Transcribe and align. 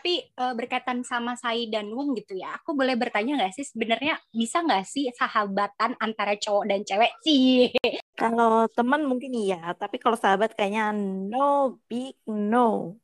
tapi 0.00 0.24
uh, 0.40 0.56
berkaitan 0.56 1.04
sama 1.04 1.36
Sai 1.36 1.68
dan 1.68 1.92
Wung 1.92 2.16
gitu 2.16 2.32
ya. 2.32 2.56
Aku 2.56 2.72
boleh 2.72 2.96
bertanya 2.96 3.36
nggak 3.36 3.52
sih 3.52 3.68
sebenarnya 3.68 4.16
bisa 4.32 4.64
nggak 4.64 4.88
sih 4.88 5.12
sahabatan 5.12 5.92
antara 6.00 6.40
cowok 6.40 6.64
dan 6.64 6.80
cewek 6.88 7.12
sih? 7.20 7.68
Kalau 8.16 8.64
teman 8.72 9.04
mungkin 9.04 9.28
iya, 9.36 9.76
tapi 9.76 10.00
kalau 10.00 10.16
sahabat 10.16 10.56
kayaknya 10.56 10.96
no 10.96 11.76
big 11.84 12.16
no. 12.24 12.96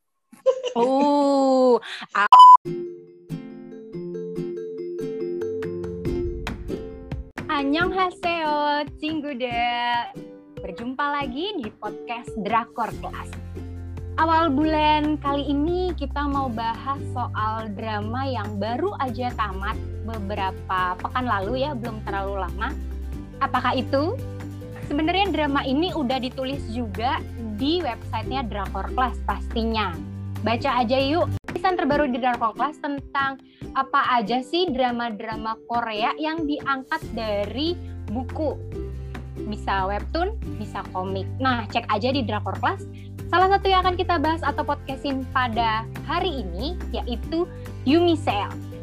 Oh. 0.72 1.76
Annyeonghaseyo, 7.52 8.88
Cinggude. 8.96 9.52
Berjumpa 10.64 11.04
lagi 11.12 11.60
di 11.60 11.68
podcast 11.76 12.32
Drakor 12.40 12.88
Class. 13.04 13.45
Awal 14.16 14.48
bulan 14.48 15.20
kali 15.20 15.44
ini 15.44 15.92
kita 15.92 16.24
mau 16.24 16.48
bahas 16.48 16.96
soal 17.12 17.68
drama 17.76 18.24
yang 18.24 18.56
baru 18.56 18.96
aja 18.96 19.28
tamat 19.36 19.76
beberapa 20.08 20.96
pekan 20.96 21.28
lalu 21.28 21.68
ya, 21.68 21.76
belum 21.76 22.00
terlalu 22.00 22.40
lama. 22.40 22.72
Apakah 23.44 23.76
itu? 23.76 24.16
Sebenarnya 24.88 25.28
drama 25.28 25.68
ini 25.68 25.92
udah 25.92 26.16
ditulis 26.16 26.64
juga 26.72 27.20
di 27.60 27.84
websitenya 27.84 28.48
Drakor 28.48 28.88
Class 28.96 29.20
pastinya. 29.28 29.92
Baca 30.40 30.80
aja 30.80 30.96
yuk 30.96 31.28
tulisan 31.44 31.76
terbaru 31.76 32.08
di 32.08 32.16
Drakor 32.16 32.56
Class 32.56 32.80
tentang 32.80 33.36
apa 33.76 34.16
aja 34.16 34.40
sih 34.40 34.72
drama-drama 34.72 35.60
Korea 35.68 36.16
yang 36.16 36.48
diangkat 36.48 37.04
dari 37.12 37.76
buku. 38.08 38.56
Bisa 39.44 39.84
webtoon, 39.84 40.40
bisa 40.56 40.80
komik. 40.96 41.28
Nah, 41.36 41.68
cek 41.68 41.84
aja 41.92 42.08
di 42.08 42.24
Drakor 42.24 42.56
Class. 42.64 42.80
Salah 43.26 43.48
satu 43.50 43.66
yang 43.66 43.82
akan 43.82 43.96
kita 43.98 44.16
bahas 44.22 44.42
atau 44.46 44.62
podcastin 44.62 45.26
pada 45.34 45.82
hari 46.06 46.46
ini 46.46 46.78
yaitu 46.94 47.46
Yumi. 47.82 48.14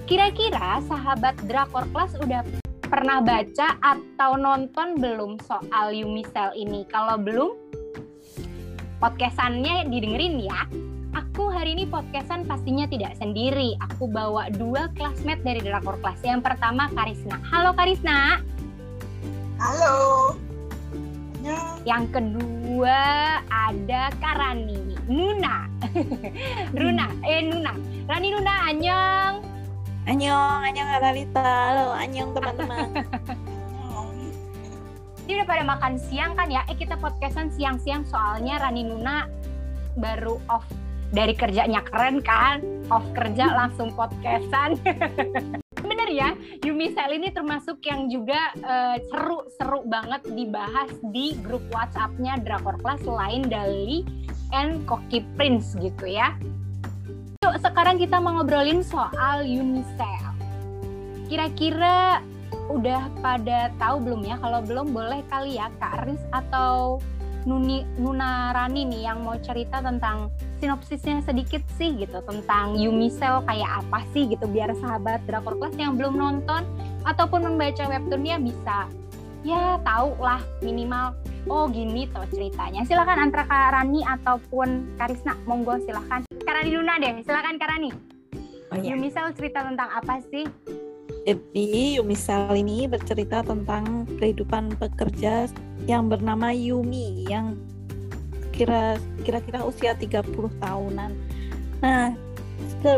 Kira-kira 0.03 0.83
sahabat 0.83 1.39
Drakor 1.47 1.87
Class 1.95 2.11
udah 2.19 2.43
pernah 2.83 3.23
baca 3.23 3.79
atau 3.79 4.35
nonton 4.35 4.99
belum 4.99 5.39
soal 5.47 5.95
Yumi 5.95 6.27
ini? 6.59 6.83
Kalau 6.91 7.15
belum, 7.15 7.55
podcastannya 8.99 9.87
didengerin 9.87 10.43
ya 10.43 10.67
aku 11.33 11.49
hari 11.49 11.73
ini 11.73 11.89
podcastan 11.89 12.45
pastinya 12.45 12.85
tidak 12.85 13.17
sendiri. 13.17 13.73
Aku 13.89 14.05
bawa 14.05 14.53
dua 14.53 14.93
classmate 14.93 15.41
dari 15.41 15.65
Drakor 15.65 15.97
Class. 15.97 16.21
Yang 16.21 16.45
pertama 16.45 16.93
Karisna. 16.93 17.41
Halo 17.49 17.73
Karisna. 17.73 18.37
Halo. 19.57 19.97
Yang 21.83 22.05
kedua 22.15 22.99
ada 23.51 24.07
Karani. 24.23 24.95
Nuna. 25.11 25.67
Runa. 26.79 27.07
Eh 27.27 27.43
Nuna. 27.43 27.75
Rani 28.07 28.27
Nuna, 28.31 28.53
Anyong. 28.71 29.35
Anyong, 30.07 30.59
Anyong 30.63 30.89
Lalita. 30.99 31.43
Halo, 31.43 31.95
Anyong 31.95 32.31
teman-teman. 32.31 32.87
Ini 35.23 35.39
udah 35.39 35.47
pada 35.47 35.63
makan 35.63 35.95
siang 35.95 36.35
kan 36.35 36.51
ya? 36.51 36.67
Eh 36.67 36.75
kita 36.75 36.99
podcastan 36.99 37.47
siang-siang 37.51 38.03
soalnya 38.03 38.59
Rani 38.59 38.83
Nuna 38.83 39.27
baru 39.95 40.35
off 40.51 40.67
dari 41.13 41.37
kerjanya 41.37 41.79
keren 41.85 42.19
kan 42.19 42.59
off 42.89 43.05
kerja 43.13 43.53
langsung 43.53 43.93
podcastan 43.93 44.75
ya. 46.13 46.37
Yumi 46.61 46.93
Sel 46.93 47.17
ini 47.17 47.33
termasuk 47.33 47.81
yang 47.83 48.05
juga 48.07 48.53
seru-seru 49.09 49.81
uh, 49.81 49.87
banget 49.89 50.21
dibahas 50.37 50.93
di 51.09 51.33
grup 51.41 51.65
WhatsAppnya 51.73 52.37
Drakor 52.45 52.77
Class 52.85 53.01
selain 53.01 53.49
Dali 53.49 54.05
and 54.53 54.85
Koki 54.85 55.25
Prince 55.33 55.73
gitu 55.81 56.05
ya. 56.05 56.37
Yuk 57.41 57.57
sekarang 57.59 57.97
kita 57.97 58.21
mau 58.21 58.37
ngobrolin 58.37 58.85
soal 58.85 59.43
Yumi 59.43 59.81
Sel 59.97 60.23
kira-kira 61.33 62.21
udah 62.69 63.09
pada 63.25 63.73
tahu 63.81 64.05
belum 64.05 64.21
ya? 64.21 64.37
Kalau 64.37 64.61
belum 64.61 64.93
boleh 64.93 65.25
kali 65.33 65.57
ya 65.57 65.73
Kak 65.81 66.05
Riz 66.05 66.21
atau 66.29 67.01
Nuni 67.43 67.83
Nuna 67.99 68.55
Rani 68.55 68.87
nih 68.87 69.01
yang 69.11 69.23
mau 69.23 69.35
cerita 69.39 69.83
tentang 69.83 70.31
sinopsisnya 70.63 71.19
sedikit 71.23 71.59
sih 71.75 71.91
gitu 71.99 72.23
tentang 72.23 72.79
Yumi 72.79 73.11
Cell 73.11 73.43
kayak 73.43 73.83
apa 73.83 74.03
sih 74.15 74.31
gitu 74.31 74.47
biar 74.47 74.71
sahabat 74.79 75.23
Drakor 75.27 75.59
Class 75.59 75.75
yang 75.75 75.99
belum 75.99 76.15
nonton 76.15 76.63
ataupun 77.03 77.43
membaca 77.43 77.83
webtoonnya 77.87 78.39
bisa. 78.39 78.87
Ya 79.43 79.75
tahu 79.83 80.15
lah 80.23 80.39
minimal. 80.63 81.19
Oh 81.51 81.67
gini 81.67 82.07
tuh 82.07 82.23
ceritanya. 82.31 82.87
Silakan 82.87 83.27
antara 83.27 83.43
Kak 83.43 83.75
Rani 83.75 83.99
ataupun 84.07 84.95
Karisna 84.95 85.35
monggo 85.43 85.75
silakan. 85.83 86.23
Karani 86.47 86.71
Luna 86.71 86.95
deh. 87.03 87.19
Silakan 87.27 87.59
Karani 87.59 88.13
oh, 88.73 88.77
iya. 88.81 88.97
Yumi 88.97 89.09
Cell 89.13 89.29
cerita 89.37 89.61
tentang 89.61 89.89
apa 89.93 90.19
sih 90.33 90.49
jadi 91.23 91.99
Yumisal 91.99 92.51
ini 92.51 92.83
bercerita 92.83 93.39
tentang 93.47 94.03
kehidupan 94.19 94.75
pekerja 94.75 95.47
yang 95.87 96.11
bernama 96.11 96.51
Yumi 96.51 97.23
yang 97.31 97.55
kira 98.51 98.99
kira-kira 99.23 99.63
usia 99.63 99.95
30 99.95 100.19
tahunan. 100.59 101.11
Nah, 101.79 102.11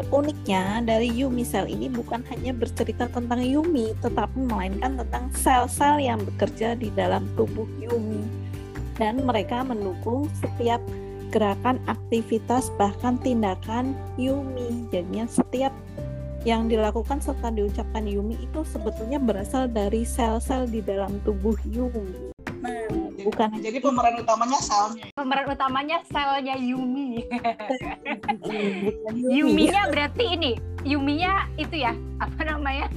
uniknya 0.10 0.82
dari 0.82 1.14
Yumi 1.14 1.46
Cell 1.46 1.70
ini 1.70 1.86
bukan 1.86 2.26
hanya 2.34 2.52
bercerita 2.52 3.06
tentang 3.14 3.46
Yumi, 3.46 3.94
tetapi 4.02 4.42
melainkan 4.42 4.98
tentang 5.06 5.30
sel-sel 5.38 6.02
yang 6.02 6.18
bekerja 6.26 6.74
di 6.74 6.90
dalam 6.98 7.30
tubuh 7.38 7.70
Yumi. 7.78 8.26
Dan 8.98 9.22
mereka 9.22 9.62
mendukung 9.62 10.28
setiap 10.42 10.82
gerakan, 11.30 11.78
aktivitas, 11.86 12.74
bahkan 12.82 13.22
tindakan 13.22 13.94
Yumi. 14.18 14.90
Jadinya 14.90 15.30
setiap 15.30 15.74
yang 16.46 16.70
dilakukan 16.70 17.18
serta 17.18 17.50
diucapkan 17.50 18.06
Yumi 18.06 18.38
itu 18.38 18.62
sebetulnya 18.70 19.18
berasal 19.18 19.66
dari 19.66 20.06
sel-sel 20.06 20.70
di 20.70 20.78
dalam 20.86 21.18
tubuh 21.26 21.58
Yumi. 21.66 22.30
Nah, 22.62 22.86
bukan 23.26 23.50
jadi 23.58 23.82
pemeran 23.82 24.22
utamanya 24.22 24.62
selnya. 24.62 25.10
Pemeran 25.18 25.46
utamanya 25.50 25.98
selnya 26.06 26.54
Yumi. 26.54 27.26
Yuminya 29.34 29.90
berarti 29.90 30.38
ini, 30.38 30.52
Yuminya 30.86 31.50
itu 31.58 31.82
ya, 31.82 31.98
apa 32.22 32.42
namanya? 32.46 32.94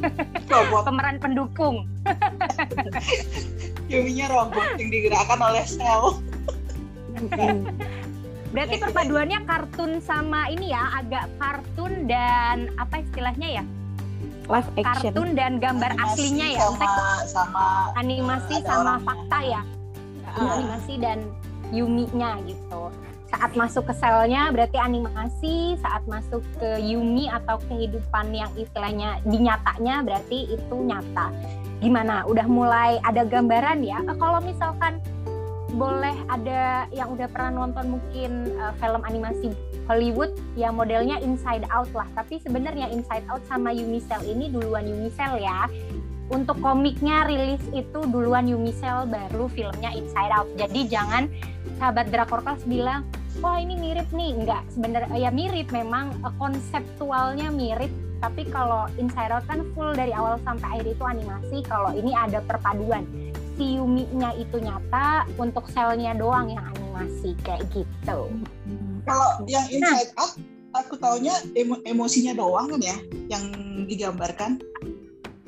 Robot. 0.52 0.84
pemeran 0.84 1.16
pendukung. 1.16 1.88
Yuminya 3.88 4.28
robot 4.28 4.76
yang 4.76 4.92
digerakkan 4.92 5.40
oleh 5.40 5.64
sel. 5.64 6.20
Berarti 8.48 8.76
perpaduannya 8.80 9.40
kartun 9.44 10.00
sama 10.00 10.48
ini 10.48 10.72
ya, 10.72 11.04
agak 11.04 11.28
kartun 11.36 12.08
dan 12.08 12.72
apa 12.80 13.04
istilahnya 13.04 13.60
ya? 13.60 13.64
Live 14.48 14.70
action. 14.80 15.12
Kartun 15.12 15.28
dan 15.36 15.60
gambar 15.60 15.92
animasi 15.92 16.32
aslinya 16.32 16.46
ya, 16.56 16.60
sama, 16.64 17.00
sama 17.28 17.64
animasi 18.00 18.54
sama 18.64 18.94
fakta 19.04 19.38
ya. 19.44 19.62
Uh. 20.32 20.48
Animasi 20.56 20.94
dan 20.96 21.18
Yumi-nya 21.68 22.40
gitu. 22.48 22.88
Saat 23.28 23.52
masuk 23.52 23.84
ke 23.84 23.94
selnya 24.00 24.48
berarti 24.48 24.80
animasi, 24.80 25.76
saat 25.84 26.00
masuk 26.08 26.40
ke 26.56 26.80
Yumi 26.80 27.28
atau 27.28 27.60
kehidupan 27.68 28.32
yang 28.32 28.48
istilahnya 28.56 29.20
dinyatanya 29.28 30.00
berarti 30.00 30.48
itu 30.48 30.76
nyata. 30.80 31.28
Gimana? 31.84 32.24
Udah 32.24 32.48
mulai 32.48 32.96
ada 33.04 33.28
gambaran 33.28 33.84
ya? 33.84 34.00
Kalau 34.16 34.40
misalkan 34.40 34.96
boleh 35.76 36.16
ada 36.32 36.88
yang 36.88 37.12
udah 37.12 37.28
pernah 37.28 37.64
nonton 37.64 38.00
mungkin 38.00 38.56
uh, 38.56 38.72
film 38.80 39.04
animasi 39.04 39.52
Hollywood 39.84 40.32
yang 40.56 40.80
modelnya 40.80 41.20
Inside 41.20 41.68
Out 41.68 41.92
lah. 41.92 42.08
Tapi 42.16 42.40
sebenarnya 42.40 42.88
Inside 42.88 43.28
Out 43.28 43.44
sama 43.48 43.72
Unicell 43.72 44.24
ini 44.24 44.48
duluan 44.48 44.88
Unicell 44.88 45.36
ya. 45.40 45.68
Untuk 46.28 46.60
komiknya 46.60 47.24
rilis 47.24 47.64
itu 47.72 48.04
duluan 48.04 48.44
Unicell 48.48 49.08
baru 49.08 49.48
filmnya 49.48 49.92
Inside 49.96 50.32
Out. 50.32 50.48
Jadi 50.60 50.88
jangan 50.88 51.28
sahabat 51.80 52.12
Drakor 52.12 52.44
Class 52.44 52.64
bilang, 52.68 53.04
wah 53.40 53.56
ini 53.56 53.76
mirip 53.80 54.08
nih. 54.12 54.36
Enggak, 54.36 54.64
sebenarnya 54.72 55.16
ya 55.16 55.30
mirip 55.32 55.68
memang 55.72 56.16
uh, 56.24 56.32
konseptualnya 56.36 57.48
mirip. 57.48 57.92
Tapi 58.20 58.44
kalau 58.52 58.88
Inside 59.00 59.32
Out 59.36 59.44
kan 59.48 59.64
full 59.72 59.96
dari 59.96 60.12
awal 60.12 60.36
sampai 60.44 60.80
akhir 60.80 60.96
itu 60.96 61.04
animasi. 61.04 61.56
Kalau 61.64 61.96
ini 61.96 62.12
ada 62.12 62.44
perpaduan 62.44 63.08
si 63.58 63.76
Yumi-nya 63.76 64.38
itu 64.38 64.56
nyata, 64.62 65.26
untuk 65.34 65.66
selnya 65.74 66.14
doang 66.14 66.54
yang 66.54 66.62
animasi 66.78 67.34
kayak 67.42 67.66
gitu. 67.74 68.30
Kalau 69.02 69.30
yang 69.50 69.66
Inside 69.66 70.14
nah. 70.14 70.22
Out, 70.22 70.32
aku 70.78 70.94
taunya 70.96 71.34
emo 71.58 71.82
emosinya 71.82 72.38
doang 72.38 72.70
kan 72.70 72.80
ya, 72.80 72.96
yang 73.26 73.44
digambarkan. 73.90 74.62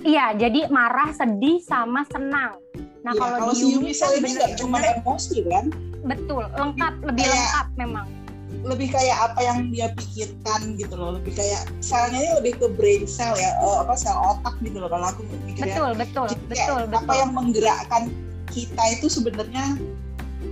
Iya, 0.02 0.34
jadi 0.34 0.66
marah, 0.74 1.14
sedih, 1.14 1.62
sama 1.62 2.02
senang. 2.10 2.58
Nah 3.00 3.12
ya, 3.14 3.20
kalau, 3.20 3.36
kalau 3.48 3.54
di 3.54 3.62
si 3.62 3.66
Yumi 3.72 3.92
kan 3.94 4.10
nggak 4.34 4.52
cuma 4.58 4.78
emosi 4.82 5.36
kan? 5.46 5.64
Betul, 6.00 6.44
lengkap, 6.56 6.94
lebih 7.06 7.24
kayak, 7.24 7.36
lengkap 7.36 7.66
memang. 7.78 8.06
Lebih 8.60 8.92
kayak 8.92 9.16
apa 9.32 9.40
yang 9.40 9.72
dia 9.72 9.88
pikirkan 9.96 10.76
gitu 10.76 10.94
loh, 10.94 11.16
lebih 11.16 11.32
kayak 11.32 11.64
selnya 11.80 12.20
ini 12.20 12.30
lebih 12.36 12.52
ke 12.60 12.66
brain 12.76 13.08
cell 13.08 13.32
ya, 13.36 13.56
uh, 13.64 13.80
apa 13.84 13.96
sel 13.96 14.12
otak 14.12 14.54
gitu 14.60 14.76
loh 14.78 14.90
kalau 14.92 15.08
aku 15.08 15.24
mikirnya. 15.48 15.76
Betul, 15.76 15.90
betul, 15.96 16.26
Jadi, 16.28 16.44
betul, 16.48 16.80
betul. 16.88 17.00
Apa 17.00 17.12
yang 17.16 17.30
menggerakkan 17.32 18.02
kita 18.52 18.82
itu 18.98 19.06
sebenarnya 19.08 19.80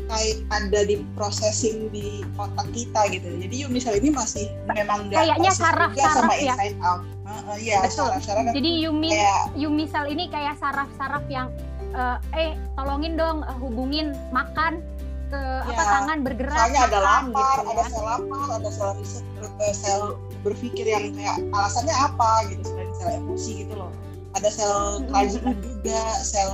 kayak 0.08 0.40
ada 0.48 0.80
di 0.88 1.04
processing 1.12 1.92
di 1.92 2.24
otak 2.40 2.68
kita 2.72 3.00
gitu. 3.12 3.28
Jadi 3.28 3.54
Yumisel 3.64 4.00
ini 4.00 4.08
masih 4.12 4.48
memang 4.68 5.12
Kayaknya 5.12 5.52
proses 5.52 5.60
saraf- 5.60 5.92
juga 5.92 6.04
sama 6.08 6.32
saraf 6.32 6.32
ya? 6.40 6.54
inside 6.56 6.78
out. 6.80 7.02
Heeh, 7.28 7.56
Iya, 7.60 7.78
Betul. 7.84 8.08
Jadi 8.56 8.70
Yumi 8.88 9.08
kayak 9.12 9.42
Yumisel 9.52 10.04
ini 10.08 10.24
kayak 10.32 10.56
saraf-saraf 10.56 11.24
yang 11.28 11.52
eh, 11.92 12.16
eh 12.32 12.50
tolongin 12.76 13.20
dong 13.20 13.44
eh, 13.44 13.56
hubungin 13.60 14.16
makan 14.32 14.80
ke 15.28 15.40
apa 15.64 15.72
Ya, 15.78 15.84
tangan 15.92 16.18
bergerak 16.24 16.56
soalnya 16.56 16.80
ada 16.88 16.98
makan 16.98 17.24
lapar, 17.28 17.56
gitu 17.56 17.68
ada 17.68 17.78
ya. 17.78 17.88
sel 17.88 18.04
lapar, 18.04 18.46
ada 18.56 18.70
sel 18.72 18.90
riset, 18.98 19.24
eh, 19.60 19.74
sel 19.76 20.02
berpikir 20.42 20.84
yang 20.88 21.04
kayak 21.12 21.36
alasannya 21.52 21.96
apa 21.96 22.30
gitu 22.50 22.62
selain 22.64 22.90
sel 22.96 23.08
emosi 23.20 23.50
gitu 23.64 23.74
loh. 23.76 23.92
Ada 24.36 24.48
sel 24.52 24.74
kerajinan 25.08 25.56
juga, 25.60 26.00
sel 26.20 26.52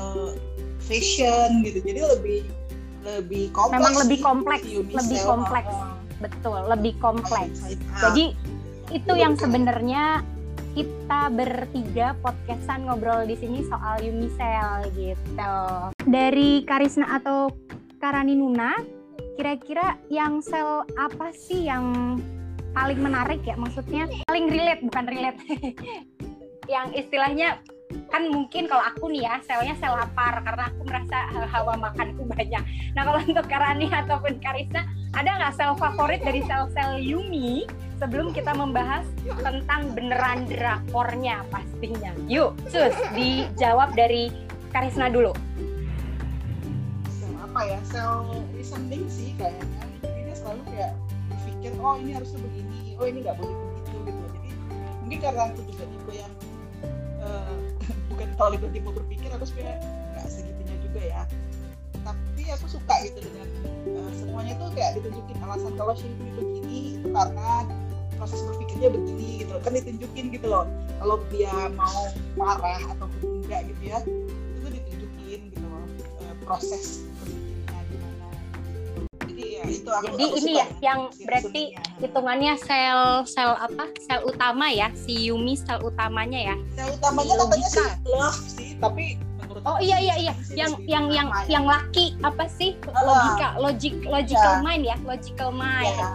fashion 0.82 1.64
gitu. 1.64 1.78
Jadi 1.82 2.00
lebih 2.02 2.40
lebih 3.04 3.52
kompleks. 3.52 3.76
Memang 3.78 3.94
lebih 4.00 4.18
kompleks, 4.24 4.64
lebih 4.68 5.20
kompleks. 5.24 5.70
Heeh. 5.70 5.92
Betul, 6.24 6.60
lebih 6.72 6.92
kompleks. 7.02 7.58
Jadi 8.00 8.32
itu 8.92 9.12
yang 9.12 9.36
sebenarnya 9.36 10.24
kita 10.74 11.30
bertiga 11.30 12.18
podcastan 12.18 12.88
ngobrol 12.88 13.22
di 13.28 13.38
sini 13.38 13.62
soal 13.68 14.02
Yumisel 14.02 14.90
gitu. 14.98 15.54
Dari 16.02 16.66
Karisna 16.66 17.20
atau 17.20 17.52
Karani 18.04 18.36
Nuna, 18.36 18.76
kira-kira 19.40 19.96
yang 20.12 20.44
sel 20.44 20.84
apa 21.00 21.32
sih 21.32 21.64
yang 21.64 22.20
paling 22.76 23.00
menarik 23.00 23.40
ya? 23.48 23.56
Maksudnya 23.56 24.04
paling 24.28 24.52
relate 24.52 24.84
bukan 24.84 25.08
relate. 25.08 25.40
yang 26.74 26.92
istilahnya 26.92 27.64
kan 28.12 28.28
mungkin 28.28 28.68
kalau 28.68 28.84
aku 28.84 29.08
nih 29.08 29.24
ya 29.24 29.40
selnya 29.48 29.72
sel 29.80 29.96
lapar 29.96 30.44
karena 30.44 30.68
aku 30.68 30.84
merasa 30.84 31.32
hawa 31.48 31.80
makanku 31.80 32.28
banyak. 32.28 32.60
Nah 32.92 33.08
kalau 33.08 33.24
untuk 33.24 33.48
Karani 33.48 33.88
ataupun 33.88 34.36
Karisna 34.36 34.84
ada 35.16 35.40
nggak 35.40 35.56
sel 35.56 35.72
favorit 35.80 36.20
dari 36.20 36.44
sel-sel 36.44 37.00
Yumi 37.00 37.64
sebelum 37.96 38.36
kita 38.36 38.52
membahas 38.52 39.08
tentang 39.40 39.96
beneran 39.96 40.44
drakornya 40.44 41.40
pastinya. 41.48 42.12
Yuk, 42.28 42.52
sus 42.68 42.92
dijawab 43.16 43.96
dari 43.96 44.28
Karisna 44.76 45.08
dulu. 45.08 45.32
Apa 47.54 47.70
ya 47.70 47.78
sel 47.86 48.26
listening 48.58 49.06
sih 49.06 49.30
kayaknya 49.38 49.86
jadi 50.02 50.26
dia 50.26 50.34
selalu 50.34 50.62
kayak 50.74 50.90
berpikir 51.30 51.70
oh 51.78 51.94
ini 52.02 52.10
harusnya 52.18 52.42
begini 52.50 52.98
oh 52.98 53.06
ini 53.06 53.22
nggak 53.22 53.38
boleh 53.38 53.54
begitu 53.54 54.10
gitu. 54.10 54.22
Jadi 54.26 54.50
mungkin 55.06 55.18
karena 55.22 55.42
aku 55.54 55.62
juga 55.70 55.84
tipe 55.86 56.12
yang 56.18 56.32
eh, 57.22 57.54
bukan 58.10 58.26
terlalu 58.34 58.56
tipe 58.74 58.90
berpikir 58.90 59.30
aku 59.30 59.46
sebenarnya 59.46 59.78
nggak 59.86 60.26
segitunya 60.26 60.76
juga 60.82 61.00
ya. 61.06 61.22
Tapi 62.02 62.42
aku 62.58 62.66
suka 62.66 62.94
gitu 63.06 63.22
dengan 63.22 63.48
eh, 63.86 64.10
semuanya 64.18 64.58
tuh 64.58 64.68
kayak 64.74 64.90
ditunjukin 64.98 65.38
alasan 65.46 65.72
kalau 65.78 65.94
Shinbi 65.94 66.26
begini 66.34 66.98
itu 66.98 67.06
karena 67.14 67.70
proses 68.18 68.42
berpikirnya 68.50 68.90
begini 68.90 69.46
gitu 69.46 69.62
kan 69.62 69.78
ditunjukin 69.78 70.34
gitu 70.34 70.46
loh. 70.50 70.66
Kalau 70.98 71.22
dia 71.30 71.54
mau 71.78 72.10
marah 72.34 72.82
atau 72.98 73.06
enggak 73.22 73.62
gitu 73.70 73.94
ya 73.94 74.02
itu 74.58 74.66
ditunjukin 74.74 75.54
gitu 75.54 75.66
loh 75.70 75.86
eh, 76.18 76.34
proses 76.42 77.13
itu 79.74 79.88
aku 79.88 80.04
Jadi 80.06 80.24
aku 80.24 80.36
ini 80.38 80.52
ya 80.54 80.66
yang 80.82 81.00
berarti 81.18 81.62
hitungannya 81.98 82.54
sel 82.56 83.00
sel 83.24 83.52
apa? 83.52 83.84
Sel 83.98 84.20
utama 84.22 84.66
ya, 84.68 84.88
si 84.94 85.26
Yumi 85.26 85.54
sel 85.54 85.78
utamanya 85.80 86.40
ya. 86.44 86.56
yang 86.74 86.90
utamanya 86.92 87.26
si 87.26 87.36
katanya 87.36 87.68
sih 87.68 87.80
logika. 87.80 87.84
love 88.06 88.38
sih 88.48 88.68
tapi 88.76 89.04
menurut 89.36 89.62
Oh 89.64 89.78
iya 89.78 89.96
sih 89.96 90.04
iya 90.04 90.14
iya, 90.20 90.32
sih 90.36 90.54
yang 90.54 90.72
yang 90.84 91.04
yang 91.08 91.28
ya. 91.28 91.46
yang 91.50 91.64
laki 91.64 92.14
apa 92.20 92.44
sih? 92.48 92.72
Logika, 92.84 93.48
logic 93.56 93.94
logical 94.04 94.54
Ya. 94.54 94.60
mind 94.60 94.84
ya, 94.84 94.96
logical 95.02 95.50
mind. 95.50 95.88
ya, 95.90 96.10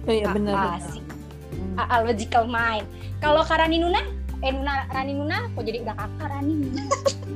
Oh 0.00 0.12
iya 0.12 0.26
benar. 0.28 0.54
ah, 0.54 0.64
benar. 0.74 0.80
si- 0.86 1.04
Hmm. 1.50 1.74
ah, 1.76 1.86
ah, 1.88 2.00
logical 2.00 2.44
mind. 2.44 2.86
Kalau 3.18 3.42
Karani 3.42 3.76
Nuna, 3.76 4.00
eh 4.38 4.48
Nuna 4.48 4.86
Rani 4.86 5.12
Nuna, 5.12 5.50
kok 5.50 5.60
jadi 5.60 5.82
udah 5.82 5.94
kakak 5.94 6.28
Rani 6.30 6.52
Nuna. 6.56 6.82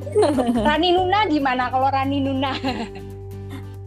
Rani 0.68 0.88
Nuna 0.90 1.18
gimana 1.26 1.64
kalau 1.68 1.88
Rani 1.88 2.18
Nuna? 2.20 2.52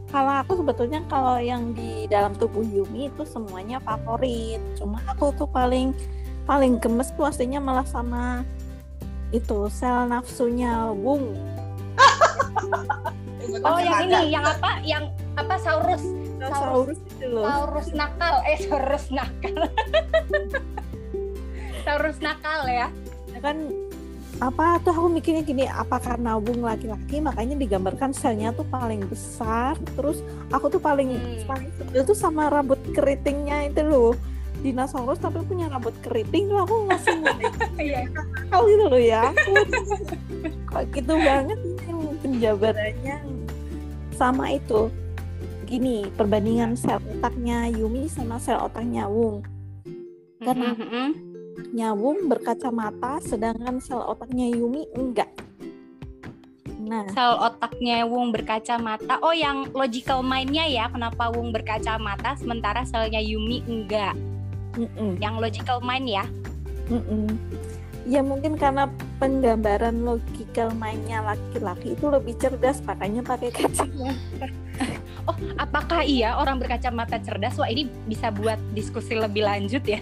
Kalau 0.08 0.34
aku 0.40 0.64
sebetulnya 0.64 1.04
kalau 1.12 1.36
yang 1.36 1.76
di 1.76 2.08
dalam 2.08 2.32
tubuh 2.32 2.64
Yumi 2.64 3.12
itu 3.12 3.28
semuanya 3.28 3.84
favorit. 3.84 4.64
Cuma 4.80 5.04
aku 5.04 5.36
tuh 5.36 5.50
paling 5.52 5.92
paling 6.48 6.80
gemes 6.80 7.12
tuh 7.12 7.28
aslinya 7.28 7.60
malah 7.60 7.84
sama 7.84 8.48
itu 9.36 9.68
sel 9.68 10.08
nafsunya 10.08 10.96
Wung. 10.96 11.36
Oh 13.64 13.80
yang 13.80 14.08
ini, 14.08 14.32
yang 14.32 14.44
apa? 14.44 14.72
Yang 14.84 15.04
apa? 15.40 15.56
Saurus, 15.60 16.04
Saurus 16.40 17.00
itu 17.00 17.26
loh. 17.32 17.44
Saurus 17.48 17.88
nakal, 17.96 18.36
eh 18.48 18.58
Saurus 18.60 19.06
nakal. 19.12 19.60
Saurus 21.88 22.18
nakal 22.20 22.62
ya. 22.68 22.88
Ya 23.32 23.40
kan 23.40 23.72
apa 24.38 24.78
tuh 24.80 24.94
aku 24.94 25.10
mikirnya 25.10 25.42
gini 25.42 25.66
apa 25.66 25.98
karena 25.98 26.38
Wung 26.38 26.62
laki-laki 26.62 27.18
makanya 27.18 27.58
digambarkan 27.58 28.14
selnya 28.14 28.54
tuh 28.54 28.64
paling 28.64 29.02
besar 29.04 29.74
terus 29.92 30.22
aku 30.48 30.70
tuh 30.70 30.78
paling 30.78 31.10
Hmm. 31.10 31.42
paling 31.48 31.70
sebel 31.74 32.02
tuh 32.04 32.14
sama 32.14 32.46
rambut 32.48 32.78
keritingnya 32.92 33.66
itu 33.66 33.82
loh 33.82 34.14
dinosaurus 34.60 35.18
tapi 35.18 35.42
punya 35.42 35.66
rambut 35.68 35.94
keriting 36.00 36.48
tuh 36.48 36.60
aku 36.60 36.86
ngasih 36.86 37.18
Iya. 37.80 38.06
akal 38.46 38.62
gitu 38.68 38.86
loh 38.88 39.02
ya 39.04 39.24
kok 40.68 40.86
gitu 40.92 41.14
banget 41.16 41.58
yang 41.84 42.00
penjabarannya 42.20 43.18
sama 44.14 44.54
itu 44.54 44.90
gini 45.64 46.06
perbandingan 46.14 46.74
sel 46.74 47.02
otaknya 47.12 47.70
Yumi 47.70 48.06
sama 48.06 48.38
sel 48.38 48.58
otaknya 48.60 49.06
Wung 49.06 49.42
Karena- 50.38 50.78
Mm-mm. 50.78 51.27
Nyawung 51.58 52.30
berkacamata 52.30 53.18
sedangkan 53.22 53.82
sel 53.82 54.02
otaknya 54.02 54.48
Yumi 54.50 54.86
enggak 54.94 55.30
nah 56.88 57.04
sel 57.12 57.36
otaknya 57.36 58.08
Wung 58.08 58.32
berkacamata. 58.32 59.20
Oh, 59.20 59.36
yang 59.36 59.68
logical 59.76 60.24
mind-nya 60.24 60.72
ya, 60.72 60.86
kenapa 60.88 61.28
Wung 61.36 61.52
berkacamata 61.52 62.40
sementara 62.40 62.88
selnya 62.88 63.20
Yumi 63.20 63.60
enggak. 63.68 64.16
mm-mm, 64.80 65.20
Yang 65.20 65.36
logical 65.44 65.84
mind 65.84 66.08
ya. 66.08 66.24
mm-mm. 66.88 67.28
ya 68.08 68.24
mungkin 68.24 68.56
karena 68.56 68.88
penggambaran 69.20 70.00
logical 70.08 70.72
mind-nya 70.80 71.20
laki-laki 71.28 71.92
itu 71.92 72.08
lebih 72.08 72.40
cerdas 72.40 72.80
makanya 72.88 73.20
pakai 73.20 73.52
kacamata 73.52 74.48
Oh, 75.28 75.36
apakah 75.60 76.08
iya 76.08 76.40
orang 76.40 76.56
berkacamata 76.56 77.20
cerdas? 77.20 77.60
Wah, 77.60 77.68
ini 77.68 77.92
bisa 78.08 78.32
buat 78.32 78.56
diskusi 78.72 79.12
lebih 79.12 79.44
lanjut 79.44 79.84
ya. 79.84 80.00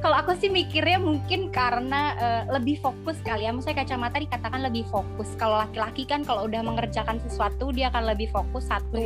Kalau 0.00 0.16
aku 0.16 0.32
sih 0.40 0.48
mikirnya 0.48 0.96
mungkin 0.96 1.52
karena 1.52 2.16
eh, 2.16 2.42
lebih 2.48 2.80
fokus 2.80 3.20
kali 3.20 3.44
ya. 3.44 3.52
Maksudnya 3.52 3.84
kacamata 3.84 4.16
dikatakan 4.16 4.64
lebih 4.64 4.88
fokus. 4.88 5.28
Kalau 5.36 5.60
laki-laki 5.60 6.08
kan 6.08 6.24
kalau 6.24 6.48
udah 6.48 6.64
mengerjakan 6.64 7.20
sesuatu 7.20 7.76
dia 7.76 7.92
akan 7.92 8.08
lebih 8.16 8.32
fokus 8.32 8.64
satu 8.72 8.96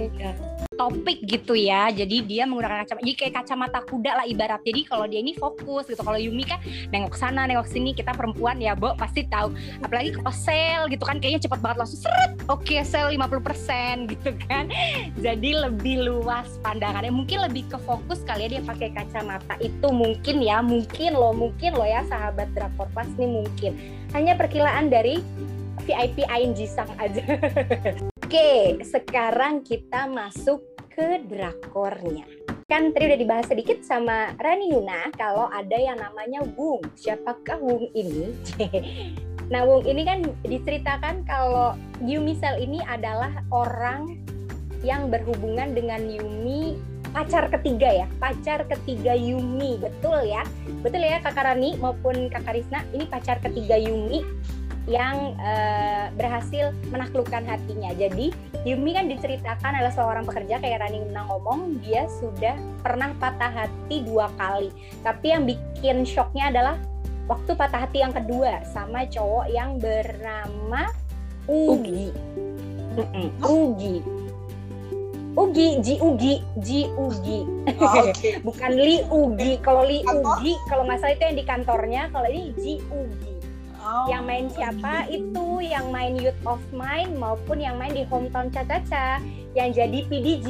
topik 0.78 1.18
gitu 1.26 1.58
ya. 1.58 1.90
Jadi 1.90 2.22
dia 2.22 2.46
menggunakan 2.46 2.86
kacamata. 2.86 3.02
Jadi 3.02 3.14
kayak 3.18 3.34
kacamata 3.42 3.78
kuda 3.82 4.12
lah 4.22 4.26
ibarat. 4.30 4.62
Jadi 4.62 4.86
kalau 4.86 5.04
dia 5.10 5.18
ini 5.18 5.34
fokus 5.34 5.90
gitu. 5.90 5.98
Kalau 5.98 6.16
Yumi 6.16 6.46
kan 6.46 6.62
nengok 6.94 7.18
sana, 7.18 7.44
nengok 7.50 7.66
sini. 7.66 7.90
Kita 7.92 8.14
perempuan 8.14 8.62
ya, 8.62 8.78
Bo, 8.78 8.94
pasti 8.94 9.26
tahu. 9.26 9.50
Apalagi 9.82 10.14
kalau 10.14 10.30
sel 10.30 10.86
gitu 10.86 11.02
kan 11.02 11.18
kayaknya 11.18 11.50
cepat 11.50 11.58
banget 11.58 11.76
langsung 11.82 12.00
seret. 12.06 12.38
Oke, 12.46 12.78
sel 12.86 13.10
50% 13.10 14.14
gitu 14.14 14.30
kan. 14.46 14.70
Jadi 15.26 15.58
lebih 15.58 16.06
luas 16.06 16.46
pandangannya. 16.62 17.10
Mungkin 17.10 17.42
lebih 17.50 17.66
ke 17.66 17.78
fokus 17.82 18.22
kali 18.22 18.46
ya 18.46 18.58
dia 18.58 18.62
pakai 18.62 18.94
kacamata. 18.94 19.58
Itu 19.58 19.90
mungkin 19.90 20.38
ya, 20.38 20.62
mungkin 20.62 21.18
loh, 21.18 21.34
mungkin 21.34 21.74
loh 21.74 21.84
ya 21.84 22.06
sahabat 22.06 22.54
Drakor 22.54 22.86
Pas 22.94 23.10
nih 23.18 23.26
mungkin. 23.26 23.74
Hanya 24.14 24.38
perkiraan 24.38 24.88
dari 24.88 25.18
VIP 25.88 26.22
Ain 26.28 26.52
Jisang 26.52 26.88
aja. 27.00 27.24
Oke, 28.28 28.76
sekarang 28.84 29.64
kita 29.64 30.04
masuk 30.04 30.60
ke 30.98 31.22
drakornya. 31.30 32.26
Kan 32.66 32.90
tadi 32.90 33.06
udah 33.06 33.20
dibahas 33.22 33.46
sedikit 33.46 33.86
sama 33.86 34.34
Rani 34.34 34.74
Yuna 34.74 35.14
kalau 35.14 35.46
ada 35.46 35.78
yang 35.78 35.94
namanya 35.94 36.42
Wung. 36.58 36.82
Siapakah 36.98 37.62
Wung 37.62 37.86
ini? 37.94 38.34
nah, 39.54 39.62
Wung 39.62 39.86
ini 39.86 40.02
kan 40.02 40.26
diceritakan 40.42 41.22
kalau 41.22 41.78
Yumisel 42.02 42.58
ini 42.58 42.82
adalah 42.82 43.30
orang 43.54 44.18
yang 44.82 45.06
berhubungan 45.06 45.70
dengan 45.70 46.02
Yumi 46.10 46.74
pacar 47.14 47.46
ketiga 47.46 48.04
ya, 48.04 48.06
pacar 48.18 48.66
ketiga 48.66 49.14
Yumi, 49.14 49.78
betul 49.78 50.18
ya? 50.26 50.42
Betul 50.82 51.06
ya 51.06 51.22
Kakak 51.22 51.46
Rani 51.46 51.78
maupun 51.78 52.26
Kakak 52.26 52.58
Risna, 52.58 52.82
ini 52.90 53.06
pacar 53.06 53.38
ketiga 53.38 53.78
Yumi 53.78 54.26
yang 54.88 55.36
eh, 55.36 56.08
berhasil 56.16 56.72
menaklukkan 56.88 57.44
hatinya. 57.44 57.92
Jadi 57.92 58.32
Yumi 58.64 58.96
kan 58.96 59.06
diceritakan 59.06 59.78
adalah 59.78 59.94
seorang 59.94 60.24
pekerja 60.24 60.58
kayak 60.58 60.82
Rani 60.82 61.04
Nuna 61.04 61.28
ngomong 61.28 61.78
dia 61.84 62.08
sudah 62.18 62.56
pernah 62.80 63.12
patah 63.20 63.52
hati 63.52 64.02
dua 64.02 64.32
kali. 64.40 64.72
Tapi 65.04 65.26
yang 65.30 65.44
bikin 65.44 66.08
shocknya 66.08 66.50
adalah 66.50 66.80
waktu 67.28 67.52
patah 67.52 67.84
hati 67.84 68.00
yang 68.00 68.16
kedua 68.16 68.64
sama 68.72 69.04
cowok 69.04 69.46
yang 69.52 69.76
bernama 69.76 70.88
Ugi. 71.48 72.12
Mm-mm, 72.98 73.28
Ugi. 73.44 73.96
Ugi, 75.38 75.78
Ji 75.78 75.94
Ugi, 76.02 76.42
Ji 76.58 76.90
Ugi. 76.98 77.46
Oh, 77.78 78.10
oke. 78.10 78.30
Bukan 78.48 78.72
Li 78.74 79.06
Ugi. 79.06 79.62
Kalau 79.62 79.86
Li? 79.86 80.02
Ugi, 80.02 80.58
kalau 80.66 80.82
nggak 80.82 80.98
salah 80.98 81.14
itu 81.14 81.22
yang 81.30 81.38
di 81.38 81.44
kantornya. 81.46 82.02
Kalau 82.10 82.26
ini 82.26 82.50
Ji 82.58 82.82
Ugi. 82.90 83.37
Yang 84.08 84.22
main 84.24 84.46
siapa? 84.52 84.94
Itu 85.08 85.60
yang 85.64 85.88
main 85.88 86.14
Youth 86.16 86.38
of 86.44 86.60
Mine 86.72 87.16
maupun 87.16 87.60
yang 87.60 87.76
main 87.80 87.92
di 87.92 88.04
Hometown 88.08 88.52
Caca-Caca. 88.52 89.20
Yang 89.56 89.68
jadi 89.80 89.98
PDG. 90.06 90.48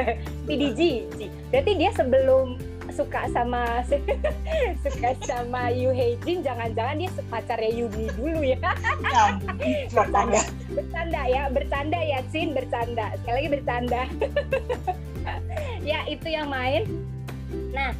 PDG. 0.48 0.80
Berarti 1.52 1.72
dia 1.76 1.90
sebelum 1.96 2.60
suka 2.94 3.26
sama 3.34 3.82
suka 4.86 5.10
sama 5.26 5.74
Yu 5.74 5.90
Jin 6.22 6.46
jangan-jangan 6.46 7.02
dia 7.02 7.10
pacarnya 7.26 7.70
Yumi 7.74 8.06
dulu 8.14 8.40
ya 8.46 8.58
nyambung. 9.02 9.58
bercanda 9.98 10.42
bercanda 10.70 11.22
ya 11.26 11.42
bercanda 11.50 11.98
ya 11.98 12.18
Cin 12.30 12.54
bercanda 12.54 13.06
sekali 13.18 13.34
lagi 13.34 13.50
bercanda 13.50 14.02
ya 15.82 16.06
itu 16.06 16.28
yang 16.30 16.46
main 16.46 16.86
nah 17.74 17.90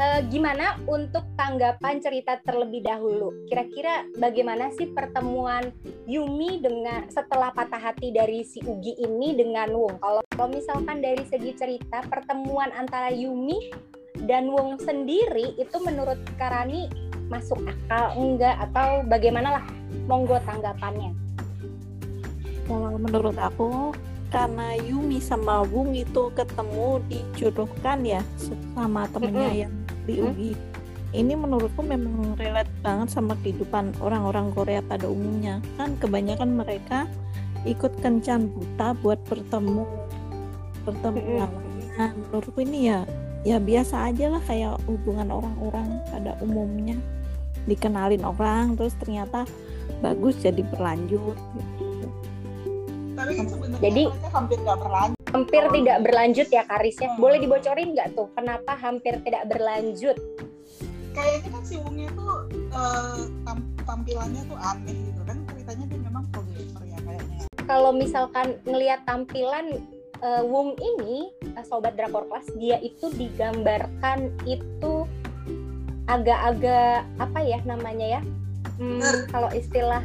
eh, 0.00 0.20
gimana 0.32 0.80
untuk 0.88 1.28
tanggapan 1.36 2.00
cerita 2.00 2.40
terlebih 2.40 2.80
dahulu? 2.80 3.44
Kira-kira 3.46 4.08
bagaimana 4.16 4.72
sih 4.72 4.88
pertemuan 4.96 5.68
Yumi 6.08 6.64
dengan 6.64 7.04
setelah 7.12 7.52
patah 7.52 7.92
hati 7.92 8.08
dari 8.08 8.40
si 8.42 8.64
Ugi 8.64 8.96
ini 8.96 9.36
dengan 9.36 9.68
Wong? 9.76 10.00
Kalau 10.00 10.24
kalau 10.32 10.48
misalkan 10.56 11.04
dari 11.04 11.20
segi 11.28 11.52
cerita 11.52 12.00
pertemuan 12.08 12.72
antara 12.72 13.12
Yumi 13.12 13.68
dan 14.24 14.48
Wong 14.48 14.80
sendiri 14.80 15.52
itu 15.60 15.76
menurut 15.84 16.16
Karani 16.40 16.88
masuk 17.28 17.60
akal 17.68 18.16
enggak? 18.16 18.56
Atau 18.56 19.04
bagaimana 19.04 19.60
lah? 19.60 19.64
Monggo 20.08 20.40
tanggapannya. 20.48 21.12
Kalau 22.64 22.96
menurut 22.96 23.36
aku 23.36 23.92
karena 24.30 24.78
Yumi 24.78 25.18
sama 25.18 25.66
Wung 25.66 25.92
itu 25.92 26.30
ketemu 26.38 27.02
dijodohkan 27.10 28.06
ya 28.06 28.22
sama 28.74 29.10
temennya 29.10 29.66
yang 29.66 29.72
di 30.06 30.22
Mm-mm. 30.22 30.30
UGI. 30.30 30.52
Ini 31.10 31.34
menurutku 31.34 31.82
memang 31.82 32.38
relate 32.38 32.70
banget 32.86 33.10
sama 33.10 33.34
kehidupan 33.42 33.98
orang-orang 33.98 34.54
Korea 34.54 34.78
pada 34.78 35.10
umumnya. 35.10 35.58
Kan 35.74 35.98
kebanyakan 35.98 36.54
mereka 36.54 37.10
ikut 37.66 37.90
kencan 37.98 38.46
buta 38.54 38.94
buat 39.02 39.18
bertemu 39.26 39.84
bertemu 40.86 41.18
Mm-mm. 41.18 41.38
lawannya. 41.42 42.06
Menurutku 42.14 42.58
ini 42.62 42.94
ya 42.94 43.02
ya 43.42 43.58
biasa 43.58 44.14
aja 44.14 44.30
lah 44.30 44.42
kayak 44.46 44.78
hubungan 44.86 45.32
orang-orang 45.32 45.98
pada 46.12 46.36
umumnya 46.44 46.96
dikenalin 47.64 48.24
orang 48.24 48.76
terus 48.76 48.96
ternyata 48.96 49.44
bagus 50.00 50.36
jadi 50.40 50.64
berlanjut 50.64 51.36
gitu. 51.36 51.79
Tapi 53.20 53.32
kan 53.34 53.46
sebenarnya 53.46 53.82
Jadi- 53.82 54.06
hampir 54.30 54.56
nggak 54.58 54.78
berlanjut. 54.78 55.18
hampir 55.30 55.62
Oh. 55.62 55.70
tidak 55.70 55.98
berlanjut 56.00 56.48
ya 56.48 56.62
Karis 56.64 56.96
ya 56.96 57.06
Hmm. 57.06 57.18
boleh 57.18 57.38
dibocorin 57.38 57.88
nggak 57.92 58.08
tuh 58.12 58.26
kenapa 58.32 58.72
hampir 58.74 59.14
tidak 59.20 59.46
berlanjut 59.46 60.16
Kayaknya 61.10 61.48
kan 61.50 61.62
si 61.62 61.74
Wungnya 61.76 62.10
tuh 62.12 62.32
eh, 62.50 63.14
tam- 63.44 63.66
tampilannya 63.80 64.42
tuh 64.42 64.54
aneh 64.56 64.96
gitu 64.96 65.20
kan 65.22 65.36
ceritanya 65.44 65.84
dia 65.86 66.00
memang 66.00 66.24
programmer 66.28 66.82
ya 66.84 66.98
kayaknya. 66.98 67.44
kalau 67.62 67.90
misalkan 67.92 68.46
ngelihat 68.64 69.02
tampilan 69.04 69.66
eh, 70.18 70.42
Wung 70.42 70.74
ini 70.74 71.30
eh, 71.44 71.62
sobat 71.62 71.94
drakor 71.94 72.26
kelas 72.26 72.50
dia 72.56 72.78
itu 72.78 73.06
digambarkan 73.12 74.18
itu 74.44 75.06
agak-agak 76.06 77.06
apa 77.16 77.38
ya 77.40 77.58
namanya 77.62 78.18
ya 78.18 78.22
Hmm, 78.74 78.98
kalau 79.28 79.52
istilah 79.52 80.00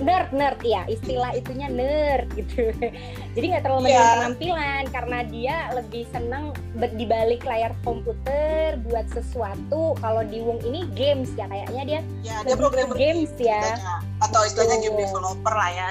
nerd 0.00 0.28
nerd 0.30 0.60
ya 0.60 0.82
istilah 0.86 1.30
itunya 1.30 1.68
nerd 1.68 2.24
gitu 2.34 2.72
jadi 3.36 3.44
nggak 3.46 3.62
terlalu 3.62 3.80
Iya. 3.82 3.92
menonjol 3.92 4.16
penampilan 4.16 4.84
karena 4.88 5.18
dia 5.26 5.56
lebih 5.72 6.02
senang 6.08 6.44
ber- 6.74 6.92
di 6.92 7.04
balik 7.04 7.42
layar 7.42 7.76
komputer 7.80 8.80
buat 8.82 9.04
sesuatu 9.08 9.94
kalau 9.96 10.22
di 10.22 10.40
Wung 10.40 10.60
ini 10.62 10.88
games 10.90 11.30
ya 11.34 11.44
kayaknya 11.46 11.82
dia 11.86 12.00
Ya 12.22 12.40
dia 12.42 12.56
programmer 12.56 12.96
games 12.96 13.28
gitu 13.30 13.46
ya. 13.46 13.60
istilahnya. 13.60 13.94
Atau 14.20 14.40
istilahnya 14.42 14.76
game 14.78 14.94
Betul. 14.94 15.04
developer 15.06 15.54
lah 15.54 15.70
ya. 15.70 15.88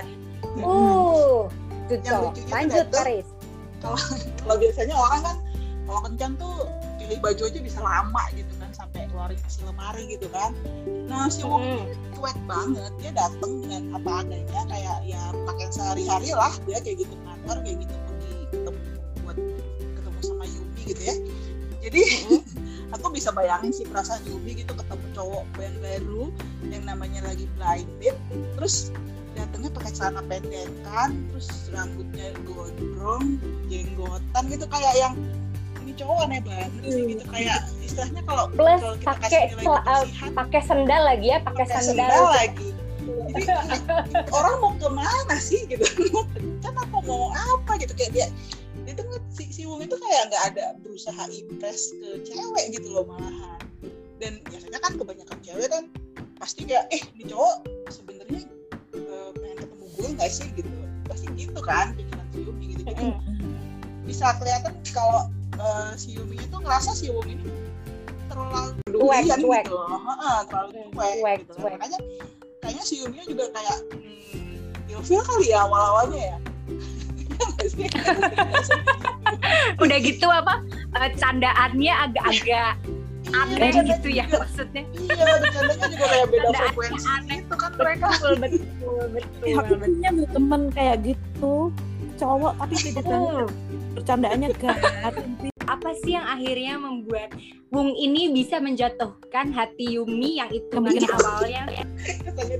uh 0.59 1.45
toh. 1.89 2.29
lucunya 2.29 2.51
lanjut 2.51 2.85
tuh, 2.87 2.99
Karis 2.99 3.27
Kalau 4.39 4.55
biasanya 4.57 4.93
orang 4.93 5.21
kan 5.23 5.35
kalau 5.85 5.99
kencan 6.03 6.31
tuh 6.35 6.55
pilih 6.97 7.17
baju 7.17 7.41
aja 7.43 7.59
bisa 7.59 7.79
lama 7.79 8.21
gitu 8.31 8.53
sampai 9.19 9.35
keluarin 9.35 9.39
isi 9.51 9.61
lemari 9.67 10.03
gitu 10.07 10.27
kan. 10.31 10.51
Nah 11.11 11.27
si 11.27 11.43
Wung 11.43 11.59
Mm. 11.59 11.91
cuek 12.15 12.37
banget 12.47 12.91
dia 13.03 13.11
datang 13.11 13.51
dengan 13.63 13.99
apa 13.99 14.23
adanya 14.23 14.61
kayak 14.71 14.97
ya 15.03 15.21
pakaian 15.43 15.71
sehari-hari 15.71 16.29
lah 16.31 16.53
dia 16.63 16.79
kayak 16.79 17.03
gitu 17.03 17.15
kantor 17.27 17.57
kayak 17.63 17.77
gitu 17.83 17.95
pergi 17.95 18.33
ketemu 18.51 18.79
buat 19.23 19.37
ketemu 19.95 20.19
sama 20.23 20.45
Yumi 20.47 20.81
gitu 20.87 21.01
ya 21.03 21.15
jadi 21.79 22.03
aku 22.95 23.05
bisa 23.15 23.29
bayangin 23.31 23.71
sih 23.71 23.85
perasaan 23.87 24.23
Yumi 24.27 24.51
gitu 24.63 24.71
ketemu 24.75 25.05
cowok 25.15 25.43
yang 25.59 25.77
baru 25.79 26.23
yang 26.71 26.83
namanya 26.87 27.19
lagi 27.23 27.45
blind 27.55 27.87
date 28.03 28.19
terus 28.59 28.91
datangnya 29.37 29.71
pakai 29.71 29.91
celana 29.95 30.21
pendek 30.27 30.67
kan 30.83 31.15
terus 31.31 31.47
rambutnya 31.71 32.35
gondrong 32.43 33.39
jenggotan 33.71 34.43
gitu 34.51 34.65
kayak 34.67 34.95
yang 34.99 35.15
cowok 35.99 36.17
aneh 36.25 36.41
banget 36.47 36.71
sih 36.87 37.03
gitu. 37.15 37.23
Kayak 37.27 37.59
istilahnya 37.83 38.21
kalau 38.23 38.45
plus 38.55 38.81
kalau 38.81 38.95
kita 38.95 39.13
pakai 39.19 39.43
uh, 39.51 39.81
kebersihan 39.83 40.31
pakai 40.31 40.61
sendal 40.63 41.01
lagi 41.03 41.27
ya 41.27 41.37
pakai 41.43 41.65
sendal 41.67 42.23
lagi. 42.31 42.69
Jadi 43.29 43.43
orang 44.37 44.55
mau 44.63 44.73
ke 44.79 44.89
mana 44.89 45.35
sih 45.37 45.67
gitu? 45.67 45.83
Kencan 46.33 46.75
apa 46.79 46.97
mau 47.03 47.35
apa 47.35 47.71
gitu? 47.77 47.93
Kayak 47.93 48.11
dia 48.15 48.27
nge- 49.09 49.27
si, 49.29 49.43
si 49.53 49.61
Wung 49.67 49.81
itu 49.83 49.95
kayak 49.97 50.33
nggak 50.33 50.43
ada 50.55 50.65
berusaha 50.81 51.23
impress 51.29 51.93
ke 51.93 52.09
cewek 52.25 52.65
gitu 52.73 52.87
loh 52.89 53.05
malahan. 53.05 53.59
Dan 54.19 54.43
biasanya 54.47 54.79
kan 54.83 54.91
kebanyakan 54.99 55.37
cewek 55.43 55.67
kan 55.71 55.83
pasti 56.39 56.67
kayak 56.67 56.87
eh 56.91 57.03
ini 57.19 57.27
cowok 57.27 57.55
sebenarnya 57.91 58.41
eh, 58.95 59.29
pengen 59.35 59.57
ketemu 59.63 59.85
gue 59.95 60.07
nggak 60.15 60.31
sih? 60.31 60.47
gitu. 60.55 60.69
Pasti 61.09 61.27
gitu 61.35 61.61
kan 61.65 61.97
pikiran 61.97 62.25
si 62.31 62.39
gitu. 62.77 62.83
Jadi 62.85 63.05
bisa 64.05 64.33
kelihatan 64.41 64.73
kalau 64.89 65.29
eh, 65.59 65.91
si 65.93 66.09
Yumi 66.13 66.35
itu 66.37 66.55
ngerasa 66.55 66.91
si 66.91 67.07
Wung 67.07 67.27
ini 67.27 67.43
terlalu 68.25 68.71
Cuek, 68.85 69.23
gitu 69.27 69.47
Heeh, 69.77 70.37
terlalu 70.45 70.69
Hmm, 70.71 70.91
cuek, 70.91 71.13
cuek, 71.15 71.37
gitu. 71.39 71.53
cuek. 71.55 71.73
makanya 71.73 71.99
kayaknya 72.59 72.83
si 72.83 72.95
Yumi 72.97 73.17
juga 73.25 73.45
kayak 73.49 73.77
hmm, 73.91 74.89
ilfil 74.89 75.21
kali 75.21 75.47
ya 75.47 75.59
awal-awalnya 75.61 76.21
ya. 76.25 76.37
Iya 77.59 77.87
udah 79.81 79.97
gitu 79.97 80.27
apa 80.27 80.53
eh, 80.97 81.11
candaannya 81.15 81.93
agak-agak 82.01 82.73
Iya, 83.21 83.35
aneh 83.35 83.55
bercandanya 83.61 83.83
gitu 83.93 84.09
ya 84.09 84.25
juga- 84.25 84.41
maksudnya. 84.41 84.83
Iya 84.91 85.23
bercandanya 85.37 85.85
juga 85.87 86.05
kayak 86.05 86.27
beda 86.27 86.49
frekuensi. 86.51 87.05
aneh. 87.07 87.37
gitu 87.37 87.55
kan 87.55 87.71
mereka 87.73 88.07
betul 88.09 88.33
betul 88.43 88.97
betul 89.09 89.45
Ya, 89.45 89.55
aku 89.57 89.73
punya 89.77 90.09
temen 90.27 90.61
kayak 90.69 90.97
gitu 91.05 91.53
cowok 92.15 92.51
tapi 92.57 92.73
tidak 92.77 93.03
betul 93.05 93.45
bercandaannya 93.95 94.49
garing 94.61 95.33
apa 95.69 95.93
sih 96.01 96.17
yang 96.17 96.25
akhirnya 96.25 96.81
membuat 96.81 97.29
Wung 97.69 97.93
ini 97.93 98.33
bisa 98.33 98.57
menjatuhkan 98.57 99.53
hati 99.53 99.93
Yumi 100.01 100.41
yang 100.41 100.49
itu 100.49 100.73
Kemudian 100.73 101.05
awalnya? 101.05 101.69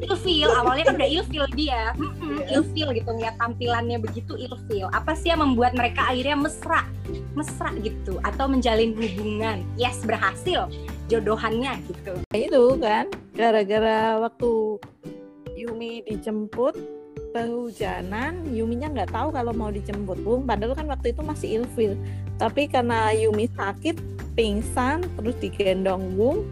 Ilfil 0.06 0.46
awalnya 0.62 0.86
kan 0.86 1.02
udah 1.02 1.10
ilfil 1.10 1.46
dia. 1.58 1.98
Mm-mm, 1.98 2.46
Iya. 2.46 2.62
ilfil 2.62 2.94
gitu 2.94 3.10
ngeliat 3.18 3.34
tampilannya 3.42 3.98
begitu 3.98 4.38
ilfil. 4.38 4.86
Apa 4.94 5.18
sih 5.18 5.34
yang 5.34 5.42
membuat 5.42 5.74
mereka 5.74 6.06
akhirnya 6.14 6.38
mesra 6.38 6.86
mesra 7.34 7.74
gitu? 7.82 8.22
Atau 8.22 8.54
menjalin 8.54 8.94
hubungan? 8.94 9.66
Yes 9.82 10.06
berhasil 10.06 10.70
jodohannya 11.10 11.82
gitu. 11.90 12.14
Itu 12.30 12.78
kan 12.78 13.10
gara-gara 13.34 14.22
waktu 14.22 14.78
Yumi 15.58 16.06
dijemput 16.06 16.78
kehujanan 17.30 18.48
Yuminya 18.50 18.90
nggak 18.90 19.12
tahu 19.12 19.30
kalau 19.30 19.52
mau 19.52 19.70
dijemput. 19.70 20.20
Bung 20.22 20.44
padahal 20.44 20.74
kan 20.74 20.88
waktu 20.88 21.12
itu 21.12 21.22
masih 21.22 21.50
ilfil. 21.62 21.94
Tapi 22.36 22.66
karena 22.66 23.12
Yumi 23.12 23.50
sakit 23.52 23.96
pingsan 24.34 25.04
terus 25.16 25.36
digendong 25.38 26.16
Bung 26.16 26.48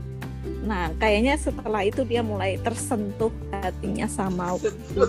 nah 0.63 0.87
kayaknya 0.95 1.35
setelah 1.35 1.83
itu 1.83 2.03
dia 2.03 2.19
mulai 2.19 2.55
tersentuh 2.59 3.31
hatinya 3.51 4.07
sama 4.07 4.55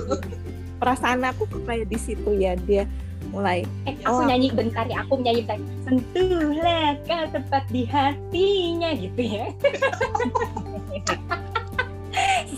perasaan 0.83 1.23
aku 1.23 1.47
kayak 1.63 1.87
di 1.87 1.99
situ 1.99 2.35
ya 2.35 2.55
dia 2.55 2.87
mulai 3.31 3.63
eh 3.83 3.95
aku 4.03 4.19
Oh. 4.19 4.27
nyanyi 4.27 4.51
bentar 4.51 4.87
ya 4.87 5.03
aku 5.03 5.19
nyanyi 5.19 5.43
bentar. 5.43 5.63
Sentuhlah 5.87 6.95
kau 7.03 7.25
tepat 7.31 7.65
di 7.71 7.83
hatinya 7.87 8.91
gitu 8.95 9.23
ya 9.23 9.47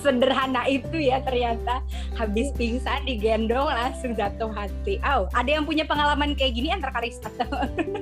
sederhana 0.01 0.65
itu 0.67 0.97
ya 0.97 1.21
ternyata 1.23 1.85
habis 2.17 2.51
pingsan 2.57 3.05
digendong 3.05 3.69
langsung 3.69 4.17
jatuh 4.17 4.51
hati. 4.51 4.99
Oh, 5.05 5.29
ada 5.37 5.49
yang 5.49 5.65
punya 5.69 5.85
pengalaman 5.85 6.33
kayak 6.35 6.57
gini 6.57 6.73
antara 6.73 6.97
Karis 6.97 7.21
atau 7.21 7.49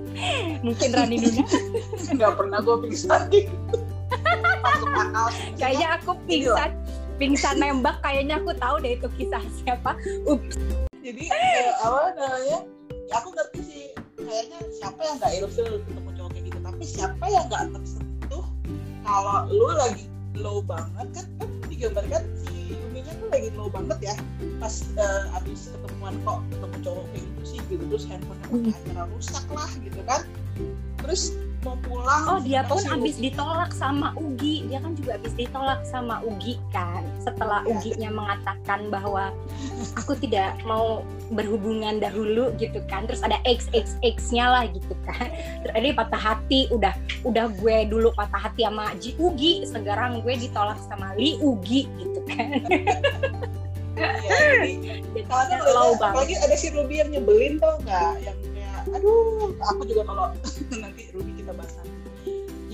mungkin 0.67 0.89
Rani 0.95 1.17
Nuna? 1.19 1.45
nggak 2.15 2.33
pernah 2.39 2.59
gue 2.63 2.77
pingsan. 2.89 3.21
Kayaknya 5.59 5.89
aku 6.01 6.11
pingsan, 6.25 6.71
pingsan 7.19 7.57
nembak. 7.61 8.01
Kayaknya 8.01 8.41
aku 8.41 8.55
tahu 8.57 8.81
deh 8.81 8.97
itu 8.97 9.09
kisah 9.19 9.43
siapa. 9.63 9.99
Ups. 10.25 10.57
jadi 10.99 11.25
eh, 11.31 11.73
apa 11.81 12.13
namanya 12.21 12.59
ya 13.09 13.15
aku 13.17 13.33
ngerti 13.33 13.61
sih 13.65 13.85
kayaknya 14.21 14.61
siapa 14.77 15.01
yang 15.01 15.17
nggak 15.17 15.33
ilfil 15.41 15.81
ketemu 15.81 16.11
cowok 16.21 16.31
kayak 16.37 16.45
gitu 16.45 16.59
tapi 16.61 16.85
siapa 16.85 17.25
yang 17.33 17.45
nggak 17.49 17.65
tersentuh 17.73 18.45
kalau 19.01 19.37
lu 19.49 19.69
lagi 19.73 20.05
low 20.37 20.61
banget 20.61 21.09
kan 21.17 21.27
digambarkan 21.79 22.27
si 22.43 22.75
Yuminya 22.75 23.15
tuh 23.23 23.29
lagi 23.31 23.49
low 23.55 23.71
banget 23.71 23.99
ya. 24.11 24.15
Pas 24.59 24.83
uh, 24.99 25.39
abis 25.39 25.71
ketemuan 25.71 26.19
kok 26.27 26.43
ketemu 26.51 26.77
cowok 26.83 27.05
kayak 27.15 27.23
gitu 27.23 27.43
sih 27.47 27.61
gitu. 27.71 27.85
Terus 27.87 28.05
handphonenya 28.11 28.47
pakai 28.51 28.75
acara 28.83 29.03
rusak 29.15 29.45
lah 29.55 29.71
gitu 29.79 30.01
kan. 30.03 30.23
Terus 31.07 31.23
mau 31.69 31.77
pulang 31.85 32.23
Oh 32.25 32.39
dia 32.41 32.65
pun 32.65 32.81
masih 32.81 32.97
abis 32.97 33.17
Ugi. 33.21 33.25
ditolak 33.29 33.71
sama 33.77 34.09
Ugi. 34.17 34.65
Dia 34.73 34.79
kan 34.81 34.93
juga 34.97 35.11
abis 35.21 35.35
ditolak 35.37 35.81
sama 35.85 36.25
Ugi 36.25 36.57
kan. 36.73 37.05
Setelah 37.21 37.61
Iya. 37.69 37.77
Uginya 37.77 38.11
mengatakan 38.11 38.89
bahwa 38.89 39.31
Aku 40.01 40.17
tidak 40.17 40.57
mau 40.65 41.05
berhubungan 41.29 42.01
dahulu 42.01 42.55
gitu 42.57 42.81
kan. 42.89 43.05
Terus 43.05 43.21
ada 43.21 43.37
XXX 43.45 44.17
nya 44.33 44.47
lah 44.49 44.65
gitu 44.73 44.95
kan. 45.05 45.29
Terus 45.63 45.73
ada 45.77 45.87
patah 45.93 46.23
hati. 46.35 46.61
Udah 46.73 46.95
udah 47.29 47.53
gue 47.61 47.77
dulu 47.93 48.09
patah 48.17 48.49
hati 48.49 48.65
sama 48.65 48.97
Ji 48.97 49.13
Ugi. 49.21 49.69
Sekarang 49.69 50.25
gue 50.25 50.35
ditolak 50.41 50.81
sama 50.89 51.13
Li 51.21 51.37
Ugi 51.45 51.85
gitu 52.01 52.21
kan. 52.31 52.49
Iya, 53.99 55.03
jadi 55.11 55.23
kalau 55.27 55.43
ada, 55.43 56.07
apalagi 56.15 56.35
ada 56.39 56.55
si 56.55 56.71
Ruby 56.71 57.03
yang 57.03 57.11
nyebelin 57.11 57.59
tau 57.59 57.83
nggak? 57.83 58.23
Yang 58.23 58.39
kayak 58.55 58.79
aduh 58.95 59.51
aku 59.59 59.83
juga 59.91 60.03
kalau 60.07 60.27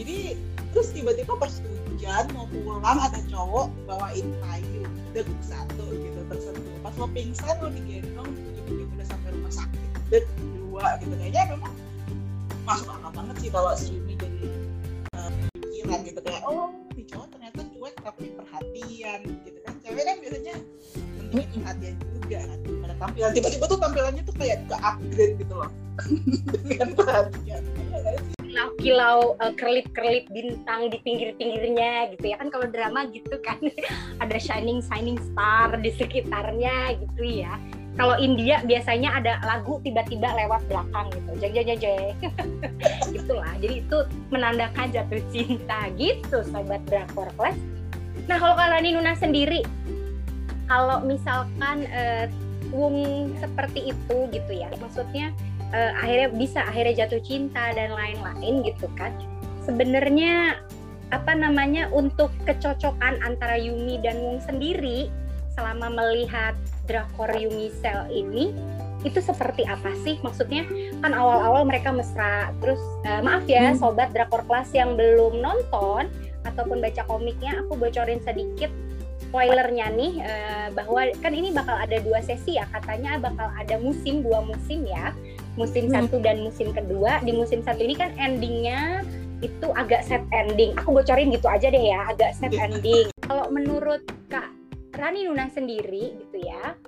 jadi 0.04 0.37
terus 0.76 0.92
tiba-tiba 0.92 1.32
pas 1.40 1.52
hujan 1.64 2.25
mau 2.37 2.44
pulang 2.52 2.84
ada 3.00 3.16
cowok 3.32 3.73
bawain 3.88 4.28
payung 4.44 4.92
dek 5.16 5.25
satu 5.40 5.88
gitu 5.96 6.20
tersentuh 6.28 6.76
pas 6.84 6.92
mau 7.00 7.08
pingsan 7.08 7.56
mau 7.56 7.73
digendong 7.73 8.28
begitu 8.37 8.84
udah 8.84 9.06
sampai 9.08 9.32
rumah 9.32 9.49
sakit 9.49 9.88
dek 10.12 10.28
dua 10.75 10.99
gitu. 11.00 11.14
Kayaknya 11.16 11.42
memang 11.56 11.73
masuk 12.68 12.92
akal 12.92 13.11
banget 13.14 13.37
sih 13.40 13.50
kalau 13.54 13.73
si 13.78 13.94
Yumi 13.96 14.14
jadi 14.18 14.44
eh, 15.16 15.30
pikiran 15.62 15.99
gitu. 16.02 16.20
Kayak 16.20 16.42
oh 16.44 16.68
ini 16.92 17.02
cowok 17.08 17.26
ternyata 17.32 17.61
cuek 17.73 17.94
tapi 18.02 18.25
perhatian 18.37 19.20
gitu 19.46 19.58
kan. 19.64 19.75
Cewek 19.80 20.04
kan 20.04 20.16
biasanya 20.20 20.54
pentingin 21.16 21.49
perhatian 21.62 21.94
juga 21.96 22.38
kan. 22.44 22.58
Pada 22.84 22.94
tampilan 23.00 23.30
tiba-tiba 23.32 23.64
tuh 23.70 23.78
tampilannya 23.78 24.23
tuh 24.26 24.37
kayak 24.37 24.58
ke 24.68 24.76
upgrade 24.76 25.34
gitu 25.38 25.54
loh. 25.54 25.70
Dengan 26.68 26.90
perhatian. 26.92 27.62
Sih? 27.62 28.33
Kilau-kilau 28.54 29.34
uh, 29.42 29.50
kerlip-kerlip 29.58 30.30
bintang 30.30 30.87
di 30.87 31.02
pinggir-pinggirnya 31.02 32.14
gitu 32.14 32.30
ya. 32.30 32.38
Kan 32.38 32.54
kalau 32.54 32.70
drama 32.70 33.11
gitu 33.11 33.34
kan 33.42 33.58
ada 34.23 34.38
shining 34.38 34.78
shining 34.78 35.18
star 35.18 35.75
di 35.82 35.90
sekitarnya 35.90 36.94
gitu 37.02 37.42
ya. 37.42 37.58
Kalau 37.99 38.14
India 38.18 38.62
biasanya 38.62 39.18
ada 39.18 39.42
lagu 39.42 39.82
tiba-tiba 39.82 40.30
lewat 40.38 40.62
belakang 40.70 41.11
gitu. 41.11 41.30
Jeng 41.42 41.52
jeng 41.58 41.66
jeng 41.75 41.80
jeng. 41.82 42.14
Gitulah. 43.14 43.54
Jadi 43.58 43.75
itu 43.82 43.99
menandakan 44.30 44.87
jatuh 44.94 45.23
cinta 45.34 45.90
gitu 45.99 46.46
sobat 46.46 46.82
drakor 46.87 47.26
class. 47.34 47.58
Nah 48.30 48.38
kalau 48.38 48.54
Kalani 48.54 48.94
Nuna 48.94 49.18
sendiri 49.18 49.66
kalau 50.70 51.02
misalkan 51.04 51.84
eh, 51.90 52.30
Wung 52.73 53.30
seperti 53.38 53.94
itu 53.94 54.16
gitu 54.34 54.50
ya 54.50 54.66
maksudnya 54.82 55.30
eh, 55.75 55.90
akhirnya 55.99 56.28
bisa 56.31 56.62
akhirnya 56.62 57.04
jatuh 57.04 57.21
cinta 57.21 57.75
dan 57.75 57.90
lain-lain 57.93 58.62
gitu 58.62 58.87
kan 58.95 59.11
sebenarnya 59.66 60.62
apa 61.11 61.35
namanya 61.35 61.90
untuk 61.90 62.31
kecocokan 62.47 63.21
antara 63.23 63.59
Yumi 63.59 64.00
dan 64.00 64.19
Wung 64.23 64.40
sendiri 64.43 65.11
selama 65.54 65.90
melihat 65.90 66.54
drakor 66.87 67.31
Yumi 67.35 67.71
Cell 67.83 68.07
ini 68.11 68.54
itu 69.04 69.21
seperti 69.21 69.69
apa 69.69 69.93
sih 70.00 70.16
maksudnya 70.25 70.64
kan 71.04 71.12
awal-awal 71.12 71.69
mereka 71.69 71.93
mesra 71.93 72.50
terus 72.64 72.81
eh, 73.04 73.21
maaf 73.21 73.45
ya 73.45 73.75
Hmm. 73.75 73.78
sobat 73.78 74.11
drakor 74.16 74.43
kelas 74.49 74.73
yang 74.73 74.97
belum 74.97 75.45
nonton 75.45 76.09
ataupun 76.49 76.81
baca 76.81 77.04
komiknya 77.04 77.61
aku 77.64 77.76
bocorin 77.76 78.21
sedikit 78.25 78.73
spoilernya 79.34 79.90
nih 79.90 80.22
eh, 80.22 80.66
bahwa 80.70 81.10
kan 81.18 81.34
ini 81.34 81.50
bakal 81.50 81.74
ada 81.74 81.98
dua 81.98 82.23
sesi 82.23 82.54
ya 82.54 82.70
katanya 82.70 83.18
bakal 83.18 83.50
ada 83.50 83.75
musim 83.76 84.23
dua 84.23 84.38
musim 84.40 84.86
ya 84.86 85.10
musim 85.58 85.90
Hmm. 85.90 86.06
satu 86.06 86.23
dan 86.23 86.38
musim 86.38 86.70
kedua 86.70 87.18
di 87.18 87.34
musim 87.34 87.58
satu 87.58 87.82
ini 87.82 87.92
kan 87.92 88.14
endingnya 88.14 89.02
itu 89.42 89.66
agak 89.75 90.06
set 90.06 90.23
ending 90.30 90.70
aku 90.75 90.94
bocorin 90.94 91.28
gitu 91.28 91.50
aja 91.50 91.66
deh 91.66 91.82
ya 91.82 92.06
agak 92.06 92.30
set 92.32 92.54
Iya. 92.54 92.70
ending 92.70 93.06
kalau 93.20 93.50
menurut 93.50 94.00
kak 94.30 94.54
Rani 94.94 95.26
Nuna 95.26 95.50
sendiri 95.50 96.14
gitu 96.16 96.38
ya 96.40 96.78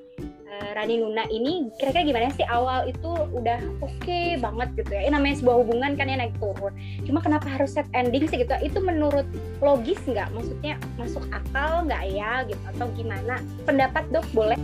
Rani 0.76 1.00
Nuna 1.00 1.24
ini 1.32 1.72
kira-kira 1.80 2.04
gimana 2.04 2.28
sih 2.36 2.44
awal 2.52 2.84
itu 2.84 3.08
udah 3.08 3.56
oke 3.80 4.20
banget 4.36 4.68
gitu 4.76 4.92
ya? 4.92 5.08
Ini 5.08 5.16
namanya 5.16 5.40
sebuah 5.40 5.56
hubungan 5.64 5.96
kan 5.96 6.04
ya 6.04 6.20
naik 6.20 6.36
turun. 6.36 6.76
Cuma 7.08 7.24
kenapa 7.24 7.48
harus 7.48 7.72
set 7.72 7.88
ending 7.96 8.28
sih 8.28 8.44
gitu? 8.44 8.52
Itu 8.60 8.84
menurut 8.84 9.24
logis 9.64 9.96
nggak? 10.04 10.28
Maksudnya 10.36 10.76
masuk 11.00 11.24
akal 11.32 11.88
nggak 11.88 12.02
ya 12.12 12.44
gitu? 12.44 12.60
Atau 12.76 12.92
gimana? 12.92 13.40
Pendapat 13.64 14.04
dok 14.12 14.28
boleh? 14.36 14.60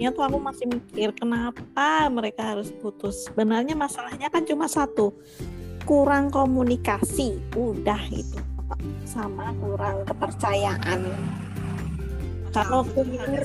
Ya 0.00 0.08
tuh 0.08 0.24
aku 0.24 0.40
masih 0.40 0.72
mikir 0.72 1.12
kenapa 1.12 2.08
mereka 2.08 2.56
harus 2.56 2.72
putus. 2.72 3.28
Sebenarnya 3.28 3.76
masalahnya 3.76 4.32
kan 4.32 4.48
cuma 4.48 4.64
satu, 4.64 5.12
kurang 5.84 6.32
komunikasi. 6.32 7.36
Udah 7.52 8.00
itu 8.08 8.40
sama 9.04 9.52
kurang 9.60 10.08
kepercayaan. 10.08 11.12
Kalau 12.56 12.88
kurang 12.96 13.36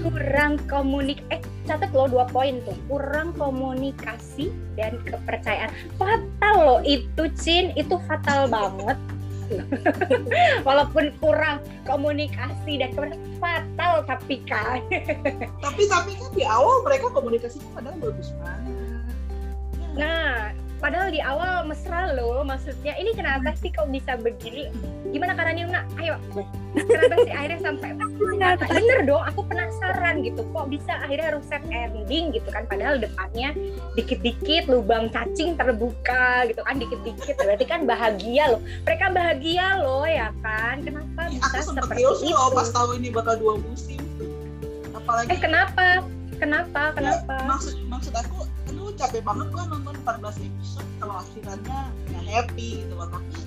kurang 0.00 0.58
komunik 0.70 1.20
eh 1.28 1.42
catat 1.68 1.90
lo 1.92 2.08
dua 2.08 2.24
poin 2.30 2.62
tuh. 2.64 2.76
Kurang 2.88 3.34
komunikasi 3.36 4.50
dan 4.78 4.96
kepercayaan. 5.04 5.70
Fatal 6.00 6.56
lo 6.62 6.78
itu 6.82 7.28
Cin. 7.36 7.74
Itu 7.76 8.00
fatal 8.08 8.48
banget. 8.48 8.98
Walaupun 10.66 11.12
kurang 11.20 11.60
komunikasi 11.84 12.80
dan 12.80 12.90
kepercayaan 12.96 13.36
fatal 13.36 14.06
tapi 14.08 14.40
kan 14.48 14.80
tapi 15.64 15.82
tapi 15.90 16.10
kan 16.16 16.30
di 16.32 16.46
awal 16.46 16.80
mereka 16.86 17.10
komunikasinya 17.12 17.68
padahal 17.76 17.98
bagus 18.00 18.32
banget. 18.40 19.14
Nah 19.92 20.56
padahal 20.82 21.14
di 21.14 21.22
awal 21.22 21.62
mesra 21.62 22.10
lo 22.18 22.42
maksudnya 22.42 22.98
ini 22.98 23.14
kenapa 23.14 23.54
sih 23.54 23.70
kok 23.70 23.86
bisa 23.94 24.18
begini? 24.18 24.66
Gimana 25.14 25.38
karena 25.38 25.62
Nuna 25.62 25.80
ayo. 26.02 26.18
Kenapa 26.74 27.14
sih 27.22 27.30
akhirnya 27.30 27.60
sampai 27.62 27.94
bener 28.66 28.98
dong 29.06 29.22
aku 29.22 29.46
penasaran 29.46 30.26
gitu 30.26 30.42
kok 30.50 30.66
bisa 30.66 30.92
akhirnya 31.06 31.38
harus 31.38 31.46
set 31.46 31.62
ending 31.70 32.34
gitu 32.34 32.50
kan. 32.50 32.66
Padahal 32.66 32.98
depannya 32.98 33.54
dikit-dikit 33.94 34.66
lubang 34.66 35.06
cacing 35.14 35.54
terbuka 35.54 36.50
gitu 36.50 36.66
kan 36.66 36.74
dikit-dikit. 36.82 37.38
Berarti 37.38 37.64
kan 37.64 37.86
bahagia 37.86 38.58
loh 38.58 38.60
mereka 38.82 39.06
bahagia 39.14 39.78
loh 39.78 40.02
ya 40.02 40.34
kan? 40.42 40.82
Kenapa 40.82 41.30
Ih, 41.30 41.38
bisa 41.38 41.62
aku 41.62 41.70
seperti 41.78 42.02
itu 42.02 42.26
loh 42.34 42.50
pas 42.50 42.68
tahu 42.74 42.98
ini 42.98 43.08
bakal 43.14 43.38
dua 43.38 43.54
musim. 43.62 44.02
Apalagi 44.98 45.30
eh 45.30 45.38
kenapa? 45.38 46.02
Kenapa? 46.42 46.90
Kenapa? 46.98 47.36
Maksud 47.46 47.78
maksud 47.86 48.10
aku 48.18 48.50
capek 49.02 49.22
banget 49.26 49.46
gua 49.50 49.64
nonton 49.66 49.94
14 50.06 50.46
episode 50.46 50.90
kalau 51.02 51.14
akhirnya 51.18 51.54
nggak 52.06 52.24
happy 52.30 52.68
gitu 52.86 52.94
loh 52.94 53.08
tapi 53.10 53.38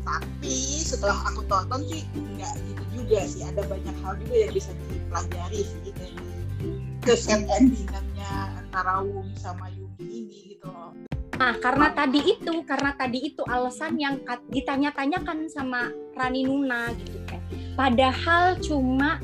tapi 0.00 0.56
setelah 0.80 1.18
aku 1.28 1.44
tonton 1.44 1.80
sih 1.92 2.02
nggak 2.16 2.52
gitu 2.72 2.82
juga 2.96 3.20
sih 3.28 3.42
ada 3.44 3.60
banyak 3.68 3.96
hal 4.00 4.16
juga 4.24 4.36
yang 4.48 4.52
bisa 4.56 4.70
dipelajari 4.88 5.60
sih 5.60 5.92
dari 5.92 6.16
keset 7.04 7.44
endingannya 7.44 8.32
antara 8.64 9.04
Wumi 9.04 9.36
sama 9.36 9.68
Yuki 9.76 10.24
ini 10.24 10.38
gitu 10.56 10.72
loh 10.72 10.96
Nah, 11.34 11.58
karena 11.58 11.90
tadi 11.90 12.22
itu, 12.30 12.62
karena 12.62 12.94
tadi 12.94 13.34
itu 13.34 13.42
alasan 13.50 13.98
yang 13.98 14.22
ditanya-tanyakan 14.54 15.50
sama 15.50 15.90
Rani 16.14 16.46
Nuna 16.46 16.94
gitu 16.94 17.18
kan. 17.26 17.42
Padahal 17.74 18.54
cuma 18.62 19.18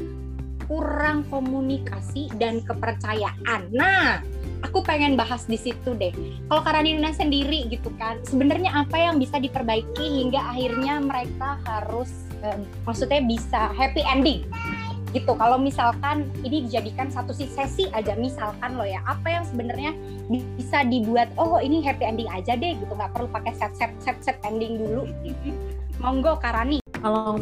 kurang 0.66 1.23
komunikasi 1.31 2.27
dan 2.35 2.66
kepercayaan. 2.66 3.71
Nah, 3.71 4.27
aku 4.64 4.85
pengen 4.85 5.16
bahas 5.16 5.44
di 5.49 5.57
situ 5.57 5.96
deh. 5.96 6.12
Kalau 6.49 6.61
Kak 6.62 6.77
Rani 6.77 6.96
Nuna 6.96 7.12
sendiri 7.12 7.66
gitu 7.68 7.90
kan, 7.96 8.20
sebenarnya 8.25 8.85
apa 8.85 8.96
yang 8.96 9.16
bisa 9.16 9.40
diperbaiki 9.40 10.25
hingga 10.25 10.40
akhirnya 10.40 11.01
mereka 11.01 11.59
harus, 11.64 12.11
eh, 12.44 12.59
maksudnya 12.85 13.20
bisa 13.25 13.73
happy 13.75 14.03
ending 14.05 14.44
gitu. 15.11 15.35
Kalau 15.35 15.59
misalkan 15.59 16.31
ini 16.46 16.70
dijadikan 16.70 17.11
satu 17.11 17.35
si- 17.35 17.51
sesi 17.51 17.90
aja, 17.90 18.14
misalkan 18.14 18.79
lo 18.79 18.87
ya, 18.87 19.03
apa 19.11 19.27
yang 19.27 19.44
sebenarnya 19.49 19.90
bisa 20.31 20.87
dibuat 20.87 21.27
oh 21.35 21.59
ini 21.59 21.83
happy 21.83 22.07
ending 22.07 22.31
aja 22.31 22.55
deh 22.55 22.79
gitu 22.79 22.92
nggak 22.94 23.11
perlu 23.11 23.27
pakai 23.35 23.51
set 23.59 23.75
set 23.75 23.90
set 23.99 24.14
set 24.23 24.38
ending 24.46 24.79
dulu 24.79 25.03
monggo 25.99 26.38
Karani 26.38 26.79
kalau 27.03 27.35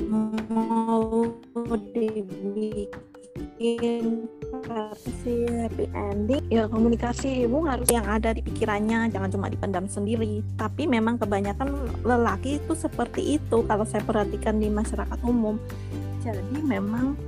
mau 0.49 1.29
dibikin 1.93 2.89
versi 4.65 5.45
happy 5.51 5.87
ending? 5.91 6.43
Ya 6.49 6.71
komunikasi 6.71 7.45
ibu 7.45 7.67
harus 7.67 7.91
yang 7.91 8.07
ada 8.07 8.31
di 8.31 8.41
pikirannya 8.41 9.11
jangan 9.11 9.31
cuma 9.35 9.47
dipendam 9.51 9.91
sendiri. 9.91 10.47
Tapi 10.55 10.87
memang 10.87 11.19
kebanyakan 11.19 11.75
lelaki 12.07 12.63
itu 12.63 12.73
seperti 12.79 13.43
itu 13.43 13.67
kalau 13.67 13.83
saya 13.83 14.07
perhatikan 14.07 14.63
di 14.63 14.71
masyarakat 14.71 15.19
umum. 15.27 15.59
Jadi 16.23 16.63
memang 16.63 17.19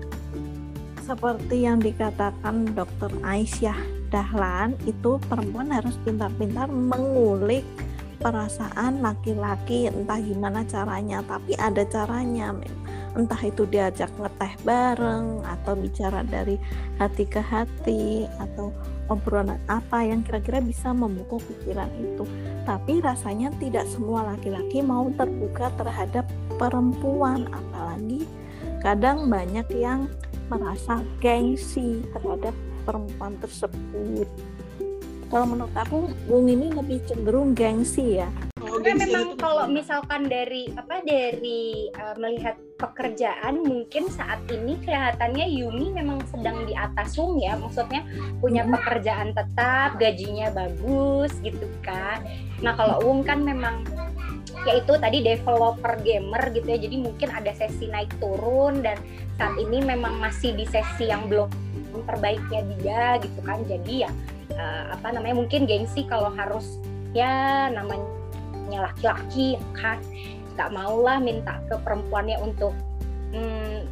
seperti 1.03 1.67
yang 1.67 1.83
dikatakan 1.83 2.71
dokter 2.79 3.11
Aisyah 3.27 3.99
Dahlan 4.11 4.75
itu 4.87 5.19
perempuan 5.27 5.71
harus 5.71 5.95
pintar-pintar 6.03 6.71
mengulik 6.71 7.63
perasaan 8.21 9.01
laki-laki 9.03 9.91
entah 9.91 10.19
gimana 10.23 10.63
caranya. 10.67 11.23
Tapi 11.27 11.59
ada 11.59 11.83
caranya 11.87 12.55
entah 13.19 13.41
itu 13.43 13.67
diajak 13.67 14.11
ngeteh 14.19 14.55
bareng 14.63 15.43
atau 15.43 15.75
bicara 15.75 16.23
dari 16.23 16.61
hati 16.99 17.25
ke 17.27 17.43
hati 17.43 18.31
atau 18.39 18.71
obrolan 19.11 19.59
apa 19.67 20.07
yang 20.07 20.23
kira-kira 20.23 20.63
bisa 20.63 20.95
membuka 20.95 21.43
pikiran 21.43 21.91
itu. 21.99 22.23
Tapi 22.63 23.03
rasanya 23.03 23.51
tidak 23.59 23.91
semua 23.91 24.35
laki-laki 24.35 24.79
mau 24.81 25.11
terbuka 25.19 25.75
terhadap 25.75 26.25
perempuan 26.55 27.51
apalagi 27.51 28.23
kadang 28.81 29.27
banyak 29.27 29.67
yang 29.75 30.07
merasa 30.47 31.03
gengsi 31.19 32.07
terhadap 32.15 32.55
perempuan 32.87 33.35
tersebut. 33.43 34.29
Kalau 35.31 35.47
menurut 35.47 35.75
aku 35.79 36.11
Bung 36.27 36.51
ini 36.51 36.75
lebih 36.75 37.03
cenderung 37.07 37.55
gengsi 37.55 38.19
ya 38.19 38.27
karena 38.79 38.95
memang 39.03 39.27
kalau 39.35 39.67
misalkan 39.67 40.31
dari 40.31 40.71
apa 40.79 41.03
dari 41.03 41.91
uh, 41.99 42.15
melihat 42.15 42.55
pekerjaan 42.79 43.61
mungkin 43.61 44.09
saat 44.09 44.41
ini 44.49 44.79
kelihatannya 44.81 45.47
Yumi 45.51 45.93
memang 45.93 46.23
sedang 46.31 46.65
di 46.65 46.73
atas 46.79 47.19
Wung 47.19 47.43
ya. 47.43 47.59
Maksudnya 47.59 48.07
punya 48.39 48.63
hmm. 48.63 48.73
pekerjaan 48.79 49.35
tetap 49.35 49.99
gajinya 49.99 50.55
bagus 50.55 51.35
gitu 51.43 51.67
kan. 51.83 52.23
Nah 52.63 52.79
kalau 52.79 53.03
Wung 53.03 53.27
kan 53.27 53.43
memang 53.43 53.83
yaitu 54.69 54.93
tadi 55.01 55.25
developer 55.25 55.99
gamer 56.05 56.43
gitu 56.55 56.69
ya. 56.69 56.79
Jadi 56.79 56.97
mungkin 57.01 57.29
ada 57.35 57.51
sesi 57.57 57.91
naik 57.91 58.13
turun 58.23 58.85
dan 58.87 58.97
saat 59.41 59.57
ini 59.59 59.83
memang 59.83 60.21
masih 60.21 60.55
di 60.55 60.69
sesi 60.69 61.11
yang 61.11 61.27
belum 61.27 61.51
terbaiknya 62.07 62.61
dia 62.79 63.05
gitu 63.19 63.41
kan. 63.43 63.61
Jadi 63.67 64.07
ya 64.07 64.11
uh, 64.55 64.95
apa 64.95 65.11
namanya 65.11 65.37
mungkin 65.43 65.67
gengsi 65.67 66.07
kalau 66.07 66.31
harus 66.33 66.81
ya 67.11 67.67
namanya 67.75 68.20
laki-laki 68.79 69.59
kan? 69.75 69.99
Nggak 70.55 70.71
maulah 70.71 71.19
minta 71.19 71.59
ke 71.67 71.75
perempuannya 71.83 72.39
untuk 72.39 72.71
hmm, 73.35 73.91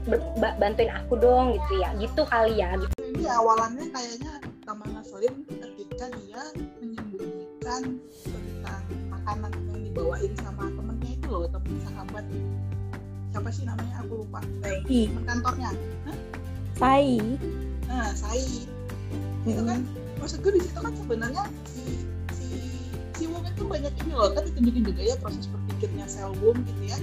bantuin 0.62 0.92
aku 0.94 1.18
dong 1.18 1.58
gitu 1.58 1.82
ya. 1.82 1.90
Gitu 1.98 2.22
kali 2.28 2.62
ya. 2.62 2.78
Gitu. 2.78 2.94
ini 3.18 3.24
awalannya 3.26 3.88
kayaknya 3.90 4.32
tambah 4.62 4.86
ngeselin 4.94 5.34
ketika 5.48 6.06
dia 6.22 6.42
menyembunyikan 6.78 7.82
tentang 8.22 8.82
makanan 9.10 9.52
yang 9.72 9.80
dibawain 9.90 10.32
sama 10.44 10.70
temennya 10.70 11.10
itu 11.16 11.26
loh 11.26 11.48
temen 11.50 11.74
sahabat. 11.82 12.24
Siapa 13.34 13.48
sih 13.50 13.64
namanya? 13.66 14.04
Aku 14.06 14.22
lupa. 14.22 14.44
Temen 14.62 15.24
kantornya. 15.26 15.72
Hah? 16.06 16.16
Sai 16.78 17.18
nah 17.88 18.12
Sai 18.14 18.68
itu 19.48 19.62
kan? 19.64 19.80
Maksud 20.20 20.38
gue 20.44 20.52
di 20.58 20.62
situ 20.62 20.78
kan 20.78 20.92
sebenarnya 20.92 21.44
si 21.64 22.04
itu 23.58 23.66
banyak 23.66 23.90
ini 24.06 24.12
loh 24.14 24.30
kan 24.30 24.46
ditunjukin 24.46 24.82
juga 24.86 25.02
ya 25.02 25.14
proses 25.18 25.50
berpikirnya 25.50 26.06
sel 26.06 26.30
Wong 26.38 26.62
gitu 26.62 26.82
ya. 26.86 26.98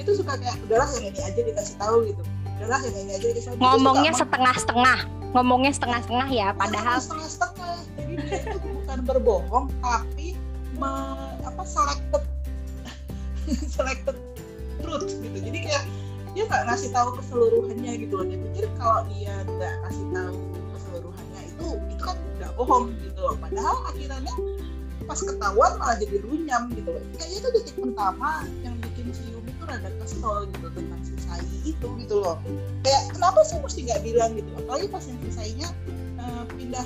Itu 0.00 0.16
suka 0.16 0.40
kayak 0.40 0.56
udahlah 0.64 0.88
yang 0.96 1.12
ini 1.12 1.20
aja 1.20 1.40
dikasih 1.44 1.76
tahu 1.76 1.96
gitu. 2.08 2.22
Udahlah 2.56 2.80
yang 2.88 2.96
ini 2.96 3.12
aja 3.12 3.26
dikasih 3.28 3.50
tahu. 3.52 3.60
Ngomongnya 3.60 4.12
setengah-setengah 4.16 5.00
ngomongnya 5.36 5.76
setengah-setengah 5.76 6.28
ya 6.32 6.48
padahal 6.56 6.96
setengah-setengah. 6.96 7.76
Jadi 8.00 8.12
dia 8.24 8.38
itu 8.40 8.58
bukan 8.64 8.98
berbohong 9.04 9.66
tapi 9.84 10.32
me, 10.80 10.92
apa 11.44 11.62
selected. 11.68 12.24
Selected 13.76 14.16
truth 14.80 15.12
gitu. 15.12 15.38
Jadi 15.44 15.58
kayak 15.68 15.84
dia 16.32 16.42
nggak 16.48 16.72
ngasih 16.72 16.88
tahu 16.96 17.08
keseluruhannya 17.20 17.92
gitu 18.00 18.12
loh. 18.16 18.24
Dia 18.24 18.38
pikir 18.48 18.64
kalau 18.80 19.04
dia 19.12 19.34
nggak 19.44 19.74
kasih 19.84 20.06
tahu 20.16 20.36
keseluruhannya 20.72 21.40
itu 21.52 21.66
itu 21.92 22.02
kan 22.04 22.16
nggak 22.40 22.52
bohong 22.56 22.96
gitu 22.96 23.20
loh. 23.20 23.36
Padahal 23.36 23.76
akhirnya 23.92 24.32
pas 25.08 25.24
ketahuan 25.24 25.72
malah 25.80 25.96
jadi 25.96 26.20
runyam 26.20 26.68
gitu. 26.76 26.92
Kayaknya 27.16 27.36
itu 27.40 27.48
detik 27.56 27.76
pertama 27.80 28.44
yang 28.60 28.76
bikin 28.84 29.08
si 29.16 29.24
Yumi 29.32 29.56
tuh 29.56 29.64
rada 29.64 29.88
kesel 30.04 30.44
gitu 30.52 30.68
tentang 30.76 31.00
si 31.00 31.16
Sai 31.24 31.40
itu 31.64 31.88
gitu 32.04 32.16
loh. 32.20 32.36
Kayak 32.84 33.16
kenapa 33.16 33.40
sih 33.48 33.56
mesti 33.56 33.88
nggak 33.88 34.04
bilang 34.04 34.36
gitu? 34.36 34.50
Apalagi 34.60 34.86
pas 34.92 35.04
yang 35.08 35.18
si 35.24 35.30
Sainya 35.32 35.68
uh, 36.20 36.44
pindah 36.52 36.84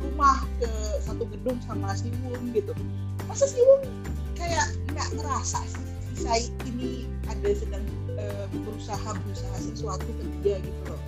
rumah 0.00 0.48
ke 0.56 0.72
satu 1.04 1.28
gedung 1.28 1.60
sama 1.68 1.92
si 1.92 2.08
Wun 2.24 2.56
gitu. 2.56 2.72
Masa 3.28 3.44
si 3.44 3.60
Wun 3.60 3.84
kayak 4.32 4.72
nggak 4.96 5.08
ngerasa 5.20 5.60
sih 5.68 5.84
si 5.84 6.24
Sai 6.24 6.42
ini 6.64 7.04
ada 7.28 7.52
sedang 7.52 7.84
uh, 8.16 8.48
berusaha 8.64 9.12
berusaha 9.28 9.56
sesuatu 9.60 10.08
ke 10.08 10.24
dia 10.40 10.56
gitu 10.56 10.82
loh. 10.88 11.00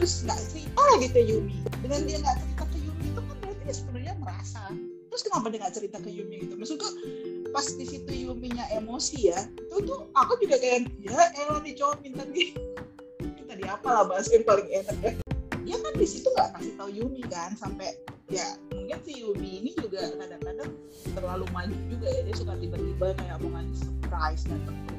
Terus 0.00 0.24
nggak 0.24 0.40
cerita 0.48 0.80
lagi 0.96 1.12
ke 1.12 1.20
Yumi. 1.28 1.60
Dengan 1.84 2.08
dia 2.08 2.16
nggak 2.24 2.36
cerita 2.40 2.64
ke 2.72 2.78
Yumi 2.80 3.04
itu 3.12 3.20
kan 3.20 3.36
berarti 3.36 3.62
dia 3.68 3.74
sebenarnya 3.76 4.14
merasa 4.16 4.62
terus 5.14 5.30
kenapa 5.30 5.46
dia 5.46 5.62
nggak 5.62 5.74
cerita 5.78 6.02
ke 6.02 6.10
Yumi 6.10 6.42
gitu? 6.42 6.58
Maksudku 6.58 6.88
pas 7.54 7.62
di 7.70 7.86
situ 7.86 8.10
Yuminya 8.10 8.66
emosi 8.74 9.30
ya 9.30 9.46
itu 9.46 9.86
tuh 9.86 10.10
aku 10.10 10.42
juga 10.42 10.58
kayak 10.58 10.90
ya 10.98 11.14
elah 11.38 11.62
nih 11.62 11.78
cowok 11.78 12.02
minta 12.02 12.26
nih. 12.26 12.50
Kita 13.38 13.54
di 13.54 13.62
apa 13.62 13.86
lah 13.94 14.10
bahas 14.10 14.26
yang 14.34 14.42
paling 14.42 14.66
enak 14.74 14.98
ya. 15.06 15.12
Dia 15.62 15.76
kan 15.78 15.94
di 15.94 16.06
situ 16.10 16.26
nggak 16.34 16.58
kasih 16.58 16.74
tahu 16.74 16.90
Yumi 16.90 17.22
kan 17.30 17.54
sampai 17.54 17.94
ya 18.26 18.58
mungkin 18.74 18.98
si 19.06 19.22
Yumi 19.22 19.62
ini 19.62 19.70
juga 19.78 20.02
kadang-kadang 20.18 20.74
terlalu 21.14 21.46
maju 21.54 21.78
juga 21.86 22.10
ya 22.10 22.20
dia 22.26 22.34
suka 22.34 22.58
tiba-tiba 22.58 23.14
kayak 23.14 23.38
mau 23.38 23.54
ngasih 23.54 23.86
surprise 23.86 24.42
datang 24.50 24.76
ke 24.82 24.94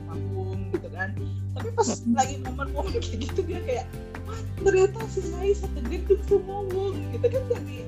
gitu 0.72 0.88
kan. 0.96 1.12
Tapi 1.60 1.70
pas 1.76 1.88
lagi 2.16 2.36
momen-momen 2.40 2.96
kayak 3.04 3.20
gitu 3.20 3.40
dia 3.44 3.60
kayak 3.68 3.86
wah 4.24 4.40
ternyata 4.64 5.04
si 5.12 5.28
saya 5.28 5.52
satu 5.60 5.84
gedung 5.84 6.40
Bung. 6.72 6.96
Gitu 7.12 7.28
kan 7.28 7.44
jadi 7.52 7.84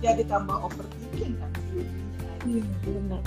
jadi 0.00 0.22
tambah 0.24 0.56
overthinking 0.64 1.36
kan? 1.36 1.50
Iya 2.48 2.64
benar. 2.88 3.20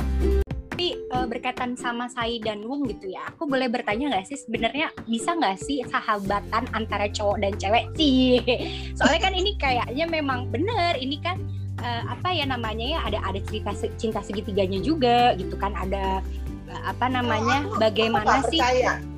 Tapi 0.73 0.97
uh, 1.13 1.29
berkaitan 1.29 1.77
sama 1.77 2.09
Sai 2.09 2.41
dan 2.41 2.65
Wung 2.65 2.89
gitu 2.89 3.13
ya, 3.13 3.29
aku 3.29 3.45
boleh 3.45 3.69
bertanya 3.69 4.09
nggak 4.09 4.25
sih 4.25 4.37
sebenarnya 4.41 4.89
bisa 5.05 5.37
nggak 5.37 5.61
sih 5.61 5.85
sahabatan 5.85 6.65
antara 6.73 7.05
cowok 7.13 7.37
dan 7.45 7.53
cewek? 7.61 7.85
Sih? 7.93 8.41
Soalnya 8.97 9.21
kan 9.29 9.33
ini 9.37 9.53
kayaknya 9.61 10.05
memang 10.09 10.49
bener, 10.49 10.97
ini 10.97 11.21
kan 11.21 11.37
uh, 11.83 12.03
apa 12.09 12.33
ya 12.33 12.49
namanya 12.49 12.85
ya 12.97 12.99
ada 13.05 13.19
ada 13.21 13.39
cerita 13.45 13.71
cinta 13.99 14.19
segitiganya 14.25 14.81
juga 14.81 15.37
gitu 15.37 15.53
kan 15.59 15.75
ada 15.77 16.25
uh, 16.71 16.83
apa 16.89 17.05
namanya 17.11 17.69
oh, 17.69 17.77
bagaimana 17.77 18.41
sih 18.49 18.59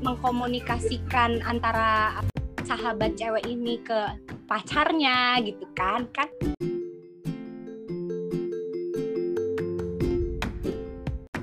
mengkomunikasikan 0.03 1.39
antara 1.45 2.19
sahabat 2.65 3.13
cewek 3.15 3.45
ini 3.45 3.77
ke 3.79 4.17
pacarnya 4.49 5.39
gitu 5.45 5.63
kan 5.77 6.09
kan 6.11 6.27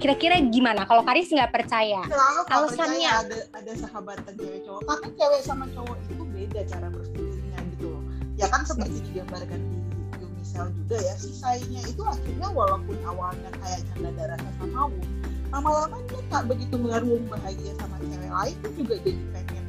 Kira-kira 0.03 0.35
gimana? 0.51 0.83
Kalau 0.83 1.07
Karis 1.07 1.31
nggak 1.31 1.55
percaya? 1.55 2.03
Selalu 2.11 2.41
alasannya 2.51 3.07
ada 3.07 3.39
ada 3.55 3.73
sahabatan 3.79 4.35
cewek 4.35 4.67
cowok. 4.67 4.83
Tapi 4.91 5.09
cewek 5.15 5.41
sama 5.47 5.65
cowok 5.71 5.97
itu 6.11 6.23
beda 6.27 6.61
cara 6.67 6.87
berpikirnya 6.91 7.59
gitu 7.79 7.87
loh. 7.95 8.03
Ya 8.35 8.51
kan 8.51 8.67
seperti 8.67 8.99
digambarkan 9.07 9.63
di 9.63 9.79
Yumisel 10.19 10.75
juga 10.75 10.99
ya. 10.99 11.15
Si 11.15 11.31
Sainya 11.31 11.87
itu 11.87 12.03
akhirnya 12.03 12.51
walaupun 12.51 12.99
awalnya 13.07 13.47
kayak 13.63 13.87
canda 13.95 14.11
darah 14.19 14.39
sama 14.59 14.91
Wung, 14.91 15.07
lama-lama 15.55 15.97
dia 16.11 16.23
tak 16.35 16.43
begitu 16.51 16.75
melihat 16.75 17.07
Wung 17.07 17.25
bahagia 17.31 17.73
sama 17.79 17.95
cewek 18.03 18.33
lain 18.35 18.57
pun 18.59 18.71
juga 18.75 18.95
jadi 19.07 19.23
pengen 19.31 19.65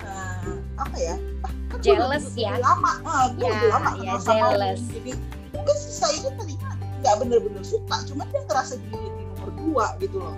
uh, 0.00 0.56
apa 0.80 0.96
ya? 0.96 1.16
Ah, 1.44 1.52
kan 1.52 1.78
jealous 1.84 2.26
ya. 2.40 2.56
Lama, 2.56 2.92
uh, 3.04 3.28
ya, 3.36 3.52
lama 3.68 3.90
ya, 4.00 4.16
jealous. 4.16 4.80
Wung. 4.80 4.96
Jadi 4.96 5.12
mungkin 5.52 5.76
si 5.76 5.90
Sainya 5.92 6.32
tadinya 6.40 6.72
nggak 7.04 7.14
bener-bener 7.20 7.62
suka, 7.62 8.00
cuma 8.08 8.24
dia 8.32 8.40
ngerasa 8.48 8.74
diri 8.80 9.07
berdua 9.78 9.94
gitu 10.02 10.18
loh. 10.18 10.36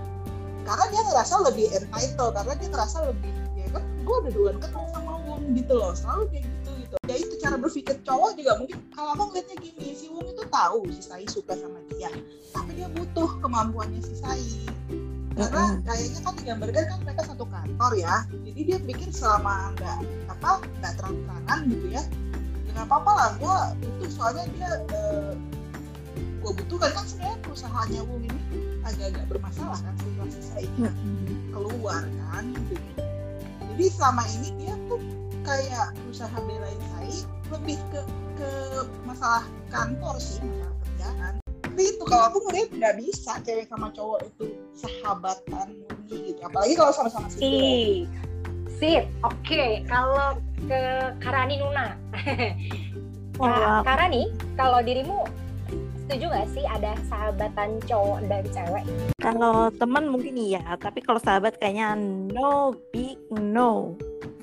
Karena 0.68 0.84
dia 0.92 1.02
ngerasa 1.08 1.34
lebih 1.48 1.66
entitled 1.72 2.32
karena 2.36 2.52
dia 2.60 2.68
ngerasa 2.68 2.96
lebih 3.08 3.32
ya 3.56 3.66
kan 3.72 3.82
gue 4.04 4.14
udah 4.20 4.30
duluan 4.36 4.56
ketemu 4.60 4.86
sama 4.92 5.12
Wong 5.24 5.42
gitu 5.56 5.72
loh 5.72 5.92
selalu 5.96 6.22
kayak 6.28 6.44
gitu 6.44 6.70
gitu. 6.84 6.96
Ya 7.08 7.16
itu 7.16 7.34
cara 7.40 7.56
berpikir 7.56 7.96
cowok 8.04 8.30
juga 8.36 8.52
mungkin 8.60 8.78
kalau 8.92 9.10
aku 9.16 9.24
ngeliatnya 9.32 9.56
gini 9.64 9.86
si 9.96 10.06
Wong 10.12 10.26
itu 10.28 10.44
tahu 10.52 10.78
si 10.92 11.00
Sai 11.00 11.24
suka 11.24 11.56
sama 11.56 11.80
dia 11.96 12.12
tapi 12.52 12.70
dia 12.76 12.88
butuh 12.92 13.40
kemampuannya 13.40 14.00
si 14.04 14.14
Sai. 14.20 14.44
Karena 15.30 15.80
kayaknya 15.88 16.20
kan 16.20 16.34
digambarkan 16.36 16.84
kan 16.84 16.98
mereka 17.00 17.22
satu 17.24 17.44
kantor 17.48 17.92
ya 17.96 18.14
jadi 18.44 18.60
dia 18.60 18.78
pikir 18.84 19.08
selama 19.08 19.72
nggak 19.80 19.98
apa 20.28 20.50
nggak 20.84 20.92
terang-terangan 21.00 21.58
gitu 21.72 21.86
ya 21.88 22.02
ya 22.68 22.70
nggak 22.76 22.86
apa-apa 22.92 23.10
lah 23.16 23.30
gue 23.40 23.56
butuh 23.80 24.10
soalnya 24.12 24.44
dia 24.52 24.70
uh, 24.92 25.32
eh, 25.32 25.32
gue 26.44 26.52
butuhkan 26.60 26.92
kan 26.92 27.04
sebenarnya 27.08 27.38
perusahaannya 27.40 28.02
Wong 28.04 28.20
ini 28.28 28.39
agak-agak 28.96 29.24
bermasalah 29.30 29.78
kan 29.80 29.94
setelah 29.98 30.28
selesai 30.30 30.64
keluar 31.54 32.02
kan 32.02 32.44
gitu. 32.70 32.74
Jadi 33.70 33.84
selama 33.96 34.22
ini 34.38 34.48
dia 34.60 34.74
tuh 34.90 35.00
kayak 35.46 35.86
berusaha 36.04 36.36
belain 36.44 36.80
Sai 36.92 37.14
lebih 37.50 37.78
ke 37.90 38.00
ke 38.38 38.50
masalah 39.04 39.44
kantor 39.72 40.16
sih 40.20 40.42
masalah 40.42 40.76
kerjaan. 40.84 41.32
Tapi 41.60 41.82
itu 41.86 42.04
kalau 42.04 42.24
aku 42.28 42.38
ngeliat 42.50 42.68
nggak 42.74 42.94
bisa 42.98 43.32
cewek 43.46 43.66
sama 43.70 43.88
cowok 43.94 44.20
itu 44.26 44.44
sahabatan 44.74 45.66
murni 45.86 46.34
gitu. 46.34 46.40
Apalagi 46.44 46.74
kalau 46.76 46.92
sama-sama 46.92 47.26
sih 47.32 48.04
ya. 48.06 48.22
sip. 48.78 49.04
Oke 49.22 49.38
okay. 49.44 49.72
kalau 49.86 50.36
ke 50.66 50.80
Karani 51.22 51.56
Nuna. 51.62 51.94
Nah, 53.40 53.80
karena 53.80 54.04
nih 54.12 54.26
kalau 54.52 54.84
dirimu 54.84 55.24
setuju 56.10 56.26
gak 56.26 56.50
sih 56.50 56.66
ada 56.66 56.98
sahabatan 57.06 57.78
cowok 57.86 58.18
dan 58.26 58.42
cewek? 58.50 58.82
Kalau 59.22 59.70
teman 59.70 60.10
mungkin 60.10 60.34
iya, 60.34 60.58
tapi 60.74 60.98
kalau 61.06 61.22
sahabat 61.22 61.54
kayaknya 61.62 61.94
no 62.34 62.74
big 62.90 63.14
no. 63.30 63.94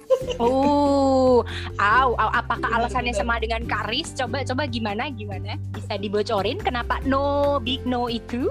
Oh, 0.40 1.44
au, 1.76 2.10
au, 2.16 2.30
apakah 2.32 2.72
alasannya 2.72 3.12
sama 3.12 3.36
dengan 3.44 3.68
Karis? 3.68 4.16
Coba, 4.16 4.48
coba 4.48 4.64
gimana, 4.64 5.12
gimana? 5.12 5.60
Bisa 5.76 6.00
dibocorin 6.00 6.56
kenapa 6.64 7.04
no 7.04 7.60
big 7.60 7.84
no 7.84 8.08
itu? 8.08 8.48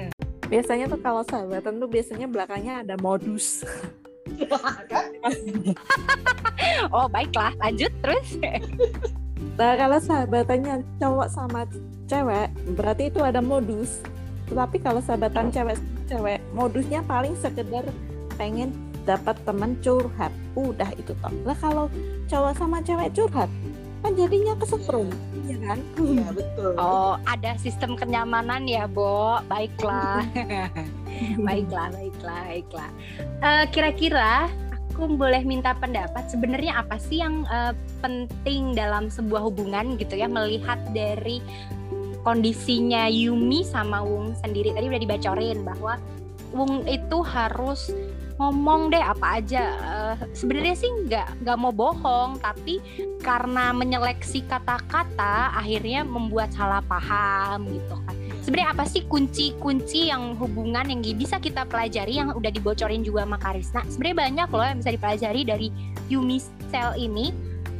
Biasanya 0.48 0.88
tuh 0.88 1.04
kalau 1.04 1.20
sahabatan 1.28 1.76
tuh 1.76 1.88
biasanya 1.92 2.24
belakangnya 2.32 2.80
ada 2.80 2.96
modus. 2.96 3.60
oh 6.96 7.04
baiklah, 7.12 7.52
lanjut 7.60 7.92
terus. 8.00 8.40
Nah 9.60 9.76
kalau 9.76 10.00
sahabatannya 10.00 10.80
cowok 10.96 11.28
sama 11.28 11.68
cewek, 12.08 12.48
berarti 12.76 13.08
itu 13.12 13.20
ada 13.20 13.40
modus. 13.40 14.00
Tetapi 14.50 14.76
kalau 14.84 15.00
sahabatan 15.00 15.48
cewek 15.48 15.80
cewek, 16.06 16.40
modusnya 16.52 17.00
paling 17.04 17.32
sekedar 17.40 17.84
pengen 18.36 18.72
dapat 19.04 19.36
teman 19.44 19.76
curhat. 19.80 20.32
Udah 20.56 20.90
itu 20.96 21.12
toh. 21.20 21.32
Lah 21.44 21.56
kalau 21.56 21.86
cowok 22.28 22.52
sama 22.56 22.80
cewek 22.84 23.12
curhat, 23.16 23.48
kan 24.04 24.12
jadinya 24.16 24.52
kesetrum, 24.60 25.08
ya 25.48 25.56
kan? 25.64 25.78
Iya 25.96 26.28
betul. 26.32 26.72
Oh, 26.76 27.16
ada 27.24 27.56
sistem 27.56 27.96
kenyamanan 27.96 28.68
ya, 28.68 28.84
Bo. 28.84 29.40
Baiklah. 29.48 30.24
baiklah, 31.46 31.88
baiklah, 31.92 32.40
baiklah. 32.48 32.90
Uh, 33.40 33.64
kira-kira 33.72 34.52
aku 34.94 35.10
boleh 35.18 35.42
minta 35.42 35.74
pendapat 35.74 36.30
sebenarnya 36.30 36.78
apa 36.78 37.02
sih 37.02 37.18
yang 37.18 37.42
uh, 37.50 37.74
penting 37.98 38.78
dalam 38.78 39.10
sebuah 39.10 39.42
hubungan 39.42 39.98
gitu 39.98 40.14
ya 40.14 40.30
melihat 40.30 40.78
dari 40.94 41.42
kondisinya 42.24 43.06
Yumi 43.06 43.62
sama 43.62 44.00
Wung 44.00 44.32
sendiri 44.40 44.72
tadi 44.72 44.88
udah 44.88 45.00
dibacorin 45.00 45.62
bahwa 45.62 46.00
Wung 46.56 46.88
itu 46.88 47.18
harus 47.22 47.92
ngomong 48.38 48.90
deh 48.90 49.02
apa 49.02 49.38
aja. 49.38 49.64
Uh, 49.78 50.14
sebenarnya 50.34 50.74
sih 50.74 50.90
nggak 51.06 51.46
nggak 51.46 51.56
mau 51.58 51.70
bohong 51.70 52.42
tapi 52.42 52.82
karena 53.22 53.70
menyeleksi 53.70 54.42
kata-kata 54.46 55.54
akhirnya 55.54 56.02
membuat 56.02 56.50
salah 56.50 56.82
paham 56.82 57.70
gitu 57.70 57.94
kan. 58.06 58.14
Sebenarnya 58.44 58.70
apa 58.76 58.84
sih 58.84 59.08
kunci-kunci 59.08 60.12
yang 60.12 60.36
hubungan 60.36 60.84
yang 60.84 61.00
bisa 61.16 61.40
kita 61.40 61.64
pelajari 61.64 62.20
yang 62.20 62.36
udah 62.36 62.52
dibocorin 62.52 63.00
juga 63.00 63.24
sama 63.24 63.40
Karisna? 63.40 63.80
Sebenarnya 63.88 64.16
banyak 64.20 64.48
loh 64.52 64.66
yang 64.68 64.78
bisa 64.84 64.92
dipelajari 64.92 65.40
dari 65.48 65.68
Yumi 66.12 66.38
Cell 66.68 66.92
ini. 67.00 67.32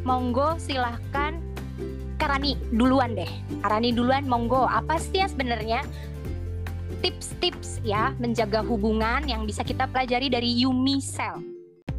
Monggo 0.04 0.61
silahkan 0.61 1.40
Karani 2.25 2.57
duluan 2.73 3.13
deh 3.13 3.29
Karani 3.61 3.93
duluan 3.93 4.25
monggo 4.25 4.65
apa 4.65 4.97
sih 4.97 5.21
ya 5.21 5.29
sebenarnya 5.29 5.85
tips-tips 7.05 7.85
ya 7.85 8.17
menjaga 8.17 8.65
hubungan 8.65 9.29
yang 9.29 9.45
bisa 9.45 9.61
kita 9.61 9.85
pelajari 9.85 10.33
dari 10.33 10.49
Yumi 10.65 11.05
Cell? 11.05 11.45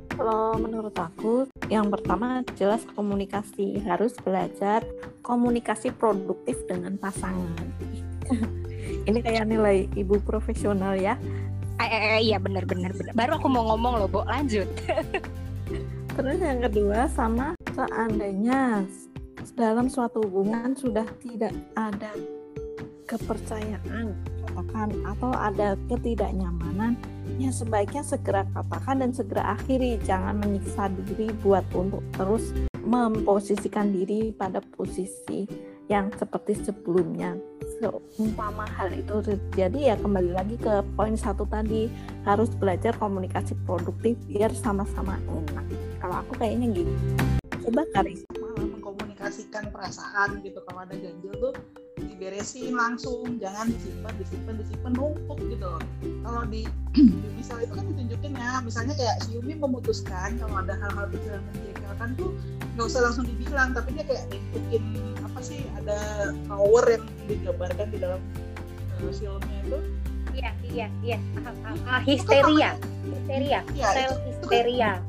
Kalau 0.09 0.57
menurut 0.57 0.97
aku, 0.97 1.45
yang 1.69 1.93
pertama 1.93 2.41
jelas 2.57 2.81
komunikasi. 2.97 3.85
Harus 3.85 4.17
belajar 4.17 4.81
komunikasi 5.21 5.93
produktif 5.93 6.57
dengan 6.65 6.97
pasangan. 6.97 7.69
Ini 9.07 9.19
kayak 9.21 9.45
nilai 9.45 9.85
ibu 9.93 10.17
profesional 10.25 10.97
ya. 10.97 11.21
Eh, 11.77 11.85
eh, 11.85 12.01
eh 12.17 12.21
iya 12.25 12.41
benar-benar 12.41 12.95
benar. 12.97 13.13
Baru 13.13 13.37
aku 13.37 13.45
mau 13.45 13.75
ngomong 13.75 14.01
loh, 14.01 14.09
Bo. 14.09 14.21
Lanjut. 14.25 14.65
Terus 16.17 16.39
yang 16.41 16.63
kedua 16.65 17.05
sama 17.13 17.53
seandainya 17.75 18.87
dalam 19.53 19.91
suatu 19.91 20.23
hubungan 20.25 20.73
sudah 20.73 21.05
tidak 21.21 21.53
ada 21.77 22.09
kepercayaan 23.05 24.17
katakan 24.45 24.89
atau 25.05 25.31
ada 25.35 25.77
ketidaknyamanan 25.91 26.97
ya 27.37 27.51
sebaiknya 27.51 28.01
segera 28.01 28.47
katakan 28.55 29.03
dan 29.03 29.11
segera 29.11 29.59
akhiri. 29.59 29.99
Jangan 30.01 30.39
menyiksa 30.41 30.89
diri 31.05 31.29
buat 31.43 31.65
untuk 31.75 32.01
terus 32.15 32.55
memposisikan 32.85 33.91
diri 33.91 34.31
pada 34.31 34.61
posisi 34.61 35.45
yang 35.85 36.09
seperti 36.17 36.57
sebelumnya. 36.65 37.37
Seumpama 37.77 38.65
hal 38.65 38.93
itu 38.93 39.21
terjadi 39.21 39.93
ya 39.93 39.95
kembali 39.99 40.31
lagi 40.33 40.55
ke 40.57 40.81
poin 40.97 41.13
satu 41.13 41.45
tadi. 41.45 41.91
Harus 42.25 42.49
belajar 42.57 42.95
komunikasi 42.97 43.53
produktif 43.67 44.17
biar 44.25 44.49
sama-sama 44.55 45.19
enak. 45.29 45.65
Kalau 46.01 46.15
aku 46.25 46.33
kayaknya 46.39 46.81
gitu. 46.81 46.93
Coba 47.65 47.81
Karis 47.93 48.21
malah 48.37 48.64
mengkomunikasikan 49.25 49.73
perasaan 49.73 50.29
gitu 50.45 50.61
kalau 50.69 50.85
ada 50.85 50.93
ganjil 50.93 51.33
tuh 51.41 51.53
diberesin 51.97 52.77
langsung 52.77 53.41
jangan 53.41 53.73
disimpan 53.73 54.13
disimpan 54.21 54.53
disimpan 54.61 54.93
numpuk 54.93 55.39
gitu 55.49 55.65
loh. 55.65 55.81
Kalau 56.21 56.45
di, 56.45 56.69
misal 57.33 57.65
itu 57.65 57.73
kan 57.73 57.85
ditunjukin 57.89 58.37
ya 58.37 58.61
misalnya 58.61 58.93
kayak 58.93 59.17
si 59.25 59.33
Yumi 59.33 59.57
memutuskan 59.57 60.37
kalau 60.37 60.61
ada 60.61 60.77
hal-hal 60.77 61.09
kecil 61.09 61.31
yang 61.41 61.45
menjengkelkan 61.49 62.09
tuh 62.19 62.29
nggak 62.77 62.85
usah 62.85 63.01
langsung 63.01 63.25
dibilang 63.25 63.73
tapi 63.73 63.97
dia 63.97 64.05
kayak 64.05 64.23
nimpukin 64.29 64.83
apa 65.25 65.39
sih 65.41 65.59
ada 65.81 65.97
power 66.45 66.85
yang 66.85 67.03
digambarkan 67.25 67.87
di 67.89 67.97
dalam 67.97 68.21
uh, 69.01 69.09
filmnya 69.09 69.57
itu. 69.65 69.79
Iya 70.35 70.51
iya 70.69 70.87
iya 71.01 71.17
ah, 71.87 72.03
histeria 72.03 72.75
histeria 73.07 73.59
ya, 73.71 73.87
sel 73.95 74.13
histeria. 74.27 74.99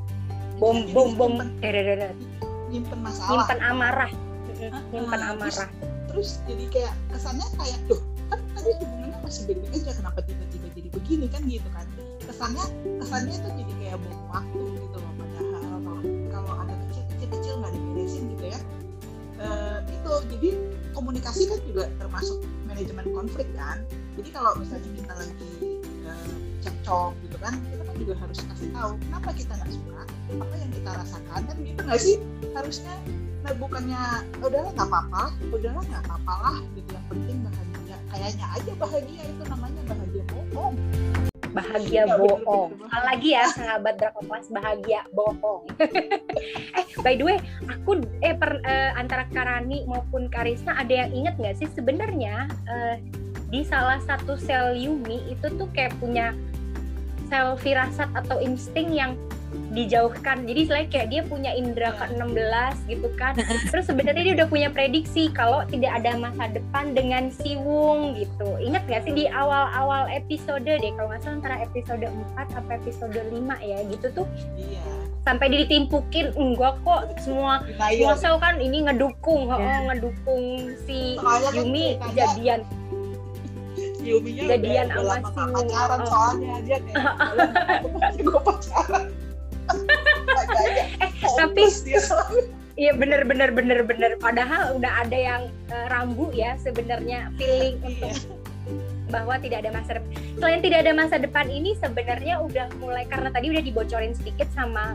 bom 0.57 0.87
bom 0.95 1.13
bom 1.19 1.33
nyimpen 2.69 2.99
masalah. 3.01 3.45
Nyimpen 3.45 3.59
amarah. 3.63 4.11
Nyimpen 4.91 5.21
amarah. 5.21 5.69
terus 6.07 6.41
jadi 6.49 6.65
kayak 6.73 6.93
kesannya 7.13 7.45
kayak 7.61 7.77
tuh 7.85 8.01
kan 8.31 8.39
tadi 8.57 8.73
hubungannya 8.81 9.19
masih 9.21 9.41
baik-baik 9.45 9.85
aja 9.85 9.91
kenapa 10.01 10.19
tiba-tiba 10.25 10.67
jadi 10.73 10.89
begini? 10.89 11.25
Kan 11.29 11.41
gitu 11.45 11.69
kan. 11.75 11.85
Kesannya 12.25 12.65
kesannya 13.03 13.33
itu 13.37 13.49
jadi 13.53 13.73
kayak 13.77 13.97
buang 14.01 14.25
waktu 14.33 14.61
gitu 14.81 14.97
loh 14.97 15.13
padahal 15.13 15.47
kalau 15.53 15.99
kalau 16.33 16.51
ada 16.65 16.73
kecil-kecil 16.89 17.27
kecil 17.37 17.53
nggak 17.61 17.73
diberesin 17.75 18.23
gitu 18.33 18.45
ya. 18.49 18.59
Uh, 19.37 19.79
itu 19.85 20.11
jadi 20.33 20.49
komunikasi 20.97 21.45
kan 21.45 21.59
juga 21.69 21.83
termasuk 22.01 22.41
manajemen 22.65 23.05
konflik 23.13 23.45
kan. 23.53 23.85
Jadi 24.17 24.29
kalau 24.33 24.57
misalnya 24.57 24.89
kita 24.97 25.13
lagi 25.13 25.53
uh, 26.09 26.37
cekcok 26.63 27.11
gitu 27.23 27.37
kan 27.39 27.53
kita 27.69 27.83
kan 27.83 27.95
juga 27.95 28.13
harus 28.19 28.39
kasih 28.41 28.69
tahu 28.73 28.91
kenapa 29.07 29.29
kita 29.35 29.53
nggak 29.55 29.71
suka 29.71 30.01
apa 30.35 30.55
yang 30.59 30.71
kita 30.75 30.89
rasakan 30.91 31.41
kan 31.47 31.57
gitu 31.63 31.79
nggak 31.83 32.01
sih 32.01 32.15
harusnya 32.51 32.95
nah 33.45 33.53
bukannya 33.55 34.01
udahlah 34.43 34.71
nggak 34.75 34.89
apa-apa 34.91 35.23
udahlah 35.55 35.83
nggak 35.87 36.03
apa-apa 36.03 36.33
lah 36.43 36.57
gitu 36.75 36.89
yang 36.91 37.05
penting 37.07 37.37
bahagia 37.47 37.97
kayaknya 38.11 38.45
aja 38.51 38.71
bahagia 38.75 39.21
itu 39.23 39.43
namanya 39.47 39.81
bahagia 39.87 40.23
bohong 40.31 40.75
bahagia 41.57 42.05
ya, 42.05 42.15
bohong. 42.21 42.69
Lagi 42.91 43.29
ya 43.33 43.45
sahabat 43.49 43.97
Drakoplas 43.97 44.45
bahagia 44.53 45.01
bohong. 45.09 45.65
eh 46.77 46.85
by 47.01 47.17
the 47.17 47.25
way, 47.25 47.37
aku 47.65 48.05
eh 48.21 48.37
per, 48.37 48.61
eh, 48.61 48.91
antara 48.93 49.25
Karani 49.33 49.81
maupun 49.89 50.29
Karisna 50.29 50.77
ada 50.77 50.93
yang 50.93 51.09
inget 51.13 51.33
nggak 51.41 51.57
sih 51.57 51.67
sebenarnya 51.73 52.45
eh, 52.69 53.01
di 53.49 53.65
salah 53.65 53.97
satu 54.03 54.35
sel 54.37 54.77
Yumi 54.77 55.31
itu 55.31 55.47
tuh 55.57 55.65
kayak 55.73 55.95
punya 55.97 56.35
sel 57.31 57.57
firasat 57.59 58.11
atau 58.13 58.37
insting 58.39 58.93
yang 58.93 59.15
dijauhkan. 59.71 60.47
Jadi 60.47 60.61
selain 60.67 60.87
kayak 60.87 61.07
dia 61.11 61.21
punya 61.25 61.51
indera 61.51 61.91
ke 61.95 62.05
16 62.15 62.91
gitu 62.91 63.07
kan. 63.19 63.35
Terus 63.71 63.85
sebenarnya 63.87 64.23
dia 64.23 64.35
udah 64.43 64.47
punya 64.47 64.69
prediksi 64.71 65.31
kalau 65.31 65.63
tidak 65.67 65.91
ada 65.99 66.15
masa 66.15 66.51
depan 66.51 66.95
dengan 66.95 67.29
si 67.33 67.59
Wung 67.59 68.15
gitu. 68.15 68.57
Ingat 68.61 68.87
gak 68.87 69.01
sih 69.03 69.13
di 69.13 69.25
awal-awal 69.27 70.07
episode 70.11 70.63
deh 70.63 70.79
kalau 70.95 71.09
nggak 71.11 71.21
salah 71.23 71.35
antara 71.39 71.55
episode 71.63 72.05
4 72.05 72.55
sampai 72.55 72.73
episode 72.79 73.15
5 73.15 73.33
ya 73.63 73.77
gitu 73.91 74.07
tuh. 74.23 74.27
Iya. 74.57 74.85
sampai 75.27 75.51
ditimpukin 75.51 76.31
enggak 76.39 76.79
kok 76.87 77.11
semua 77.19 77.59
semua 77.67 78.15
sel 78.15 78.39
kan 78.39 78.63
ini 78.63 78.87
ngedukung 78.87 79.51
yeah. 79.51 79.59
oh, 79.59 79.79
ngedukung 79.91 80.71
si 80.87 81.19
Soalnya 81.19 81.51
kan 81.51 81.59
Yumi 81.59 81.85
kan 81.99 82.07
kejadian 82.15 82.59
Yuminya 84.07 84.43
jadian 84.55 84.87
udah, 84.87 85.19
sama 85.19 85.59
si 85.59 85.67
pacaran 85.67 85.99
soalnya 86.07 86.55
dia 86.63 86.77
kayak 86.79 88.23
gue 88.27 88.39
pacaran 88.39 89.03
eh 91.03 91.11
tapi 91.37 91.63
Iya 92.77 92.93
bener 92.93 93.25
bener 93.25 93.49
bener 93.57 93.81
bener. 93.89 94.21
Padahal 94.21 94.77
udah 94.77 95.01
ada 95.01 95.17
yang 95.17 95.49
uh, 95.73 95.89
rambu 95.89 96.29
ya 96.29 96.53
sebenarnya 96.61 97.33
feeling 97.33 97.81
iya. 97.81 98.13
untuk 98.13 98.37
bahwa 99.09 99.41
tidak 99.41 99.65
ada 99.65 99.73
masa 99.73 99.97
depan. 99.97 100.13
Selain 100.37 100.61
tidak 100.61 100.79
ada 100.85 100.93
masa 100.93 101.15
depan 101.17 101.49
ini 101.49 101.73
sebenarnya 101.81 102.37
udah 102.37 102.69
mulai 102.77 103.09
karena 103.09 103.33
tadi 103.33 103.49
udah 103.49 103.63
dibocorin 103.65 104.13
sedikit 104.13 104.45
sama 104.53 104.93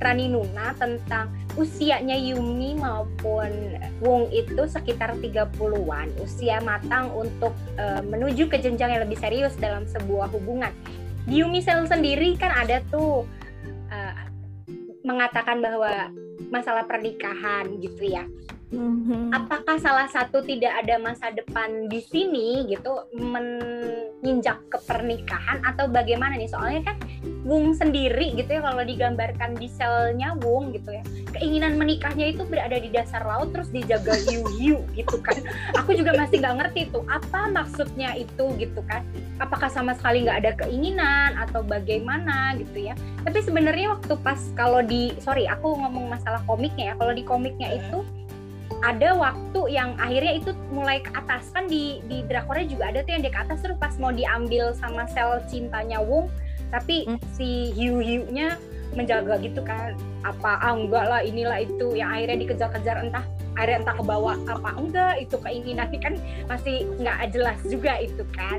Rani 0.00 0.32
Nuna 0.32 0.72
tentang 0.80 1.28
usianya 1.60 2.16
Yumi 2.16 2.74
maupun 2.80 3.78
Wong 4.00 4.32
itu 4.32 4.64
sekitar 4.64 5.12
30-an, 5.20 6.08
usia 6.24 6.56
matang 6.64 7.12
untuk 7.12 7.52
uh, 7.76 8.00
menuju 8.00 8.48
ke 8.48 8.56
jenjang 8.58 8.96
yang 8.96 9.04
lebih 9.04 9.20
serius 9.20 9.52
dalam 9.60 9.84
sebuah 9.84 10.32
hubungan. 10.32 10.72
Di 11.28 11.44
Yumi 11.44 11.60
Sel 11.60 11.84
sendiri 11.84 12.32
kan 12.40 12.48
ada 12.48 12.80
tuh 12.88 13.28
uh, 13.90 14.14
mengatakan 15.04 15.58
bahwa 15.60 16.14
masalah 16.48 16.86
pernikahan 16.86 17.78
gitu 17.82 18.10
ya 18.10 18.24
Mhm. 18.70 19.34
apakah 19.34 19.82
salah 19.82 20.06
satu 20.06 20.46
tidak 20.46 20.70
ada 20.70 21.02
masa 21.02 21.34
depan 21.34 21.90
di 21.90 21.98
sini 22.06 22.70
gitu 22.70 23.02
menginjak 23.18 24.62
ke 24.70 24.78
pernikahan 24.86 25.58
atau 25.66 25.90
bagaimana 25.90 26.38
nih 26.38 26.46
soalnya 26.46 26.94
kan 26.94 26.96
Wung 27.40 27.72
sendiri 27.72 28.36
gitu 28.36 28.50
ya 28.52 28.60
kalau 28.60 28.84
digambarkan 28.84 29.56
di 29.56 29.64
selnya 29.72 30.36
Wung 30.44 30.76
gitu 30.76 30.92
ya. 30.92 31.00
Keinginan 31.32 31.80
menikahnya 31.80 32.36
itu 32.36 32.44
berada 32.44 32.76
di 32.76 32.92
dasar 32.92 33.24
laut 33.24 33.56
terus 33.56 33.72
dijaga 33.72 34.12
hiu-hiu 34.28 34.84
gitu 34.92 35.16
kan. 35.24 35.40
Aku 35.80 35.96
juga 35.96 36.12
masih 36.20 36.44
nggak 36.44 36.56
ngerti 36.60 36.80
tuh 36.92 37.00
apa 37.08 37.48
maksudnya 37.48 38.12
itu 38.12 38.44
gitu 38.60 38.84
kan? 38.84 39.00
Apakah 39.40 39.72
sama 39.72 39.96
sekali 39.96 40.28
nggak 40.28 40.38
ada 40.44 40.52
keinginan 40.60 41.32
atau 41.40 41.64
bagaimana 41.64 42.60
gitu 42.60 42.92
ya? 42.92 42.94
Tapi 43.24 43.40
sebenarnya 43.40 43.96
waktu 43.96 44.14
pas 44.20 44.40
kalau 44.52 44.84
di 44.84 45.16
sorry 45.24 45.48
aku 45.48 45.80
ngomong 45.80 46.12
masalah 46.12 46.44
komiknya 46.44 46.92
ya 46.92 46.94
kalau 47.00 47.16
di 47.16 47.24
komiknya 47.24 47.80
itu 47.80 48.04
ada 48.80 49.12
waktu 49.12 49.76
yang 49.76 49.92
akhirnya 50.00 50.40
itu 50.40 50.52
mulai 50.72 51.00
ke 51.00 51.08
atas. 51.16 51.48
Kan 51.56 51.72
di 51.72 52.04
di 52.04 52.20
drakornya 52.28 52.68
juga 52.68 52.92
ada 52.92 53.00
tuh 53.00 53.12
yang 53.16 53.24
di 53.24 53.32
ke 53.32 53.40
atas 53.40 53.64
terus 53.64 53.80
pas 53.80 53.96
mau 53.96 54.12
diambil 54.12 54.76
sama 54.76 55.08
sel 55.08 55.40
cintanya 55.48 56.04
Wung 56.04 56.28
tapi 56.70 57.06
Hmm. 57.06 57.18
si 57.34 57.74
hiu-hiunya 57.74 58.56
menjaga 58.94 59.38
gitu 59.38 59.62
kan 59.62 59.94
apa 60.26 60.58
ah 60.58 60.74
enggak 60.74 61.04
lah 61.06 61.20
inilah 61.22 61.62
itu 61.62 61.94
yang 61.94 62.10
akhirnya 62.10 62.42
dikejar-kejar 62.46 62.96
entah 63.06 63.24
akhirnya 63.54 63.86
entah 63.86 63.96
ke 63.98 64.04
bawah 64.04 64.36
apa 64.50 64.70
enggak 64.74 65.14
itu 65.22 65.36
keinginannya 65.38 66.00
kan 66.06 66.14
masih 66.50 66.86
nggak 66.98 67.18
jelas 67.30 67.58
juga 67.66 68.02
itu 68.02 68.24
kan 68.34 68.58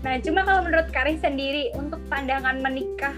nah 0.00 0.16
cuma 0.20 0.44
kalau 0.44 0.64
menurut 0.64 0.88
Karis 0.92 1.20
sendiri 1.20 1.72
untuk 1.76 2.00
pandangan 2.08 2.60
menikah 2.60 3.12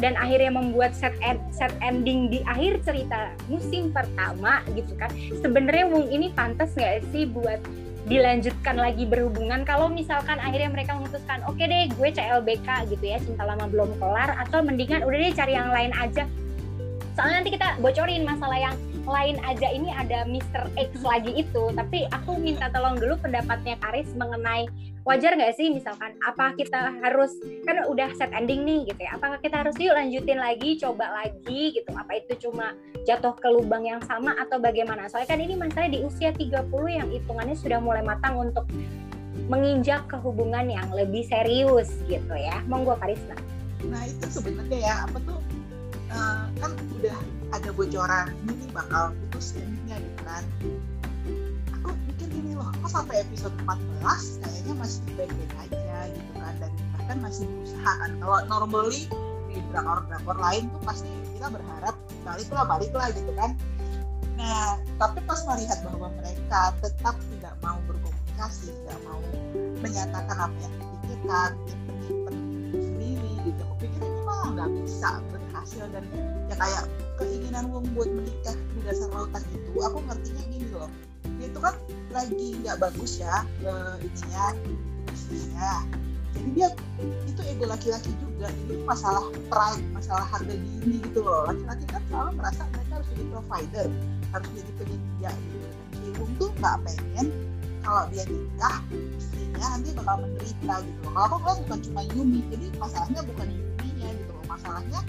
dan 0.00 0.18
akhirnya 0.18 0.50
membuat 0.50 0.96
set 0.98 1.14
end, 1.22 1.38
set 1.54 1.70
ending 1.78 2.26
di 2.26 2.42
akhir 2.42 2.82
cerita 2.82 3.38
musim 3.46 3.94
pertama 3.94 4.64
gitu 4.74 4.92
kan 4.98 5.08
sebenarnya 5.38 5.86
Wung 5.86 6.10
ini 6.10 6.34
pantas 6.34 6.74
nggak 6.74 7.06
sih 7.14 7.30
buat 7.30 7.62
dilanjutkan 8.02 8.74
lagi 8.74 9.06
berhubungan 9.06 9.62
kalau 9.62 9.86
misalkan 9.86 10.34
akhirnya 10.42 10.74
mereka 10.74 10.98
memutuskan 10.98 11.38
oke 11.46 11.62
deh 11.62 11.86
gue 11.86 12.08
CLBK 12.10 12.90
gitu 12.90 13.04
ya 13.06 13.18
cinta 13.22 13.46
lama 13.46 13.70
belum 13.70 13.94
kelar 14.02 14.34
atau 14.42 14.58
mendingan 14.58 15.06
udah 15.06 15.18
deh 15.22 15.34
cari 15.34 15.52
yang 15.54 15.70
lain 15.70 15.94
aja. 15.94 16.26
Soalnya 17.14 17.44
nanti 17.44 17.50
kita 17.54 17.78
bocorin 17.78 18.24
masalah 18.26 18.58
yang 18.58 18.74
lain 19.04 19.36
aja 19.42 19.68
ini 19.70 19.90
ada 19.90 20.24
Mr. 20.26 20.70
X 20.78 21.02
lagi 21.10 21.32
itu. 21.44 21.70
Tapi 21.74 22.06
aku 22.10 22.38
minta 22.38 22.70
tolong 22.70 22.98
dulu 22.98 23.18
pendapatnya 23.18 23.78
Karis 23.82 24.10
mengenai 24.14 24.66
wajar 25.02 25.34
nggak 25.34 25.58
sih 25.58 25.66
misalkan 25.66 26.14
apa 26.22 26.54
kita 26.54 26.94
harus 27.02 27.34
kan 27.66 27.82
udah 27.90 28.14
set 28.14 28.30
ending 28.30 28.62
nih 28.62 28.86
gitu 28.86 29.02
ya 29.02 29.18
apakah 29.18 29.34
kita 29.42 29.66
harus 29.66 29.74
yuk 29.82 29.98
lanjutin 29.98 30.38
lagi 30.38 30.78
coba 30.78 31.10
lagi 31.10 31.74
gitu 31.74 31.90
apa 31.90 32.22
itu 32.22 32.46
cuma 32.46 32.78
jatuh 33.02 33.34
ke 33.34 33.50
lubang 33.50 33.82
yang 33.82 33.98
sama 34.06 34.38
atau 34.38 34.62
bagaimana? 34.62 35.10
Soalnya 35.10 35.34
kan 35.34 35.40
ini 35.42 35.58
masalahnya 35.58 35.98
di 35.98 36.00
usia 36.06 36.30
30 36.30 36.70
yang 36.86 37.10
hitungannya 37.10 37.58
sudah 37.58 37.82
mulai 37.82 38.06
matang 38.06 38.38
untuk 38.38 38.70
menginjak 39.50 40.06
ke 40.06 40.14
hubungan 40.22 40.70
yang 40.70 40.86
lebih 40.94 41.26
serius 41.26 41.90
gitu 42.06 42.34
ya. 42.38 42.62
Monggo 42.70 42.94
Karisna 43.02 43.34
nah 43.90 44.02
itu 44.06 44.26
sebenarnya 44.30 44.78
ya 44.78 44.94
apa 45.10 45.18
tuh 45.26 45.38
eh, 46.12 46.42
kan 46.60 46.72
udah 47.00 47.18
ada 47.52 47.70
bocoran 47.72 48.26
ini 48.48 48.68
bakal 48.72 49.12
putus 49.28 49.56
endingnya 49.56 50.00
gitu 50.00 50.22
kan. 50.24 50.44
Aku 51.80 51.88
mikir 52.08 52.28
gini 52.32 52.52
loh 52.56 52.68
kok 52.80 52.90
sampai 52.92 53.24
episode 53.24 53.54
14 53.64 54.40
kayaknya 54.40 54.74
masih 54.76 55.00
baik-baik 55.16 55.52
aja 55.56 55.98
gitu 56.12 56.32
kan. 56.38 56.54
Dan 56.60 56.70
bahkan 56.96 57.16
masih 57.20 57.44
berusaha 57.48 57.92
kan. 58.00 58.10
Kalau 58.20 58.38
normally 58.48 59.02
di 59.52 59.60
drakor-drakor 59.68 60.36
lain 60.40 60.64
tuh 60.72 60.82
pasti 60.88 61.10
kita 61.36 61.52
berharap 61.52 61.96
balik 62.24 62.48
lah 62.54 62.64
balik 62.64 62.92
lah 62.96 63.08
gitu 63.12 63.32
kan. 63.36 63.50
Nah 64.40 64.80
tapi 64.96 65.18
pas 65.28 65.40
melihat 65.50 65.82
bahwa 65.84 66.08
mereka 66.16 66.72
tetap 66.80 67.16
tidak 67.36 67.54
mau 67.60 67.76
berkomunikasi 67.84 68.72
tidak 68.72 68.98
mau 69.04 69.20
menyatakan 69.82 70.38
apa 70.48 70.56
yang 70.62 70.74
dipikirkan 70.78 71.50
sendiri 72.72 73.32
gitu 73.44 73.60
aku 73.66 73.74
pikir 73.82 74.00
ini 74.00 74.20
malah 74.22 74.48
nggak 74.54 74.70
bisa 74.86 75.18
berhasil 75.62 75.86
dan 75.94 76.02
ya 76.50 76.54
kayak 76.58 76.84
keinginan 77.22 77.70
Wong 77.70 77.86
buat 77.94 78.10
menikah 78.10 78.58
di 78.74 78.82
dasar 78.82 79.06
lautan 79.14 79.46
itu 79.54 79.78
aku 79.78 80.02
ngertinya 80.10 80.42
gini 80.50 80.66
loh. 80.74 80.90
Itu 81.38 81.58
kan 81.62 81.78
lagi 82.10 82.58
nggak 82.66 82.82
bagus 82.82 83.22
ya 83.22 83.46
eh, 83.62 83.94
ininya 84.02 84.46
jadi 86.34 86.48
dia 86.58 86.68
itu 87.30 87.40
ego 87.46 87.70
laki-laki 87.70 88.10
juga 88.18 88.50
itu 88.50 88.74
masalah 88.82 89.22
pride 89.46 89.86
masalah 89.94 90.26
harga 90.26 90.50
diri 90.50 90.98
gitu 90.98 91.22
loh. 91.22 91.46
Laki-laki 91.46 91.84
kan 91.86 92.02
selalu 92.10 92.30
merasa 92.42 92.62
mereka 92.74 92.92
harus 92.98 93.08
jadi 93.14 93.24
provider 93.30 93.86
harus 94.34 94.48
jadi 94.50 94.70
penyedia. 94.82 95.30
Gitu 95.30 96.10
Wong 96.18 96.30
tuh 96.42 96.50
nggak 96.58 96.76
pengen 96.82 97.26
kalau 97.86 98.02
dia 98.10 98.26
nikah 98.26 98.82
istrinya 99.14 99.78
nanti 99.78 99.94
bakal 99.94 100.26
menderita 100.26 100.74
gitu 100.82 100.98
loh. 101.06 101.12
Kalau 101.14 101.26
aku 101.30 101.36
bilang 101.38 101.58
bukan 101.62 101.78
cuma 101.86 102.00
Yumi 102.10 102.40
jadi 102.50 102.66
masalahnya 102.82 103.22
bukan 103.22 103.46
loh 103.46 103.71
masalahnya 104.62 105.02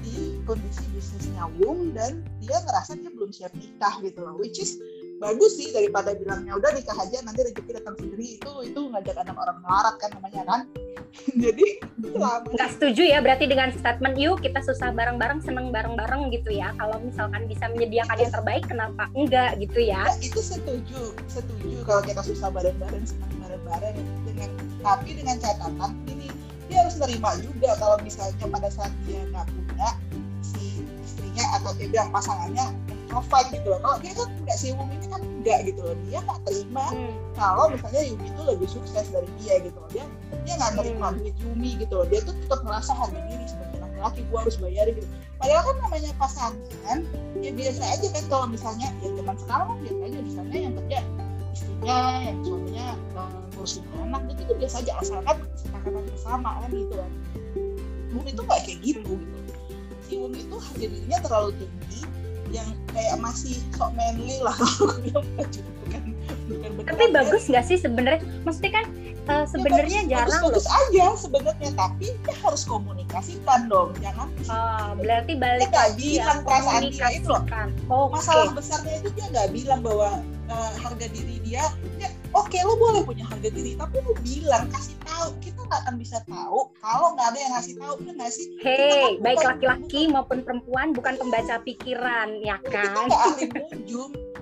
di 0.00 0.40
kondisi 0.48 0.80
bisnisnya 0.96 1.44
Wong 1.60 1.92
dan 1.92 2.24
dia 2.40 2.56
ngerasa 2.56 2.96
dia 2.96 3.12
belum 3.12 3.28
siap 3.36 3.52
nikah 3.52 4.00
gitu 4.00 4.24
loh. 4.24 4.40
Which 4.40 4.56
is 4.56 4.80
bagus 5.20 5.60
sih 5.60 5.76
daripada 5.76 6.16
bilangnya 6.16 6.56
udah 6.56 6.72
nikah 6.72 6.96
aja 6.96 7.20
nanti 7.20 7.44
rezeki 7.44 7.76
datang 7.76 8.00
sendiri. 8.00 8.40
Itu 8.40 8.64
itu 8.64 8.80
ngajak 8.80 9.16
anak 9.20 9.36
orang 9.36 9.60
melarat 9.60 9.94
kan 10.00 10.10
namanya 10.16 10.42
kan? 10.48 10.60
Jadi 11.44 11.84
selama 12.00 12.48
nggak 12.48 12.70
setuju 12.80 13.02
ya 13.04 13.18
berarti 13.20 13.44
dengan 13.44 13.68
statement 13.76 14.16
yuk 14.16 14.40
kita 14.40 14.64
susah 14.64 14.88
bareng-bareng 14.96 15.44
seneng 15.44 15.68
bareng-bareng 15.68 16.32
gitu 16.32 16.48
ya. 16.48 16.72
Kalau 16.80 16.96
misalkan 17.04 17.44
bisa 17.44 17.68
menyediakan 17.68 18.16
yang 18.24 18.32
terbaik 18.32 18.64
kenapa 18.64 19.04
enggak 19.12 19.60
gitu 19.60 19.84
ya? 19.84 20.08
Ya, 20.08 20.32
itu 20.32 20.40
setuju 20.40 21.12
setuju 21.28 21.76
kalau 21.84 22.00
kita 22.00 22.24
susah 22.24 22.48
bareng-bareng 22.48 23.04
senang 23.04 23.36
bareng-bareng. 23.36 23.96
Dengan 24.24 24.48
tapi 24.80 25.12
dengan 25.12 25.36
catatan 25.40 25.92
ini 26.08 26.28
dia 26.74 26.82
harus 26.82 26.98
terima 26.98 27.30
juga 27.38 27.70
kalau 27.78 27.96
misalnya 28.02 28.46
pada 28.50 28.66
saat 28.66 28.90
dia 29.06 29.22
nggak 29.30 29.46
punya 29.46 29.88
si 30.42 30.82
istrinya 31.06 31.46
atau 31.62 31.70
dia 31.78 31.86
bilang 31.86 32.10
pasangannya 32.10 32.66
provide 33.06 33.48
gitu 33.54 33.66
loh. 33.70 33.78
Kalau 33.78 33.96
dia 34.02 34.12
kan 34.18 34.26
nggak 34.42 34.58
si 34.58 34.74
Wum 34.74 34.90
ini 34.90 35.06
kan 35.06 35.22
enggak 35.22 35.70
gitu 35.70 35.80
loh. 35.86 35.94
Dia 36.10 36.18
nggak 36.26 36.40
terima 36.50 36.86
Hmm. 36.90 37.14
kalau 37.38 37.70
misalnya 37.70 38.02
Yumi 38.10 38.26
itu 38.26 38.42
lebih 38.42 38.66
sukses 38.66 39.06
dari 39.14 39.30
dia 39.38 39.62
gitu 39.62 39.78
loh. 39.78 39.90
Dia 39.94 40.04
dia 40.42 40.54
nggak 40.58 40.72
nerima 40.82 41.06
Hmm. 41.14 41.16
duit 41.22 41.36
Yumi 41.38 41.70
gitu 41.78 41.94
loh. 41.94 42.06
Dia 42.10 42.20
tuh 42.26 42.34
tetap 42.42 42.60
merasa 42.66 42.90
harga 42.90 43.20
diri 43.30 43.46
sebagai 43.46 43.78
laki-laki 43.78 44.20
gue 44.26 44.38
harus 44.42 44.56
bayarin 44.58 44.94
gitu. 44.98 45.08
Padahal 45.38 45.62
kan 45.62 45.76
namanya 45.78 46.10
pasangan 46.18 46.98
ya 47.38 47.50
biasa 47.54 47.82
aja 47.86 48.06
kan 48.18 48.24
kalau 48.26 48.46
misalnya 48.50 48.88
ya 48.98 49.08
zaman 49.14 49.36
sekarang 49.38 49.66
kan 49.70 49.78
biasa 49.78 50.02
aja. 50.02 50.18
Misalnya 50.26 50.58
yang 50.58 50.74
kerja 50.74 50.98
istrinya 51.54 51.98
yang 52.26 52.38
suaminya 52.42 52.86
eh, 52.98 53.28
ngurusin 53.54 53.84
anak 54.02 54.22
gitu 54.34 54.40
itu 54.42 54.54
biasa 54.58 54.76
aja. 54.82 54.92
Asalkan 54.98 55.36
kesepakatan 55.84 56.04
bersama 56.08 56.50
kan 56.64 56.70
gitu 56.72 56.94
kan. 56.96 57.10
Itu 58.24 58.40
nggak 58.40 58.60
kayak 58.64 58.78
gitu 58.80 59.10
gitu. 59.20 59.52
Si 60.04 60.12
Wum 60.20 60.32
itu 60.32 60.56
harga 60.56 60.80
dirinya 60.80 61.18
terlalu 61.20 61.50
tinggi 61.60 62.00
yang 62.52 62.68
kayak 62.94 63.16
masih 63.18 63.58
sok 63.76 63.90
manly 63.98 64.38
lah. 64.40 64.54
Kalau 64.54 64.72
gue 64.80 64.98
bilang 65.10 65.26
bukan 65.36 65.50
bukan 65.84 66.02
bukan 66.54 66.72
beneran 66.72 66.88
tapi 66.88 67.04
bagus 67.12 67.42
nggak 67.50 67.64
sih 67.66 67.76
sebenarnya? 67.80 68.20
Maksudnya 68.46 68.72
kan 68.72 68.86
eh, 69.28 69.44
sebenarnya 69.48 70.00
jarang 70.06 70.40
loh. 70.40 70.52
bagus, 70.52 70.66
aja 70.68 71.04
sebenarnya 71.18 71.70
tapi 71.74 72.06
dia 72.14 72.34
harus 72.44 72.62
komunikasikan 72.68 73.60
dong 73.66 73.90
jangan 73.98 74.28
Oh, 74.48 74.92
berarti 75.00 75.32
balik 75.40 75.72
nggak 75.72 75.88
lagi 75.96 76.08
bilang 76.20 76.38
ya 76.40 76.44
perasaan 76.46 76.82
dia 76.92 77.08
itu 77.16 77.28
loh. 77.28 77.42
Oke. 77.90 78.12
masalah 78.12 78.48
besarnya 78.54 78.94
itu 79.02 79.08
dia 79.16 79.26
nggak 79.34 79.48
bilang 79.50 79.80
bahwa 79.82 80.08
eh, 80.48 80.72
harga 80.78 81.06
diri 81.10 81.36
dia 81.42 81.64
ya, 81.98 82.08
oke 82.34 82.58
lo 82.66 82.74
boleh 82.76 83.02
punya 83.06 83.24
harga 83.24 83.48
diri 83.48 83.78
tapi 83.78 83.96
lo 84.02 84.12
bilang 84.20 84.66
kasih 84.70 84.96
tahu. 85.06 85.28
Kita 85.40 85.60
nggak 85.64 85.80
akan 85.86 85.94
bisa 85.96 86.18
tahu 86.26 86.58
kalau 86.82 87.08
nggak 87.14 87.26
ada 87.32 87.38
yang 87.38 87.52
ngasih 87.56 87.74
tahu 87.78 87.94
ya 88.04 88.12
nggak 88.12 88.32
sih? 88.34 88.46
Kita 88.58 88.66
Hei, 88.68 89.00
kan 89.00 89.12
baik 89.22 89.40
laki-laki 89.46 90.00
maupun 90.10 90.38
perempuan 90.42 90.88
bukan 90.92 91.14
pembaca 91.16 91.56
pikiran, 91.62 92.28
ya 92.42 92.58
kita 92.60 92.90
kan? 92.92 93.06
nggak 93.08 93.20
ahli 93.22 93.44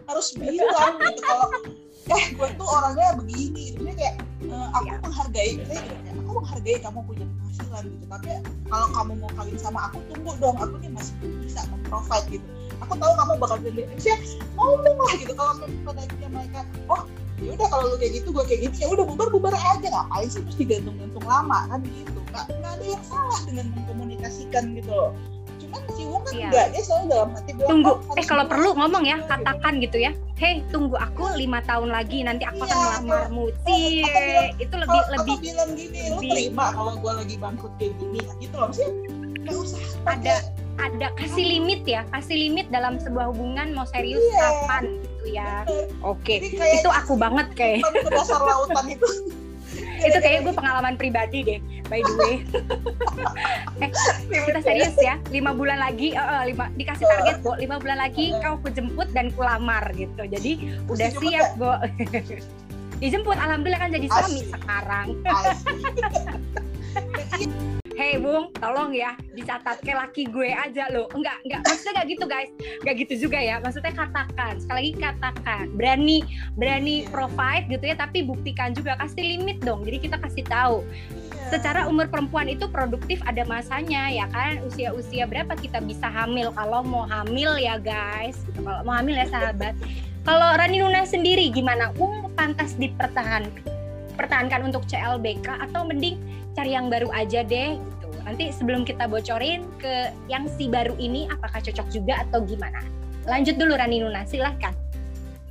harus 0.09 0.29
bilang 0.35 0.95
gitu 0.99 1.21
kalau 1.23 1.47
eh 2.11 2.25
gue 2.35 2.49
tuh 2.59 2.67
orangnya 2.67 3.15
begini. 3.15 3.63
Gitu 3.73 3.79
Jadi 3.87 3.95
kayak 3.95 4.17
eh, 4.43 4.69
aku 4.75 4.85
Ya. 4.91 4.99
menghargai 4.99 5.51
gitu 5.55 5.71
ya, 5.71 5.83
aku 6.19 6.31
menghargai 6.43 6.77
kamu 6.83 6.99
punya 7.07 7.25
penghasilan 7.31 7.85
gitu 7.87 8.05
tapi 8.11 8.29
kalau 8.67 8.89
kamu 8.91 9.13
mau 9.23 9.31
kawin 9.39 9.57
sama 9.61 9.81
aku 9.87 9.99
tunggu 10.11 10.33
dong 10.43 10.57
aku 10.59 10.75
nih 10.83 10.91
masih 10.91 11.15
belum 11.23 11.35
bisa 11.47 11.61
memprovide 11.71 12.27
gitu. 12.29 12.47
Aku 12.83 12.93
tahu 12.99 13.13
kamu 13.15 13.33
bakal 13.39 13.57
jadi 13.63 13.83
ya 14.03 14.17
ngomong 14.59 14.97
lah 14.99 15.15
gitu 15.15 15.33
kalau 15.39 15.53
pada 15.87 16.01
akhirnya 16.03 16.29
mereka. 16.35 16.61
Oh 16.91 17.03
ya 17.43 17.51
udah 17.53 17.69
kalau 17.69 17.85
lu 17.89 17.97
kayak 17.97 18.13
gitu 18.17 18.29
gue 18.31 18.45
kayak 18.45 18.61
gitu 18.65 18.77
ya 18.79 18.89
udah 18.89 19.05
bubar 19.05 19.29
bubar 19.29 19.55
aja 19.55 19.87
ngapain 19.87 20.29
sih 20.29 20.41
mesti 20.41 20.63
gantung-gantung 20.65 21.25
lama 21.25 21.59
kan 21.67 21.81
gitu 21.83 22.19
nggak 22.31 22.45
nggak 22.55 22.73
ada 22.73 22.85
yang 22.87 23.03
salah 23.05 23.41
dengan 23.45 23.67
mengkomunikasikan 23.73 24.65
gitu 24.75 24.91
loh 24.91 25.11
cuman 25.59 25.83
si 25.91 26.03
Wong 26.05 26.23
kan 26.23 26.33
Iya. 26.33 26.47
enggak 26.49 26.67
dia 26.69 26.83
selalu 26.83 27.05
dalam 27.09 27.29
hati 27.33 27.51
bilang 27.53 27.69
Tunggu, 27.71 27.91
"Oh, 27.91 27.97
harus 28.03 28.19
eh 28.19 28.27
kalau 28.27 28.45
perlu 28.45 28.69
ngomong 28.75 29.03
ya, 29.03 29.15
gua," 29.15 29.21
gitu. 29.21 29.31
katakan 29.33 29.73
gitu 29.79 29.97
ya. 29.97 30.11
Hei, 30.35 30.55
tunggu 30.69 30.97
aku 30.97 31.25
lima 31.33 31.63
tahun 31.63 31.89
lagi, 31.89 32.19
nanti 32.21 32.43
aku 32.43 32.61
akan 32.61 32.67
Iya, 32.69 32.83
melamarmu. 32.99 33.45
aku 33.47 33.63
Cie, 33.63 34.03
itu 34.59 34.75
lebih 34.75 34.99
kalau 34.99 35.15
lebih 35.15 35.37
bilang 35.39 35.71
gini 35.73 36.01
lu 36.03 36.19
lebih- 36.19 36.31
terima 36.51 36.65
kalau 36.73 36.93
gue 36.99 37.13
lagi 37.15 37.35
bangkrut 37.39 37.73
kayak 37.79 37.95
gini 37.97 38.19
gitu 38.37 38.55
loh 38.55 38.67
maksudnya 38.67 38.91
nggak 39.39 39.57
usah 39.57 39.81
ada 40.05 40.35
ada 40.81 41.13
kasih 41.21 41.45
limit 41.45 41.85
ya, 41.85 42.05
kasih 42.13 42.49
limit 42.49 42.67
dalam 42.73 42.97
sebuah 42.97 43.33
hubungan 43.35 43.77
mau 43.77 43.85
serius 43.89 44.23
Iya. 44.23 44.41
kapan 44.41 44.85
gitu 45.03 45.27
ya. 45.33 45.53
Oke, 46.01 46.35
kayak 46.53 46.81
itu 46.81 46.91
aku 46.91 47.13
banget 47.17 47.47
kayak. 47.53 47.85
ke 48.05 48.09
dasar 48.09 48.41
lautan 48.41 48.87
itu. 48.89 49.09
Itu 50.03 50.19
kayak 50.21 50.45
gue 50.45 50.53
pengalaman 50.53 51.01
pribadi 51.01 51.41
deh 51.47 51.61
by 51.89 52.03
the 52.03 52.15
way. 52.21 52.37
Eh, 53.81 53.91
kita 54.47 54.61
serius 54.61 54.95
ya 55.01 55.17
lima 55.31 55.55
bulan 55.57 55.79
lagi 55.81 56.13
eh, 56.15 56.43
lima 56.51 56.69
dikasih 56.77 57.07
target 57.07 57.37
Bo 57.41 57.57
lima 57.57 57.79
bulan 57.81 57.99
lagi 57.99 58.35
kau 58.43 58.59
ku 58.61 58.69
jemput 58.71 59.09
dan 59.15 59.31
ku 59.33 59.41
lamar 59.43 59.91
gitu. 59.97 60.27
Jadi 60.27 60.77
udah 60.91 61.09
siap 61.09 61.57
Bo. 61.57 61.73
Dijemput 63.01 63.39
alhamdulillah 63.39 63.81
kan 63.81 63.91
jadi 63.95 64.07
suami 64.11 64.43
sekarang. 64.47 65.09
Asli. 67.33 67.81
Hei 67.93 68.17
Bung, 68.17 68.49
tolong 68.57 68.97
ya 68.97 69.13
dicatat 69.37 69.85
ke 69.85 69.93
laki 69.93 70.25
gue 70.33 70.49
aja 70.49 70.89
loh. 70.89 71.13
Enggak, 71.13 71.45
enggak, 71.45 71.61
maksudnya 71.69 71.93
enggak 71.93 72.07
gitu 72.09 72.25
guys. 72.25 72.51
Enggak 72.81 72.95
gitu 73.05 73.15
juga 73.29 73.37
ya. 73.37 73.61
Maksudnya 73.61 73.93
katakan, 73.93 74.53
sekali 74.65 74.79
lagi 74.81 74.93
katakan. 74.97 75.65
Berani, 75.77 76.19
berani 76.57 77.05
Iya. 77.05 77.13
provide 77.13 77.65
gitu 77.69 77.85
ya, 77.93 77.97
tapi 78.01 78.25
buktikan 78.25 78.73
juga. 78.73 78.97
Kasih 78.97 79.37
limit 79.37 79.61
dong. 79.61 79.85
Jadi 79.85 80.09
kita 80.09 80.17
kasih 80.25 80.45
tahu. 80.49 80.81
Iya. 80.81 81.53
Secara 81.53 81.85
umur 81.85 82.09
perempuan 82.09 82.49
itu 82.49 82.65
produktif 82.73 83.21
ada 83.29 83.45
masanya 83.45 84.09
ya 84.09 84.25
kan. 84.33 84.65
Usia-usia 84.65 85.29
berapa 85.29 85.53
kita 85.53 85.85
bisa 85.85 86.09
hamil 86.09 86.49
kalau 86.57 86.81
mau 86.81 87.05
hamil 87.05 87.61
ya 87.61 87.77
guys. 87.77 88.41
Gitu. 88.49 88.65
Kalau 88.65 88.81
mau 88.89 88.97
hamil 88.97 89.21
ya 89.21 89.29
sahabat. 89.29 89.77
Kalau 90.25 90.49
Rani 90.57 90.81
Nuna 90.81 91.05
sendiri 91.05 91.53
gimana? 91.53 91.93
Um 92.01 92.25
pantas 92.33 92.73
dipertahankan 92.81 93.73
pertahankan 94.15 94.71
untuk 94.71 94.85
CLBK 94.87 95.49
atau 95.69 95.89
mending 95.89 96.21
cari 96.53 96.77
yang 96.77 96.93
baru 96.93 97.09
aja 97.13 97.45
deh 97.45 97.77
gitu. 97.77 98.09
Nanti 98.23 98.45
sebelum 98.55 98.87
kita 98.87 99.09
bocorin 99.09 99.67
ke 99.81 100.13
yang 100.31 100.47
si 100.55 100.69
baru 100.69 100.95
ini 100.97 101.27
apakah 101.33 101.59
cocok 101.61 101.89
juga 101.91 102.23
atau 102.29 102.45
gimana? 102.45 102.81
Lanjut 103.27 103.59
dulu 103.59 103.75
Rani 103.79 104.03
Nuna, 104.03 104.27
silahkan. 104.27 104.75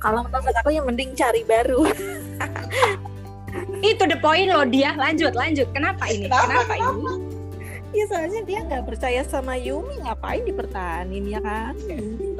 Kalau 0.02 0.26
menurut 0.26 0.56
aku 0.58 0.74
yang 0.74 0.84
mending 0.88 1.14
cari 1.14 1.46
baru. 1.46 1.86
Itu 3.84 4.08
the 4.08 4.18
point 4.18 4.50
loh 4.50 4.66
dia. 4.66 4.96
Lanjut, 4.98 5.36
lanjut. 5.36 5.68
Kenapa 5.70 6.08
ini? 6.10 6.26
Kenapa? 6.26 6.74
Kenapa, 6.74 6.74
ini? 6.80 7.32
Ya 7.92 8.04
soalnya 8.08 8.40
dia 8.48 8.64
nggak 8.64 8.88
percaya 8.88 9.20
sama 9.20 9.52
Yumi, 9.60 10.00
ngapain 10.00 10.40
dipertahanin 10.48 11.28
ya 11.28 11.40
kan? 11.44 11.76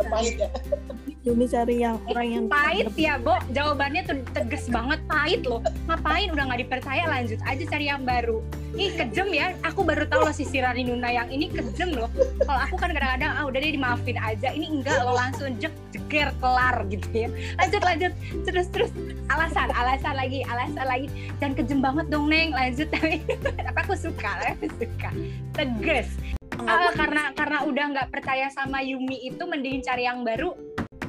Terpahit 0.00 0.40
ya. 0.40 0.48
Yumi 1.22 1.46
cari 1.46 1.78
yang 1.78 2.02
orang 2.10 2.26
yang 2.26 2.44
Pahit 2.50 2.90
ya, 2.98 3.14
Bo. 3.14 3.38
Jawabannya 3.54 4.02
tuh 4.10 4.18
tegas 4.34 4.66
banget 4.66 4.98
pahit 5.06 5.46
loh. 5.46 5.62
Ngapain 5.86 6.34
udah 6.34 6.50
nggak 6.50 6.60
dipercaya 6.66 7.06
lanjut 7.06 7.38
aja 7.46 7.62
cari 7.62 7.86
yang 7.86 8.02
baru. 8.02 8.42
Ih 8.74 8.90
kejem 8.98 9.30
ya. 9.30 9.54
Aku 9.62 9.86
baru 9.86 10.02
tahu 10.10 10.26
loh 10.26 10.34
si 10.34 10.50
Rani 10.58 10.82
Nuna 10.82 11.14
yang 11.14 11.30
ini 11.30 11.46
kejem 11.46 11.94
loh. 11.94 12.10
Kalau 12.42 12.60
aku 12.66 12.74
kan 12.74 12.90
kadang-kadang 12.90 13.38
ah 13.38 13.46
udah 13.46 13.58
deh 13.62 13.70
dimaafin 13.70 14.18
aja. 14.18 14.50
Ini 14.50 14.66
enggak 14.66 14.98
lo 15.06 15.14
langsung 15.14 15.54
jek 15.62 15.70
jeger 15.94 16.34
kelar 16.42 16.82
gitu 16.90 17.06
ya. 17.14 17.28
Lanjut 17.54 17.82
lanjut 17.86 18.12
terus 18.42 18.66
terus 18.74 18.90
alasan 19.30 19.70
alasan 19.78 20.18
lagi 20.18 20.42
alasan 20.50 20.86
lagi 20.90 21.06
dan 21.38 21.54
kejem 21.54 21.78
banget 21.78 22.10
dong 22.10 22.26
neng 22.26 22.50
lanjut 22.50 22.90
tapi 22.90 23.22
tapi 23.62 23.78
aku 23.78 23.94
suka 23.94 24.42
aku 24.58 24.66
suka 24.74 25.10
tegas 25.54 26.10
Ah, 26.62 26.92
karena 26.94 27.32
karena 27.32 27.64
udah 27.64 27.84
nggak 27.96 28.08
percaya 28.12 28.46
sama 28.52 28.84
Yumi 28.84 29.24
itu 29.24 29.40
mending 29.40 29.82
cari 29.82 30.04
yang 30.04 30.20
baru 30.22 30.52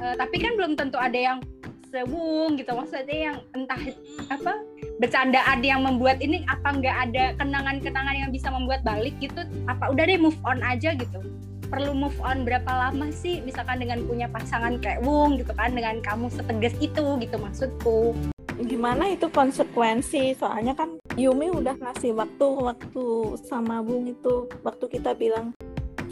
Eh, 0.03 0.15
tapi 0.19 0.35
kan 0.35 0.59
belum 0.59 0.75
tentu 0.75 0.99
ada 0.99 1.15
yang 1.15 1.39
sewung 1.87 2.59
gitu. 2.59 2.75
Maksudnya 2.75 3.31
yang 3.31 3.37
entah 3.55 3.79
apa 4.27 4.59
bercandaan 4.99 5.63
yang 5.63 5.79
membuat 5.79 6.19
ini 6.19 6.43
apa 6.51 6.75
nggak 6.75 6.97
ada 7.09 7.23
kenangan-kenangan 7.39 8.15
yang 8.27 8.31
bisa 8.35 8.51
membuat 8.51 8.83
balik 8.83 9.15
gitu 9.23 9.47
apa 9.71 9.89
udah 9.95 10.03
deh 10.03 10.19
move 10.19 10.35
on 10.43 10.59
aja 10.59 10.91
gitu. 10.91 11.23
Perlu 11.71 11.95
move 11.95 12.19
on 12.19 12.43
berapa 12.43 12.67
lama 12.67 13.07
sih? 13.15 13.39
Misalkan 13.47 13.79
dengan 13.79 14.03
punya 14.03 14.27
pasangan 14.27 14.77
kayak 14.83 15.07
Wung 15.07 15.39
gitu 15.39 15.55
kan 15.55 15.71
dengan 15.71 16.03
kamu 16.03 16.27
setegas 16.35 16.75
itu 16.83 17.05
gitu 17.23 17.35
maksudku. 17.39 18.11
Gimana 18.59 19.09
itu 19.09 19.31
konsekuensi? 19.31 20.35
Soalnya 20.35 20.75
kan 20.75 20.99
Yumi 21.15 21.49
udah 21.49 21.79
ngasih 21.79 22.13
waktu 22.13 22.47
waktu 22.59 23.05
sama 23.47 23.79
Bung 23.81 24.11
itu 24.11 24.51
waktu 24.61 24.85
kita 24.91 25.15
bilang 25.15 25.55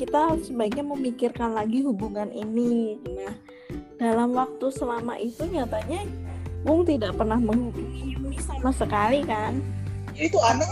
kita 0.02 0.34
sebaiknya 0.41 0.82
memikirkan 0.82 1.54
lagi 1.54 1.86
hubungan 1.86 2.34
ini 2.34 2.97
nah 3.14 3.34
dalam 4.02 4.34
waktu 4.34 4.74
selama 4.74 5.14
itu 5.22 5.45
nyatanya 5.45 6.10
Bung 6.66 6.86
tidak 6.86 7.18
pernah 7.18 7.38
menghubungi 7.38 8.18
Yumi 8.18 8.38
sama 8.41 8.74
sekali 8.74 9.22
kan 9.22 9.62
Ya, 10.12 10.28
itu 10.28 10.39
aneh 10.43 10.68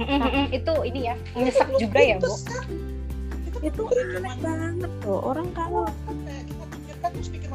ya. 0.00 0.42
itu 0.48 0.72
ini 0.88 1.00
ya 1.10 1.14
nyesek 1.36 1.68
juga 1.76 2.00
ya 2.00 2.16
Bu 2.16 2.32
kan? 2.48 2.66
Itu, 3.64 3.82
aneh 3.88 4.34
banget 4.40 4.92
loh 5.04 5.20
orang 5.24 5.48
kalau 5.52 5.84
kita 6.08 6.64
pikirkan 6.72 7.10
terus 7.12 7.28
pikir. 7.28 7.48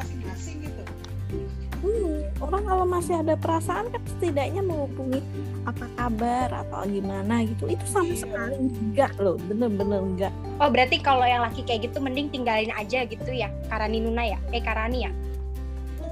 Hmm, 1.89 2.41
orang 2.45 2.63
kalau 2.63 2.85
masih 2.85 3.17
ada 3.17 3.33
perasaan 3.33 3.89
kan 3.89 4.01
setidaknya 4.05 4.61
menghubungi 4.61 5.19
apa 5.65 5.85
kabar 5.95 6.47
atau 6.53 6.85
gimana 6.85 7.41
gitu 7.43 7.65
itu 7.65 7.81
sama 7.83 8.09
Iya. 8.09 8.21
sekali 8.21 8.55
enggak 8.61 9.13
loh 9.17 9.35
bener-bener 9.41 9.99
enggak 9.99 10.33
oh 10.57 10.69
berarti 10.69 11.01
kalau 11.01 11.25
yang 11.25 11.41
laki 11.41 11.65
kayak 11.65 11.89
gitu 11.89 11.97
mending 11.97 12.29
tinggalin 12.29 12.69
aja 12.71 13.03
gitu 13.03 13.31
ya 13.31 13.49
Karani 13.67 13.99
Nuna 13.99 14.23
ya 14.23 14.39
eh 14.49 14.61
Karani 14.61 15.09
ya 15.09 15.11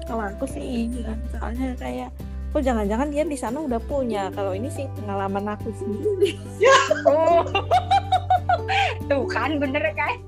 kalau 0.03 0.25
aku 0.25 0.45
sih 0.45 0.89
iya 0.89 1.13
soalnya 1.29 1.75
kayak 1.75 2.09
oh 2.51 2.61
jangan-jangan 2.63 3.11
dia 3.11 3.21
di 3.21 3.37
sana 3.37 3.59
udah 3.59 3.77
punya 3.79 4.31
kalau 4.31 4.51
ini 4.51 4.67
sih 4.67 4.89
pengalaman 4.97 5.45
aku 5.47 5.69
sendiri 5.73 6.33
Oh. 7.05 7.43
Tuh 9.07 9.23
kan 9.25 9.55
bener 9.55 9.79
kan? 9.93 10.19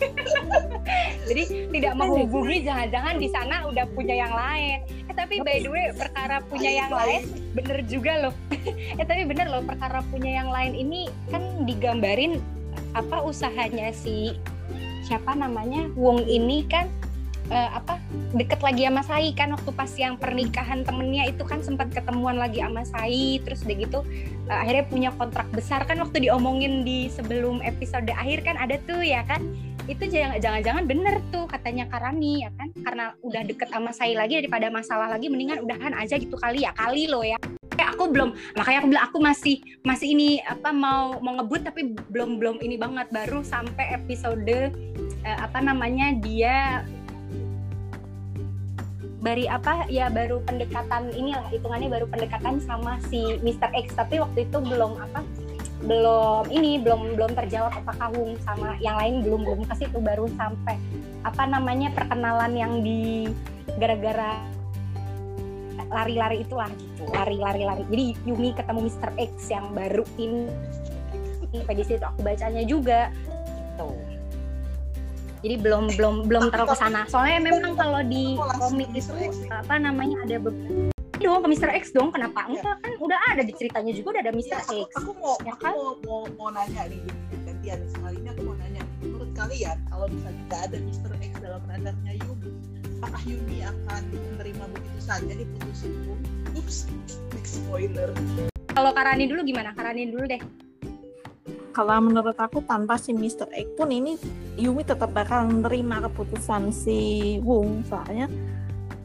Jadi 1.27 1.43
tidak 1.69 1.93
menghubungi 1.95 2.63
jangan-jangan 2.63 3.19
di 3.19 3.27
sana 3.27 3.67
udah 3.67 3.83
punya 3.91 4.15
yang 4.15 4.31
lain. 4.31 4.79
Tapi 5.19 5.43
by 5.43 5.57
the 5.59 5.71
way 5.71 5.91
perkara 5.91 6.39
punya 6.47 6.71
yang 6.71 6.91
lain 6.91 7.21
bener 7.51 7.83
juga 7.83 8.13
loh. 8.23 8.33
eh 8.99 9.05
tapi 9.05 9.27
bener 9.27 9.51
loh 9.51 9.61
perkara 9.67 9.99
punya 10.07 10.39
yang 10.39 10.49
lain 10.49 10.73
ini 10.79 11.11
kan 11.27 11.43
digambarin 11.67 12.39
apa 12.95 13.21
usahanya 13.21 13.91
si 13.91 14.39
siapa 15.03 15.35
namanya 15.35 15.89
Wong 15.99 16.23
ini 16.23 16.63
kan 16.69 16.87
eh, 17.49 17.69
apa 17.73 17.97
deket 18.37 18.61
lagi 18.61 18.85
sama 18.85 19.01
Sai 19.01 19.33
kan 19.33 19.49
waktu 19.53 19.71
pas 19.73 19.89
yang 19.97 20.15
pernikahan 20.15 20.85
temennya 20.85 21.33
itu 21.33 21.41
kan 21.41 21.65
sempat 21.65 21.89
ketemuan 21.89 22.37
lagi 22.37 22.61
sama 22.61 22.85
Sai 22.85 23.41
terus 23.41 23.65
udah 23.65 23.77
gitu 23.77 23.99
eh, 24.49 24.57
akhirnya 24.57 24.85
punya 24.87 25.09
kontrak 25.17 25.49
besar. 25.53 25.83
Kan 25.89 25.99
waktu 26.01 26.29
diomongin 26.29 26.85
di 26.85 27.09
sebelum 27.09 27.61
episode 27.65 28.09
akhir 28.13 28.45
kan 28.45 28.55
ada 28.57 28.77
tuh 28.85 29.01
ya 29.01 29.25
kan? 29.25 29.41
Itu 29.89 30.05
jangan- 30.05 30.37
jangan-jangan 30.37 30.85
bener 30.85 31.15
tuh 31.33 31.49
katanya 31.49 31.89
Karani 31.89 32.45
ya 32.45 32.53
kan? 32.53 32.69
Karena 32.85 33.05
udah 33.25 33.41
deket 33.41 33.67
sama 33.73 33.89
Sai 33.89 34.13
lagi 34.13 34.37
daripada 34.37 34.69
masalah 34.69 35.09
lagi 35.09 35.27
mendingan 35.27 35.65
udahan 35.65 35.97
aja 35.97 36.21
gitu 36.21 36.37
kali 36.37 36.61
ya 36.63 36.71
kali 36.77 37.09
lo 37.09 37.25
ya. 37.25 37.41
Kayak 37.73 37.95
aku 37.95 38.11
belum 38.11 38.35
makanya 38.59 38.77
aku 38.83 38.87
bilang 38.91 39.05
aku 39.07 39.17
masih 39.23 39.55
masih 39.87 40.07
ini 40.13 40.29
apa 40.43 40.69
mau 40.69 41.15
mau 41.23 41.39
ngebut 41.39 41.63
tapi 41.65 41.95
belum 42.13 42.37
belum 42.37 42.55
ini 42.61 42.77
banget. 42.77 43.09
Baru 43.09 43.41
sampai 43.41 43.97
episode 43.97 44.69
eh, 45.25 45.37
apa 45.41 45.57
namanya 45.63 46.13
dia 46.21 46.85
bari 49.19 49.51
apa 49.51 49.83
ya 49.91 50.07
baru 50.07 50.39
pendekatan 50.47 51.11
inilah 51.11 51.43
hitungannya 51.51 51.91
baru 51.91 52.07
pendekatan 52.07 52.63
sama 52.63 53.03
si 53.11 53.39
Mr. 53.43 53.67
X 53.75 53.91
tapi 53.99 54.23
waktu 54.23 54.47
itu 54.47 54.57
belum 54.63 54.95
apa 54.95 55.19
belum 55.83 56.51
ini 56.51 56.79
belum 56.79 57.15
belum 57.19 57.31
terjawab 57.35 57.71
apakah 57.83 58.11
Wung 58.15 58.35
sama 58.43 58.75
yang 58.79 58.99
lain 58.99 59.23
belum 59.23 59.43
belum 59.43 59.61
ke 59.67 59.75
situ 59.79 59.99
baru 59.99 60.27
sampai 60.39 60.75
apa 61.23 61.43
namanya 61.47 61.91
perkenalan 61.91 62.51
yang 62.55 62.73
di 62.79 63.31
gara-gara 63.79 64.39
lari-lari 65.91 66.43
itulah 66.43 66.71
gitu 66.71 67.03
lari-lari 67.11 67.63
lari 67.63 67.83
jadi 67.91 68.05
Yumi 68.23 68.55
ketemu 68.55 68.79
Mr. 68.87 69.09
X 69.19 69.31
yang 69.51 69.67
baru 69.75 70.03
ini 70.15 70.47
sampai 71.49 71.75
di 71.75 71.83
situ 71.83 72.03
aku 72.03 72.19
bacanya 72.21 72.63
juga 72.63 73.11
gitu 73.75 73.89
jadi 75.39 75.55
belum 75.59 75.83
belum 75.95 76.15
belum 76.27 76.43
terlalu 76.51 76.69
ke 76.71 76.77
sana 76.77 77.01
soalnya 77.07 77.39
memang 77.39 77.73
kalau 77.79 78.01
di 78.03 78.35
Aku 78.35 78.71
komik 78.71 78.89
itu 78.91 79.11
apa 79.51 79.75
namanya 79.79 80.17
ada 80.27 80.35
beberapa 80.39 80.91
dong 81.19 81.43
ke 81.43 81.47
Mr. 81.51 81.69
X 81.75 81.91
dong 81.91 82.15
kenapa 82.15 82.47
enggak 82.47 82.79
kan 82.79 82.91
udah 83.03 83.19
ada 83.35 83.43
di 83.43 83.51
ceritanya 83.51 83.91
juga 83.91 84.15
udah 84.15 84.21
ada 84.23 84.33
Mr. 84.33 84.55
Iya, 84.55 84.63
aku, 84.63 84.75
X 84.87 84.91
aku 84.95 85.11
mau, 85.19 85.35
Ya 85.43 85.51
aku 85.51 85.63
kan? 85.67 85.73
mau, 85.75 85.91
mau, 86.07 86.21
mau 86.39 86.49
nanya 86.55 86.81
nih 86.87 87.01
gantian 87.43 87.79
sekali 87.91 88.15
ini 88.23 88.29
aku 88.31 88.41
mau 88.47 88.55
nanya 88.55 88.81
menurut 89.03 89.29
kalian 89.35 89.77
kalau 89.91 90.05
misalnya 90.07 90.39
tidak 90.47 90.61
ada 90.63 90.77
Mr. 90.79 91.11
X 91.19 91.31
dalam 91.43 91.61
radarnya 91.67 92.13
Yumi 92.23 92.51
apakah 92.99 93.21
Yumi 93.27 93.57
akan 93.63 94.01
menerima 94.11 94.63
begitu 94.71 94.99
saja 95.03 95.31
diputusin 95.35 95.91
Bung? 96.07 96.21
Ups, 96.55 96.87
big 97.35 97.45
spoiler. 97.45 98.09
kalau 98.71 98.91
Karani 98.95 99.27
dulu 99.27 99.43
gimana 99.43 99.75
Karani 99.75 100.07
dulu 100.07 100.23
deh 100.23 100.39
kalau 101.69 102.01
menurut 102.01 102.35
aku 102.35 102.65
tanpa 102.65 102.97
si 102.97 103.13
Mr. 103.13 103.49
X 103.53 103.67
pun 103.77 103.89
ini 103.93 104.17
Yumi 104.57 104.81
tetap 104.81 105.13
bakal 105.13 105.45
menerima 105.47 106.09
keputusan 106.09 106.73
si 106.73 107.37
Wung 107.45 107.85
soalnya 107.85 108.27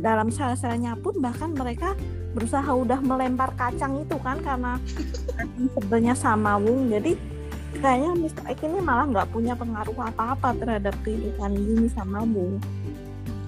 dalam 0.00 0.32
salah-salahnya 0.32 0.98
pun 0.98 1.22
bahkan 1.22 1.54
mereka 1.54 1.94
berusaha 2.34 2.66
udah 2.66 2.98
melempar 2.98 3.54
kacang 3.54 4.02
itu 4.02 4.18
kan 4.18 4.42
karena 4.42 4.80
sebenarnya 5.78 6.14
sama 6.18 6.58
Wung 6.58 6.90
jadi 6.90 7.14
kayaknya 7.78 8.10
Mr. 8.18 8.44
X 8.54 8.58
ini 8.64 8.80
malah 8.82 9.06
nggak 9.06 9.28
punya 9.30 9.54
pengaruh 9.54 9.94
apa-apa 9.94 10.56
terhadap 10.58 10.94
kehidupan 11.06 11.54
Yumi 11.54 11.88
sama 11.92 12.26
Bu. 12.26 12.58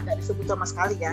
nggak 0.07 0.23
disebut 0.23 0.47
sama 0.47 0.63
sekali 0.63 0.95
ya 1.03 1.11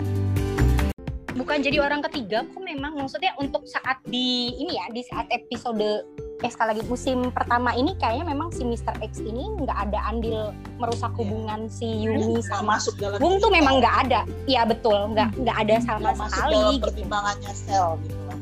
bukan 1.34 1.58
jadi 1.66 1.82
orang 1.82 1.98
ketiga 2.10 2.46
kok 2.46 2.62
memang 2.62 2.94
maksudnya 2.94 3.34
untuk 3.42 3.66
saat 3.66 3.98
di 4.06 4.54
ini 4.54 4.78
ya 4.78 4.86
di 4.94 5.02
saat 5.02 5.26
episode 5.34 6.06
eh 6.44 6.52
sekali 6.52 6.76
lagi 6.76 6.84
musim 6.92 7.32
pertama 7.32 7.72
ini 7.72 7.96
kayaknya 7.96 8.28
memang 8.28 8.52
si 8.52 8.68
Mr. 8.68 9.00
X 9.00 9.24
ini 9.24 9.48
nggak 9.64 9.88
ada 9.88 10.12
andil 10.12 10.52
merusak 10.76 11.08
Iya. 11.08 11.18
hubungan 11.24 11.60
si 11.72 11.88
Yumi 12.04 12.44
sama 12.44 12.76
masuk 12.76 13.00
dalam 13.00 13.16
Wung 13.16 13.40
tuh 13.40 13.48
memang 13.48 13.80
nggak 13.80 13.96
ada. 14.04 14.20
Iya 14.44 14.68
betul. 14.68 15.16
Nggak 15.16 15.40
nggak 15.40 15.56
ada 15.64 15.76
sama 15.80 16.12
masuk 16.12 16.28
sekali 16.36 16.52
dalam 16.60 16.74
gitu. 16.76 16.84
pertimbangannya 16.84 17.52
sel 17.56 17.96
gitu 18.04 18.20
lah 18.28 18.38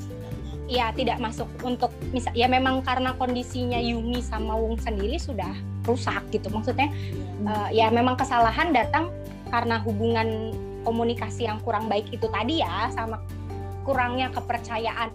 ya 0.73 0.89
tidak 0.97 1.21
masuk 1.21 1.45
untuk 1.69 1.93
misal 2.17 2.33
ya 2.33 2.49
memang 2.49 2.81
karena 2.81 3.13
kondisinya 3.21 3.77
Yumi 3.77 4.25
sama 4.25 4.57
Wung 4.59 4.81
sendiri 4.83 5.21
sudah 5.23 5.55
rusak 5.87 6.27
gitu. 6.35 6.51
Maksudnya 6.51 6.91
eh, 7.47 7.69
ya 7.71 7.87
memang 7.95 8.19
kesalahan 8.19 8.75
datang 8.75 9.15
karena 9.55 9.79
hubungan 9.85 10.51
komunikasi 10.83 11.47
yang 11.47 11.63
kurang 11.63 11.87
baik 11.87 12.11
itu 12.11 12.27
tadi 12.27 12.67
ya 12.67 12.91
sama 12.91 13.23
kurangnya 13.87 14.31
kepercayaan 14.35 15.11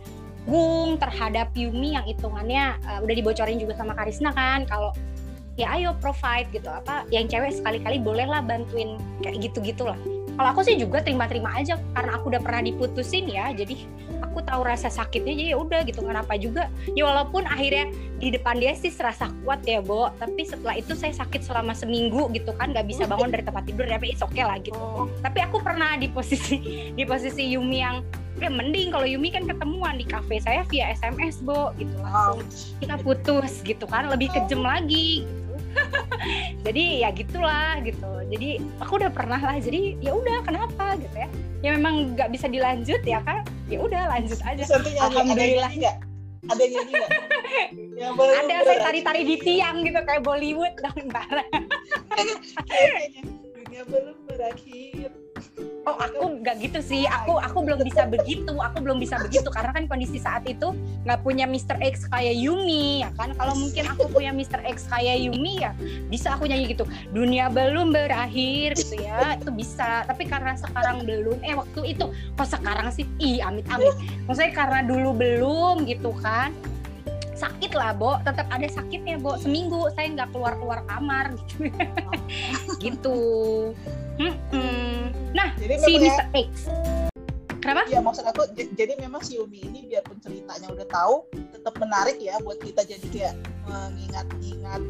Wung 0.48 0.96
terhadap 0.96 1.52
Yumi 1.54 2.00
yang 2.00 2.08
hitungannya 2.08 2.80
eh, 2.80 3.00
udah 3.04 3.16
dibocorin 3.16 3.60
juga 3.60 3.76
sama 3.76 3.94
Karisna 3.94 4.32
kan 4.32 4.64
kalau 4.64 4.96
ya 5.60 5.76
ayo 5.76 5.94
provide 6.00 6.48
gitu. 6.56 6.72
Apa 6.72 7.04
yang 7.12 7.28
cewek 7.28 7.52
sekali-kali 7.52 8.00
bolehlah 8.00 8.40
bantuin 8.42 8.96
kayak 9.22 9.52
gitu 9.52 9.60
gitulah 9.60 10.00
kalau 10.38 10.54
aku 10.54 10.62
sih 10.62 10.78
juga 10.78 11.02
terima-terima 11.02 11.50
aja 11.58 11.82
karena 11.98 12.12
aku 12.14 12.30
udah 12.30 12.42
pernah 12.46 12.62
diputusin 12.62 13.26
ya 13.26 13.50
jadi 13.58 13.74
aku 14.22 14.46
tahu 14.46 14.62
rasa 14.70 14.94
sakitnya 14.94 15.34
jadi 15.34 15.50
ya 15.54 15.58
udah 15.58 15.82
gitu 15.82 16.06
kenapa 16.06 16.38
juga. 16.38 16.70
Ya 16.94 17.10
walaupun 17.10 17.50
akhirnya 17.50 17.90
di 18.22 18.30
depan 18.30 18.62
dia 18.62 18.78
sih 18.78 18.94
serasa 18.94 19.34
kuat 19.42 19.66
ya 19.66 19.82
Bo 19.82 20.14
tapi 20.22 20.46
setelah 20.46 20.78
itu 20.78 20.94
saya 20.94 21.14
sakit 21.18 21.42
selama 21.42 21.74
seminggu 21.74 22.30
gitu 22.38 22.54
kan 22.54 22.70
nggak 22.70 22.86
bisa 22.86 23.10
bangun 23.10 23.34
dari 23.34 23.42
tempat 23.42 23.66
tidur 23.66 23.90
tapi 23.90 24.14
it's 24.14 24.22
okay 24.22 24.46
lah 24.46 24.62
gitu. 24.62 24.78
Oh. 24.78 25.10
Tapi 25.26 25.42
aku 25.42 25.58
pernah 25.58 25.98
di 25.98 26.06
posisi 26.14 26.62
di 26.98 27.04
posisi 27.06 27.50
Yumi 27.50 27.82
yang 27.82 28.06
ya 28.38 28.54
mending 28.54 28.94
kalau 28.94 29.10
Yumi 29.10 29.34
kan 29.34 29.50
ketemuan 29.50 29.98
di 29.98 30.06
cafe 30.06 30.38
saya 30.38 30.62
via 30.70 30.94
SMS 30.94 31.42
Bo 31.42 31.74
gitu 31.82 31.98
langsung 32.06 32.46
kita 32.78 32.96
putus 33.02 33.66
gitu 33.66 33.90
kan 33.90 34.06
lebih 34.14 34.30
kejam 34.30 34.62
lagi. 34.62 35.26
gitu 35.26 35.47
jadi 36.66 36.84
ya 37.08 37.10
gitulah 37.14 37.80
gitu. 37.84 38.12
Jadi 38.28 38.50
aku 38.84 39.00
udah 39.00 39.12
pernah 39.12 39.40
lah 39.40 39.58
jadi 39.62 39.96
ya 40.04 40.12
udah 40.16 40.44
kenapa 40.44 40.98
gitu 41.00 41.16
ya? 41.16 41.30
Ya 41.66 41.70
memang 41.74 42.14
nggak 42.14 42.30
bisa 42.34 42.46
dilanjut 42.52 43.02
ya 43.08 43.20
kan 43.24 43.42
ya 43.72 43.80
udah 43.82 44.04
lanjut 44.12 44.40
aja. 44.44 44.62
Terus 44.64 44.72
nanti 44.72 44.92
nyanyi, 44.94 45.00
ada 45.00 45.04
yang 45.04 45.12
Alhamdulillah. 45.12 45.72
nyanyi 45.72 45.78
nggak? 45.84 45.98
Ada 46.48 46.62
yang 46.62 46.74
nyanyi 46.74 46.94
nggak? 46.94 47.12
Yang 47.98 48.14
baru 48.14 48.34
ada 48.46 48.56
saya 48.62 48.80
tari-tari 48.86 49.22
di 49.26 49.36
tiang 49.42 49.82
gitu 49.82 49.98
kayak 50.06 50.22
Bollywood 50.22 50.78
dong 50.86 51.10
ntar 51.10 51.26
kayaknya 52.70 53.26
dunia 53.26 53.82
belum 53.90 54.18
berakhir 54.30 55.10
oh 55.88 55.96
aku 55.96 56.44
nggak 56.44 56.56
gitu 56.60 56.80
sih. 56.84 57.04
Aku 57.08 57.40
aku 57.40 57.64
belum 57.64 57.80
bisa 57.82 58.04
begitu. 58.06 58.54
Aku 58.60 58.84
belum 58.84 59.00
bisa 59.00 59.16
begitu. 59.24 59.48
Karena 59.48 59.72
kan 59.72 59.88
kondisi 59.88 60.20
saat 60.20 60.44
itu 60.44 60.76
nggak 61.08 61.24
punya 61.24 61.48
Mr. 61.48 61.80
X 61.80 62.12
kayak 62.12 62.36
Yumi 62.36 63.08
ya 63.08 63.10
kan? 63.16 63.32
Kalau 63.40 63.56
mungkin 63.56 63.88
aku 63.88 64.12
punya 64.12 64.36
Mr. 64.36 64.60
X 64.68 64.92
kayak 64.92 65.24
Yumi 65.24 65.64
ya 65.64 65.72
bisa 66.12 66.36
aku 66.36 66.46
nyanyi 66.46 66.76
gitu. 66.76 66.84
Dunia 67.16 67.48
belum 67.48 67.96
berakhir 67.96 68.76
gitu 68.76 69.00
ya. 69.00 69.40
Itu 69.40 69.50
bisa. 69.56 70.04
Tapi 70.04 70.28
karena 70.28 70.60
sekarang 70.60 71.08
belum. 71.08 71.40
Eh 71.42 71.56
waktu 71.56 71.96
itu. 71.96 72.12
Kok 72.36 72.48
sekarang 72.48 72.92
sih? 72.92 73.08
Ih 73.18 73.40
amit 73.42 73.66
amit 73.72 73.96
maksudnya 74.28 74.52
karena 74.54 74.80
dulu 74.84 75.10
belum 75.16 75.88
gitu 75.88 76.12
kan 76.20 76.52
sakit 77.38 77.72
lah 77.78 77.94
Bo. 77.94 78.18
Tetap 78.26 78.50
ada 78.50 78.68
sakitnya 78.68 79.22
Bo. 79.22 79.38
Seminggu 79.38 79.94
saya 79.94 80.10
nggak 80.12 80.34
keluar 80.34 80.58
keluar 80.58 80.82
kamar. 80.90 81.38
Gitu. 82.84 83.16
Gitu 84.18 84.48
nah 85.38 85.54
jadi 85.62 85.74
si 85.78 85.94
memang 85.94 86.02
ya, 86.02 86.10
Mr. 86.10 86.26
X. 86.34 86.52
Kenapa? 87.62 87.82
Ya 87.92 88.00
maksud 88.00 88.24
aku 88.24 88.42
jadi 88.56 88.94
memang 88.98 89.22
si 89.22 89.36
Umi 89.38 89.60
ini 89.60 89.92
biarpun 89.92 90.18
ceritanya 90.24 90.72
udah 90.72 90.88
tahu 90.88 91.16
tetap 91.52 91.76
menarik 91.78 92.16
ya 92.22 92.40
buat 92.40 92.58
kita 92.64 92.88
jadi 92.88 93.08
kayak 93.12 93.36
mengingat-ingat 93.68 94.82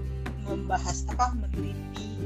membahas 0.45 1.03
apa 1.09 1.33
meneliti 1.33 2.21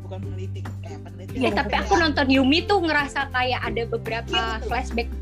bukan 0.00 0.18
meneliti 0.24 0.64
kayak 0.80 1.00
peneliti 1.04 1.44
Eh, 1.44 1.52
tapi 1.52 1.74
aku 1.76 1.94
nonton 2.00 2.26
Yumi 2.30 2.64
tuh 2.64 2.80
ngerasa 2.80 3.28
kayak 3.30 3.60
ada 3.60 3.82
beberapa 3.84 4.32
Iya, 4.32 4.64
flashback 4.64 5.12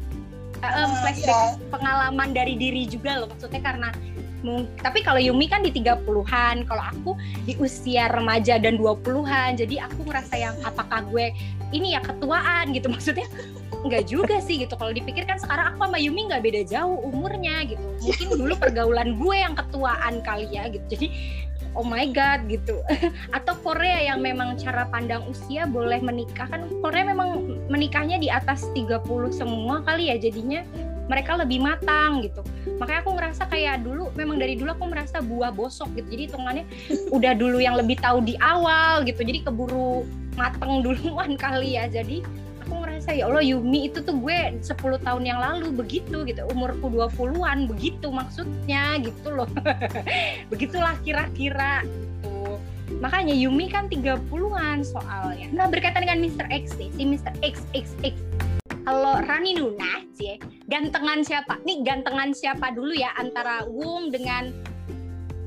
Ah, 0.72 0.88
flashback 1.04 1.60
iya. 1.60 1.68
pengalaman 1.68 2.28
dari 2.32 2.54
diri 2.56 2.88
juga 2.88 3.20
loh 3.20 3.28
maksudnya 3.28 3.60
karena 3.60 3.90
tapi 4.84 5.00
kalau 5.00 5.16
Yumi 5.16 5.48
kan 5.48 5.64
di 5.64 5.72
30-an, 5.72 6.68
kalau 6.68 6.84
aku 6.84 7.10
di 7.48 7.56
usia 7.56 8.12
remaja 8.12 8.60
dan 8.60 8.76
20-an. 8.76 9.56
Jadi 9.56 9.80
aku 9.80 10.04
ngerasa 10.04 10.36
yang 10.36 10.52
apakah 10.68 11.00
gue 11.08 11.32
ini 11.72 11.96
ya 11.96 12.00
ketuaan 12.04 12.76
gitu 12.76 12.86
maksudnya 12.92 13.24
nggak 13.84 14.08
juga 14.08 14.40
sih 14.40 14.64
gitu 14.64 14.80
kalau 14.80 14.96
dipikir 14.96 15.28
kan 15.28 15.36
sekarang 15.36 15.76
aku 15.76 15.84
sama 15.84 16.00
Yumi 16.00 16.32
nggak 16.32 16.40
beda 16.40 16.62
jauh 16.64 17.04
umurnya 17.04 17.68
gitu 17.68 17.84
mungkin 18.00 18.26
dulu 18.40 18.54
pergaulan 18.56 19.20
gue 19.20 19.36
yang 19.36 19.52
ketuaan 19.52 20.24
kali 20.24 20.48
ya 20.48 20.72
gitu 20.72 20.84
jadi 20.88 21.06
oh 21.74 21.86
my 21.86 22.06
god 22.10 22.46
gitu. 22.46 22.80
Atau 23.36 23.58
Korea 23.60 24.10
yang 24.14 24.22
memang 24.22 24.56
cara 24.58 24.86
pandang 24.88 25.26
usia 25.28 25.66
boleh 25.66 26.00
menikah. 26.00 26.48
Kan 26.48 26.70
Korea 26.80 27.04
memang 27.06 27.60
menikahnya 27.68 28.18
di 28.18 28.30
atas 28.30 28.66
30 28.72 29.04
semua 29.34 29.82
kali 29.82 30.10
ya 30.10 30.16
jadinya 30.18 30.62
mereka 31.04 31.36
lebih 31.36 31.60
matang 31.60 32.24
gitu. 32.24 32.40
Makanya 32.80 33.00
aku 33.04 33.12
ngerasa 33.12 33.42
kayak 33.52 33.84
dulu 33.84 34.08
memang 34.16 34.40
dari 34.40 34.56
dulu 34.56 34.72
aku 34.72 34.88
merasa 34.88 35.20
buah 35.20 35.52
bosok 35.52 35.92
gitu. 36.00 36.08
Jadi 36.16 36.22
hitungannya 36.32 36.64
udah 37.16 37.32
dulu 37.36 37.60
yang 37.60 37.76
lebih 37.76 38.00
tahu 38.00 38.24
di 38.24 38.38
awal 38.40 39.04
gitu. 39.04 39.20
Jadi 39.20 39.44
keburu 39.44 40.08
mateng 40.34 40.80
duluan 40.80 41.36
kali 41.36 41.76
ya. 41.76 41.90
Jadi 41.90 42.24
ngerasa 43.04 43.20
ya 43.20 43.28
Allah 43.28 43.44
Yumi 43.44 43.92
itu 43.92 44.00
tuh 44.00 44.16
gue 44.16 44.64
10 44.64 45.04
tahun 45.04 45.22
yang 45.28 45.36
lalu 45.36 45.76
begitu 45.76 46.24
gitu. 46.24 46.40
Umurku 46.48 46.88
20-an 46.88 47.68
begitu 47.68 48.08
maksudnya 48.08 48.96
gitu 49.04 49.28
loh. 49.28 49.48
Begitulah 50.50 50.96
kira-kira 51.04 51.84
gitu. 51.84 52.56
Makanya 53.04 53.36
Yumi 53.36 53.68
kan 53.68 53.92
30-an 53.92 54.80
soalnya. 54.88 55.52
Nah 55.52 55.68
berkaitan 55.68 56.08
dengan 56.08 56.24
Mr. 56.24 56.48
X 56.48 56.80
nih 56.80 56.88
si 56.96 57.02
Mr. 57.04 57.32
X 57.44 57.68
X 57.76 57.92
X. 58.00 58.16
Kalau 58.88 59.20
Rani 59.20 59.52
Nuna 59.60 60.00
sih 60.16 60.40
gantengan 60.72 61.20
siapa? 61.20 61.60
Nih 61.68 61.84
gantengan 61.84 62.32
siapa 62.32 62.72
dulu 62.72 62.96
ya 62.96 63.12
antara 63.20 63.68
Wung 63.68 64.08
dengan 64.08 64.48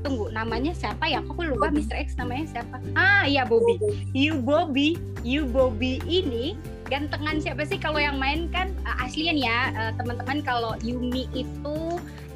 tunggu 0.06 0.30
namanya 0.30 0.70
siapa 0.78 1.10
ya? 1.10 1.26
Aku 1.26 1.42
lupa 1.42 1.74
Mr. 1.74 2.06
X 2.06 2.14
namanya 2.14 2.46
siapa? 2.54 2.78
Ah 2.94 3.26
iya 3.26 3.42
Bobby. 3.42 3.82
You 4.14 4.38
Bobby. 4.38 4.94
You 5.26 5.46
Bobby 5.50 5.98
ini 6.06 6.54
gantengan 6.88 7.38
siapa 7.38 7.62
sih? 7.68 7.76
Kalau 7.76 8.00
yang 8.00 8.16
main 8.16 8.48
kan 8.48 8.72
uh, 8.82 9.04
aslian 9.04 9.36
ya 9.36 9.72
uh, 9.76 9.92
teman-teman 10.00 10.40
kalau 10.42 10.74
Yumi 10.80 11.28
itu 11.36 11.78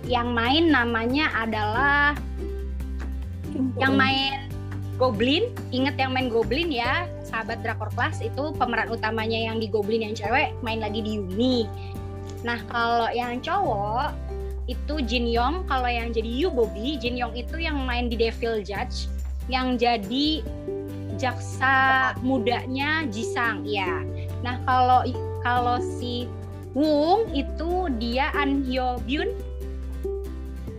yang 0.06 0.30
main 0.36 0.70
namanya 0.70 1.32
adalah 1.34 2.14
yang 3.80 3.96
main 3.96 4.48
Goblin? 5.00 5.50
Inget 5.74 5.98
yang 5.98 6.14
main 6.14 6.30
Goblin 6.30 6.70
ya? 6.70 7.08
Sahabat 7.26 7.64
drakor 7.64 7.90
kelas 7.96 8.22
itu 8.22 8.52
pemeran 8.54 8.92
utamanya 8.92 9.50
yang 9.50 9.58
di 9.58 9.66
Goblin 9.66 10.06
yang 10.06 10.14
cewek 10.14 10.54
main 10.60 10.78
lagi 10.78 11.00
di 11.02 11.18
Yumi. 11.18 11.66
Nah 12.46 12.60
kalau 12.70 13.08
yang 13.10 13.40
cowok 13.40 14.14
itu 14.70 14.94
Jin 15.04 15.26
Yong 15.26 15.66
kalau 15.66 15.90
yang 15.90 16.14
jadi 16.14 16.28
Yu 16.46 16.48
Bobby 16.54 16.94
Jin 16.96 17.18
Yong 17.18 17.34
itu 17.34 17.58
yang 17.58 17.82
main 17.82 18.06
di 18.06 18.14
Devil 18.14 18.62
Judge 18.62 19.10
yang 19.50 19.74
jadi 19.74 20.46
jaksa 21.18 22.14
mudanya 22.22 23.04
Jisang 23.10 23.66
ya 23.66 24.06
nah 24.42 24.58
kalau 24.66 25.06
kalau 25.42 25.78
si 25.98 26.26
Wung 26.72 27.28
itu 27.36 27.92
dia 28.00 28.32
An 28.32 28.64
Hyo 28.64 28.96
Byun. 29.04 29.28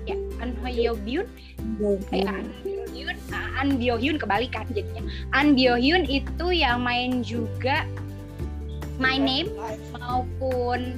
Ya 0.09 0.18
An 0.41 0.57
Hyo 0.66 0.97
Byun 0.97 1.28
eh, 2.11 2.26
An 2.28 2.47
Hyun 2.93 3.18
ah, 3.32 3.61
An 3.61 3.80
Bio 3.80 3.95
Hyun 3.97 4.18
kebalikan 4.20 4.66
jadinya. 4.72 5.03
An 5.34 5.55
Bio 5.57 5.76
Hyun 5.78 6.05
itu 6.07 6.47
yang 6.53 6.84
main 6.84 7.24
juga 7.26 7.88
My 9.01 9.18
Name 9.18 9.49
maupun 9.97 10.97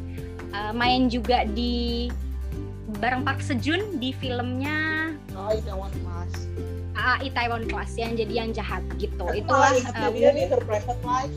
uh, 0.51 0.73
main 0.75 1.07
juga 1.07 1.47
di 1.47 2.11
bareng 2.99 3.23
Park 3.23 3.39
Sejun 3.39 3.99
di 3.99 4.11
filmnya 4.15 5.11
oh 5.35 5.51
Itaewon 5.51 5.91
Class. 6.03 6.31
Uh, 6.95 7.17
Itaewon 7.23 7.63
Class 7.67 7.91
yang 7.95 8.15
jadi 8.15 8.33
yang 8.45 8.49
jahat 8.51 8.83
gitu. 8.99 9.25
Itulah 9.31 9.75
uh, 9.95 10.11
private 10.63 11.01
life 11.03 11.35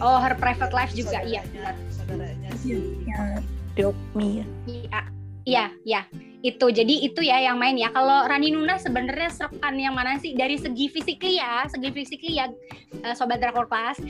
oh 0.00 0.18
her 0.18 0.34
private 0.36 0.72
life 0.72 0.92
juga 0.92 1.20
iya 1.22 1.44
saudaranya- 1.44 1.52
benar 1.54 1.74
saudaranya 1.92 2.50
si 2.58 2.70
yang 3.06 3.40
Dokmi 3.78 4.42
ya. 4.42 4.46
Iya, 4.66 5.00
iya, 5.46 5.64
iya. 5.86 6.00
Itu 6.42 6.72
jadi 6.72 6.90
itu 7.06 7.22
ya 7.22 7.38
yang 7.38 7.56
main 7.56 7.78
ya. 7.78 7.88
Kalau 7.94 8.26
Rani 8.26 8.50
Nuna 8.50 8.76
sebenarnya 8.76 9.30
serekan 9.30 9.78
yang 9.78 9.94
mana 9.94 10.18
sih 10.18 10.34
dari 10.34 10.58
segi 10.58 10.90
fisik 10.90 11.22
ya, 11.22 11.64
segi 11.70 11.88
fisik 11.94 12.18
ya 12.26 12.50
eh, 13.00 13.14
sobat 13.14 13.38
drakor 13.38 13.70
kelas. 13.70 14.02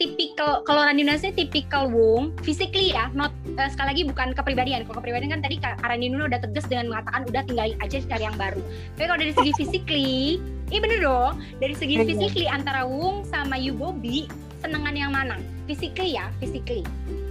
tipikal 0.00 0.66
kalau 0.66 0.82
Rani 0.82 1.06
Nuna 1.06 1.14
sih 1.14 1.30
tipikal 1.30 1.86
Wong 1.86 2.34
physically 2.42 2.90
ya 2.90 3.06
not 3.14 3.30
eh, 3.54 3.70
sekali 3.70 3.94
lagi 3.94 4.02
bukan 4.08 4.34
kepribadian 4.34 4.82
kalau 4.82 4.98
kepribadian 4.98 5.38
kan 5.38 5.40
tadi 5.44 5.62
Kak 5.62 5.78
Rani 5.84 6.10
Nuna 6.10 6.26
udah 6.26 6.40
tegas 6.42 6.66
dengan 6.66 6.90
mengatakan 6.90 7.22
udah 7.30 7.42
tinggalin 7.46 7.76
aja 7.78 8.02
cari 8.02 8.24
yang 8.26 8.34
baru 8.34 8.58
tapi 8.98 9.04
kalau 9.06 9.20
dari 9.22 9.30
segi 9.30 9.52
physically 9.54 10.42
iya 10.72 10.80
bener 10.80 10.98
dong. 10.98 11.32
Dari 11.60 11.74
segi 11.76 11.94
Iya. 11.94 12.08
physically 12.08 12.48
antara 12.48 12.82
Wong 12.82 13.22
sama 13.24 13.54
Yu 13.54 13.72
Bobby 13.72 14.24
senengan 14.58 14.96
yang 14.96 15.12
mana? 15.12 15.36
Physically 15.64 16.16
ya 16.16 16.32
physically. 16.38 16.82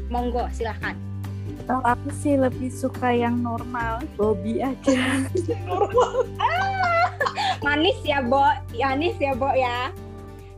Monggo 0.08 0.46
silahkan 0.52 0.94
Kalau 1.64 1.82
aku 1.84 2.10
sih 2.14 2.36
lebih 2.36 2.70
suka 2.70 3.10
yang 3.10 3.40
normal, 3.40 4.04
Bobby 4.14 4.60
aja. 4.60 4.94
normal. 5.68 6.26
Manis 7.62 7.98
ya 8.02 8.20
Bo. 8.20 8.46
Manis 8.72 9.18
ya 9.18 9.34
Bo 9.34 9.50
ya. 9.52 9.90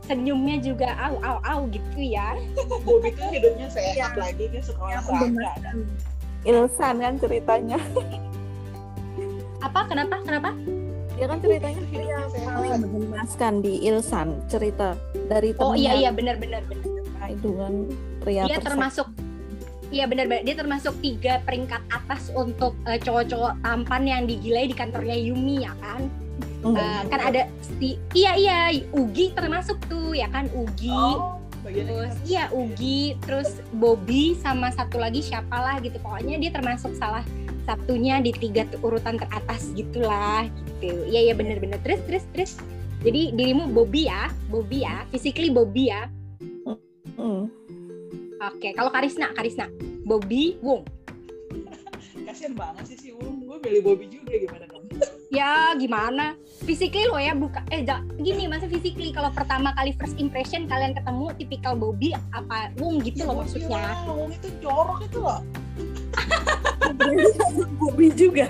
Senyumnya 0.04 0.60
juga 0.60 0.92
au 1.00 1.16
au 1.20 1.38
au 1.40 1.60
gitu 1.68 1.98
ya. 1.98 2.36
Bobby 2.84 3.12
tuh 3.12 3.28
hidupnya 3.28 3.68
sehat 3.68 3.96
Iya. 3.96 4.08
lagi 4.14 4.44
dia 4.48 4.60
suka 4.60 4.84
Yang 4.90 5.04
olahraga. 5.08 5.60
kan 5.62 5.76
Ilsan 6.44 6.94
kan 7.00 7.14
ceritanya. 7.16 7.78
apa? 9.60 9.80
Kenapa? 9.86 10.16
Kenapa 10.20 10.50
Dia 11.14 11.26
kan 11.30 11.38
ceritanya 11.38 11.82
dia 11.90 12.18
paling 12.50 12.82
mengemaskan 12.90 13.52
di 13.62 13.72
Ilsan 13.86 14.28
cerita 14.50 14.98
dari 15.30 15.54
oh 15.62 15.78
iya 15.78 15.94
iya 15.94 16.10
benar 16.10 16.36
benar 16.42 16.66
benar. 16.66 16.90
Nah, 17.22 17.28
itu 17.30 17.50
kan 17.56 17.74
pria 18.20 18.42
dia 18.50 18.60
termasuk 18.60 19.08
Iya 19.94 20.10
benar 20.10 20.26
benar. 20.26 20.42
Dia 20.42 20.56
termasuk 20.58 20.94
tiga 20.98 21.38
peringkat 21.46 21.86
atas 21.86 22.32
untuk 22.34 22.74
eh, 22.88 22.98
cowok-cowok 22.98 23.62
tampan 23.62 24.02
yang 24.02 24.22
digilai 24.26 24.66
di 24.66 24.74
kantornya 24.74 25.14
Yumi 25.14 25.62
ya 25.62 25.70
kan. 25.78 26.10
Eh, 26.64 27.02
kan 27.12 27.20
ada 27.20 27.46
si 27.62 28.00
iya 28.16 28.34
iya 28.34 28.58
Ugi 28.90 29.30
termasuk 29.36 29.78
tuh 29.86 30.16
ya 30.16 30.26
kan? 30.32 30.50
Ugi 30.50 30.90
oh 30.90 31.38
terus 31.64 32.12
iya 32.28 32.52
Ugi 32.52 33.16
terus 33.24 33.62
Bobby 33.72 34.36
sama 34.36 34.74
satu 34.74 34.98
lagi 34.98 35.22
siapalah 35.22 35.78
gitu. 35.78 36.00
Pokoknya 36.02 36.42
dia 36.42 36.50
termasuk 36.50 36.96
salah 36.98 37.22
satunya 37.64 38.20
di 38.20 38.32
tiga 38.32 38.68
urutan 38.84 39.16
teratas 39.16 39.72
gitulah 39.72 40.44
gitu. 40.64 41.08
Iya 41.08 41.32
iya 41.32 41.34
bener-bener. 41.34 41.80
Terus 41.80 42.00
terus 42.08 42.24
terus. 42.32 42.52
Jadi 43.04 43.36
dirimu 43.36 43.68
Bobby 43.68 44.08
ya 44.08 44.32
Bobby 44.48 44.84
ya. 44.84 45.04
Physically 45.12 45.52
Bobby 45.52 45.92
ya. 45.92 46.08
Hmm. 47.14 47.48
oke 48.42 48.68
kalau 48.76 48.90
Karisna 48.92 49.32
Karisna. 49.32 49.68
Bobby 50.04 50.60
Wong. 50.60 50.84
Kasian 52.28 52.52
banget 52.52 52.84
sih 52.92 52.98
si 53.00 53.08
Wung 53.16 53.44
gue 53.48 53.56
beli 53.60 53.80
Bobby 53.80 54.08
juga 54.12 54.36
gimana 54.36 54.64
ya 55.34 55.74
gimana 55.74 56.38
physically 56.62 57.10
lo 57.10 57.18
ya 57.18 57.34
buka 57.34 57.60
eh 57.68 57.82
ja- 57.82 58.06
gini 58.16 58.46
masa 58.46 58.70
physically 58.70 59.10
kalau 59.10 59.34
pertama 59.34 59.74
kali 59.74 59.90
first 59.98 60.14
impression 60.16 60.70
kalian 60.70 60.94
ketemu 60.94 61.34
tipikal 61.34 61.74
Bobby 61.74 62.14
apa 62.30 62.70
Wong 62.78 63.02
gitu 63.02 63.26
loh 63.26 63.42
maksudnya 63.42 63.98
Wung 64.06 64.30
itu 64.30 64.48
jorok 64.62 65.02
itu 65.02 65.18
loh 65.18 65.42
Bobby 67.82 68.08
juga. 68.14 68.46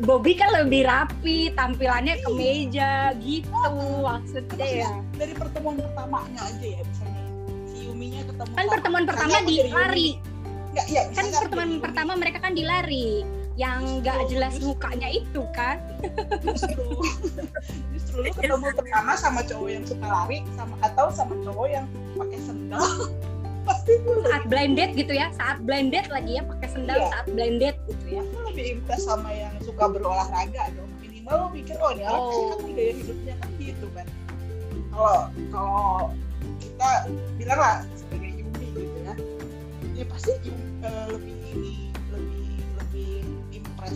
Bobby 0.00 0.32
kan 0.38 0.48
lebih 0.54 0.86
rapi, 0.86 1.52
tampilannya 1.52 2.22
ke 2.22 2.30
meja 2.32 3.12
gitu 3.18 3.68
maksudnya 4.00 4.66
ya. 4.86 4.90
dari 5.18 5.34
pertemuan 5.36 5.76
pertamanya 5.76 6.40
aja 6.46 6.66
ya 6.66 6.80
misalnya 6.80 7.24
si 7.66 7.76
Yuminya 7.84 8.20
ketemu 8.24 8.52
Kan 8.54 8.66
pertemuan 8.70 9.04
pertama 9.04 9.36
di 9.44 9.56
lari. 9.68 10.08
Nggak, 10.72 10.86
iya, 10.88 11.02
Kan 11.12 11.26
pertemuan 11.28 11.70
pertama 11.82 12.12
mereka 12.14 12.38
kan 12.40 12.52
di 12.54 12.64
lari. 12.64 13.08
Yang 13.58 13.80
nggak 14.00 14.18
jelas 14.28 14.54
justru. 14.54 14.70
mukanya 14.70 15.08
itu 15.10 15.42
kan. 15.50 15.76
justru 16.40 16.78
justru 17.90 18.16
lu 18.16 18.30
ketemu 18.32 18.68
pertama 18.72 19.12
sama 19.14 19.42
cowok 19.42 19.68
yang 19.68 19.84
suka 19.84 20.06
lari 20.06 20.38
sama 20.54 20.74
atau 20.80 21.06
sama 21.10 21.34
cowok 21.42 21.66
yang 21.68 21.84
pakai 22.14 22.38
sendal 22.38 22.86
pasti 23.66 23.92
gue 23.98 24.16
Saat 24.24 24.44
blind 24.46 24.74
date 24.74 24.94
gitu 24.96 25.12
ya. 25.12 25.26
Saat 25.34 25.58
blind 25.60 25.90
date 25.90 26.08
lagi 26.08 26.32
ya 26.34 26.46
pakai 26.46 26.68
sendal 26.68 26.96
Iya. 26.96 27.08
saat 27.10 27.26
blind 27.28 27.56
date 27.58 27.78
gitu 27.84 28.04
ya. 28.08 28.22
pasti 28.24 28.38
lebih 28.48 28.64
impress 28.72 29.02
sama 29.02 29.28
yang 29.28 29.54
suka 29.60 29.84
berolahraga 29.86 30.62
dong 30.72 30.90
minimal 30.98 31.34
lo 31.36 31.46
mikir 31.50 31.74
oh 31.76 31.90
ini 31.90 32.02
orang 32.02 32.14
Oh. 32.16 32.30
sehat 32.32 32.58
nih 32.60 32.72
gaya 32.72 32.92
hidupnya 32.94 33.34
kan 33.36 33.50
gitu 33.58 33.86
kan 33.92 34.06
kalau 34.88 35.16
kalau 35.50 35.82
kita 36.58 36.90
bilang 37.36 37.58
lah 37.58 37.76
sebagai 37.92 38.30
Yumi 38.34 38.66
gitu 38.72 38.98
ya 39.00 39.14
ya 39.94 40.04
pasti 40.06 40.30
lebih 40.38 40.54
lebih 41.10 41.34
lebih 41.44 41.87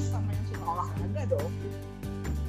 sama 0.01 0.31
yang 0.33 0.47
suka 0.49 0.65
olahraga 0.65 1.23
dong 1.29 1.53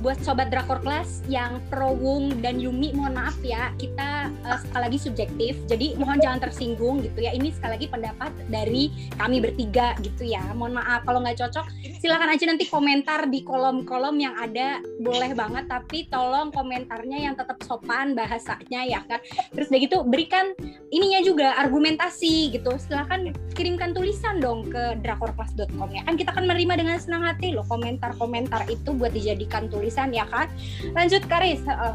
Buat 0.04 0.20
sobat 0.20 0.52
drakor 0.52 0.84
kelas 0.84 1.24
yang 1.32 1.64
pro 1.72 1.96
Wung 1.96 2.44
dan 2.44 2.60
Yumi 2.60 2.92
mohon 2.92 3.16
maaf 3.16 3.40
ya 3.40 3.72
kita 3.80 4.28
eh, 4.28 4.60
sekali 4.68 4.84
lagi 4.92 5.00
subjektif. 5.00 5.54
Jadi 5.72 5.96
mohon 5.96 6.20
jangan 6.20 6.44
tersinggung 6.44 7.00
gitu 7.00 7.24
ya. 7.24 7.32
Ini 7.32 7.56
sekali 7.56 7.80
lagi 7.80 7.88
pendapat 7.88 8.32
dari 8.52 8.92
kami 9.16 9.40
bertiga 9.40 9.96
gitu 10.04 10.28
ya. 10.28 10.44
Mohon 10.52 10.84
maaf 10.84 11.08
kalau 11.08 11.24
nggak 11.24 11.40
cocok 11.40 11.66
ini 11.88 11.98
silakan 12.04 12.36
aja 12.36 12.44
nanti 12.52 12.66
komentar 12.68 13.32
di 13.32 13.48
kolom-kolom 13.48 14.20
yang 14.20 14.36
ada 14.36 14.84
boleh 15.00 15.32
banget 15.32 15.72
tapi 15.72 16.10
tolong 16.12 16.52
komentarnya 16.52 17.32
yang 17.32 17.36
tetap 17.40 17.64
sopan 17.64 18.12
bahasanya 18.12 18.82
ya 18.84 19.00
kan 19.08 19.24
terus 19.56 19.72
udah 19.72 19.80
gitu 19.80 19.98
berikan 20.04 20.52
ininya 20.92 21.24
juga 21.24 21.56
argumentasi 21.64 22.52
gitu 22.52 22.76
silakan 22.76 23.32
kirimkan 23.56 23.96
tulisan 23.96 24.42
dong 24.42 24.68
ke 24.68 25.00
drakorclass.com 25.06 25.90
ya 25.94 26.02
kan 26.04 26.20
kita 26.20 26.34
akan 26.34 26.50
menerima 26.50 26.74
dengan 26.82 26.98
senang 27.00 27.24
hati 27.24 27.54
loh 27.56 27.64
komentar-komentar 27.70 28.68
itu 28.68 28.92
buat 28.92 29.14
dijadikan 29.14 29.70
tulisan 29.70 29.93
ya 30.10 30.26
kan? 30.26 30.50
Lanjut 30.92 31.22
Karis 31.24 31.62
ya, 31.62 31.94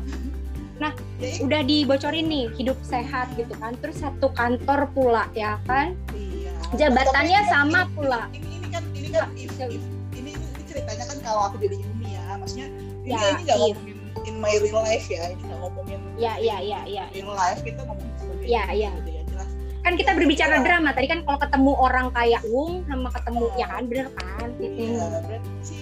ini- 1.19 1.43
udah 1.43 1.61
dibocorin 1.61 2.27
nih 2.27 2.47
hidup 2.55 2.79
sehat 2.83 3.27
gitu 3.35 3.51
kan? 3.57 3.75
Terus 3.77 3.99
satu 3.99 4.31
kantor 4.31 4.87
pula 4.93 5.27
ya 5.33 5.59
kan? 5.65 5.99
Iya. 6.15 6.55
jabatannya 6.79 7.33
ini 7.35 7.43
kan- 7.43 7.51
sama 7.51 7.81
ini- 7.81 7.93
pula. 7.93 8.21
ini 8.31 8.49
ini 8.55 8.69
kan 8.69 8.83
ini 8.93 9.09
kan 9.09 9.29
iya. 9.35 9.67
if- 9.69 9.91
ini, 10.13 10.31
ini 10.33 10.63
ceritanya 10.65 11.05
kan 11.07 11.19
kalau 11.19 11.41
aku 11.49 11.57
jadi 11.59 11.77
Yumi 11.77 12.09
ya. 12.13 12.25
Maksudnya 12.37 12.69
ini 12.69 13.09
Ya, 13.09 13.19
ini 13.19 13.43
nggak 13.43 13.57
if. 13.57 13.63
ngomongin 13.75 13.97
in 14.23 14.35
my 14.37 14.55
real 14.55 14.79
life 14.79 15.07
ya. 15.09 15.23
Ini 15.27 15.43
nggak 15.43 15.59
ngomongin 15.59 16.01
ya 16.15 16.33
ya 16.37 16.57
ya 16.61 16.81
ya. 16.85 17.05
real 17.09 17.33
life 17.33 17.61
kita 17.61 17.81
ngomongin 17.83 18.15
sebagai 18.15 18.45
Ya, 18.45 18.65
ya. 18.71 18.91
gitu 18.95 19.11
ya 19.11 19.23
jelas. 19.25 19.49
Kan 19.81 19.93
kita 19.97 20.11
berbicara 20.13 20.55
Iya. 20.55 20.63
drama. 20.63 20.89
Tadi 20.93 21.07
kan 21.09 21.21
kalau 21.25 21.39
ketemu 21.41 21.73
orang 21.75 22.07
kayak 22.13 22.43
Wung 22.45 22.85
sama 22.85 23.09
ketemu 23.09 23.45
ya 23.57 23.67
kan? 23.67 23.83
Bener 23.83 24.07
kan? 24.13 24.49
Iya, 24.61 25.05
berarti 25.25 25.79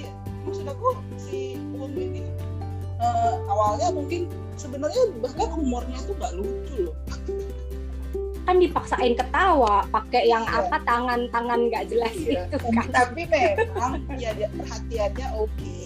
aku 0.67 0.89
si 1.17 1.55
Wong 1.73 1.93
ini 1.93 2.23
eh, 2.97 3.35
awalnya 3.47 3.91
mungkin 3.91 4.27
sebenarnya 4.55 5.03
bahkan 5.19 5.49
humornya 5.53 5.99
tuh 6.03 6.15
nggak 6.15 6.33
lucu 6.35 6.77
loh. 6.87 6.97
kan 8.47 8.63
dipaksain 8.63 9.19
ketawa 9.19 9.83
pakai 9.91 10.31
yang 10.31 10.47
Iya. 10.47 10.63
apa 10.63 10.79
tangan-tangan 10.81 11.67
nggak 11.67 11.85
jelas 11.91 12.15
Iya. 12.15 12.47
gitu 12.47 12.63
kan 12.71 12.87
Tapi 13.03 13.27
memang 13.27 13.93
ya 14.15 14.31
dia 14.33 14.47
perhatiannya 14.49 15.29
oke. 15.35 15.77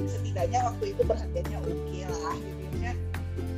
Setidaknya 0.00 0.60
waktu 0.62 0.84
itu 0.92 1.02
perhatiannya 1.02 1.58
oke 1.60 1.98
lah 2.04 2.34
gitu 2.36 2.76
ya. 2.78 2.92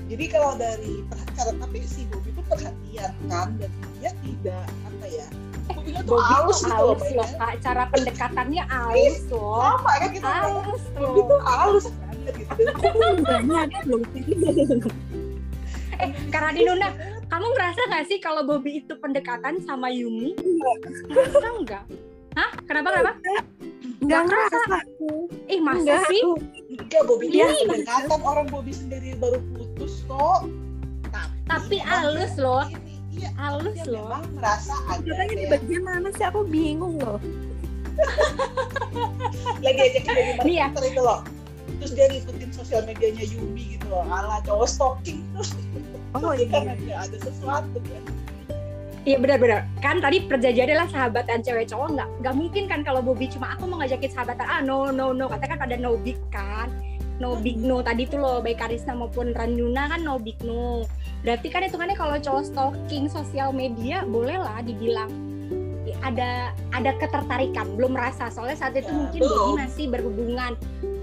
Jadi 0.07 0.25
kalau 0.31 0.55
dari 0.55 1.03
perhatian 1.05 1.59
tapi 1.59 1.79
si 1.83 2.07
Bobby 2.07 2.31
itu 2.31 2.43
perhatian 2.47 3.13
kan 3.27 3.49
dan 3.59 3.71
dia 3.99 4.11
tidak 4.23 4.65
apa 4.87 5.07
ya. 5.11 5.27
Bobby 5.93 6.03
tuh 6.03 6.17
Bobby 6.17 6.33
halus 6.33 6.59
tuh 6.59 6.67
gitu 6.67 6.73
loh 6.73 6.81
halus 6.81 7.01
loh 7.13 7.13
mainnya. 7.13 7.39
kak 7.39 7.55
cara 7.61 7.83
pendekatannya 7.89 8.63
halus 8.65 9.19
loh 9.29 9.61
Sama 9.77 9.93
kan 9.93 10.11
kita 10.11 10.29
halus 10.33 10.83
Bobby 10.93 11.21
tuh 11.23 11.41
halus 11.43 11.85
gitu. 11.87 12.45
Banyak 13.23 13.69
loh. 13.85 14.01
eh 15.99 16.11
karena 16.29 16.51
di 16.51 16.61
Nuna 16.65 16.89
kamu 17.29 17.47
ngerasa 17.49 17.81
nggak 17.87 18.05
sih 18.07 18.19
kalau 18.19 18.43
Bobby 18.43 18.81
itu 18.81 18.95
pendekatan 18.97 19.61
sama 19.63 19.89
Yumi 19.89 20.35
ngerasa 21.07 21.47
nggak 21.63 21.85
Hah? 22.33 22.49
Kenapa 22.65 22.97
kenapa? 22.97 23.13
Enggak 24.01 24.23
ngerasa. 24.25 24.61
Ih 25.47 25.61
masa 25.61 25.85
Enggak. 25.85 26.09
sih? 26.09 26.21
Enggak, 26.73 27.03
Bobby 27.05 27.25
Iya. 27.29 27.45
dia 27.45 27.69
pendekatan 27.69 28.21
orang 28.25 28.47
Bobby 28.49 28.73
sendiri 28.73 29.13
baru 29.21 29.37
putus 29.53 30.01
kok. 30.09 30.49
Tapi, 31.13 31.37
Tapi 31.45 31.77
halus 31.85 32.33
loh. 32.41 32.65
Iya, 33.23 33.31
Halus 33.39 33.75
dia 33.79 33.87
loh. 33.87 34.11
memang 34.11 34.25
merasa 34.35 34.75
ada 34.91 35.07
Makanya 35.07 35.37
di 35.39 35.47
bagian 35.47 35.83
mana 35.87 36.09
sih 36.11 36.27
aku 36.27 36.43
bingung 36.43 36.99
loh. 36.99 37.23
lagi 39.63 39.81
ajakin 39.95 40.11
dari 40.11 40.33
Nih 40.43 40.57
ya. 40.59 40.69
Itu 40.75 41.03
loh. 41.07 41.21
Terus 41.79 41.93
dia 41.95 42.07
ngikutin 42.11 42.51
sosial 42.51 42.83
medianya 42.83 43.23
Yumi 43.31 43.79
gitu 43.79 43.87
loh, 43.95 44.03
ala 44.11 44.43
cowok 44.43 44.67
stalking 44.67 45.23
terus. 45.39 45.55
Oh 46.19 46.35
karena 46.51 46.75
iya. 46.75 46.83
dia 46.83 46.95
ada 46.99 47.17
sesuatu 47.23 47.79
kan. 47.79 48.03
Iya 49.07 49.17
benar-benar. 49.23 49.71
Kan 49.79 50.03
tadi 50.03 50.27
perjanjiannya 50.27 50.75
adalah 50.75 50.89
sahabatan 50.91 51.39
cewek 51.47 51.71
cowok 51.71 51.89
nggak 51.95 52.09
nggak 52.27 52.35
mungkin 52.35 52.65
kan 52.67 52.81
kalau 52.83 53.07
Bobby 53.07 53.31
cuma 53.31 53.55
aku 53.55 53.71
mau 53.71 53.79
ngajakin 53.83 54.11
sahabatan 54.11 54.47
ah 54.47 54.61
no 54.63 54.91
no 54.91 55.15
no 55.15 55.31
katanya 55.31 55.59
kan 55.59 55.61
pada 55.67 55.77
no 55.79 55.95
big 55.99 56.19
kan 56.31 56.71
no 57.19 57.39
big 57.39 57.59
no 57.59 57.83
tadi 57.83 58.07
tuh 58.07 58.23
loh 58.23 58.39
baik 58.39 58.63
Karisna 58.63 58.95
maupun 58.95 59.35
Ranjuna 59.35 59.91
kan 59.91 60.07
no 60.07 60.23
big 60.23 60.39
no 60.47 60.87
berarti 61.23 61.49
kan 61.49 61.63
hitungannya 61.63 61.97
kalau 61.97 62.19
cowok 62.19 62.45
stalking 62.51 63.07
sosial 63.07 63.55
media 63.55 64.03
boleh 64.03 64.39
lah 64.39 64.59
dibilang 64.63 65.11
ya, 65.87 65.97
ada 66.03 66.31
ada 66.75 66.91
ketertarikan 66.99 67.79
belum 67.79 67.95
merasa 67.95 68.27
soalnya 68.31 68.59
saat 68.59 68.75
itu 68.75 68.91
Ya, 68.91 68.95
mungkin 68.95 69.21
belum. 69.23 69.31
Bobby 69.39 69.53
masih 69.63 69.87
berhubungan 69.91 70.53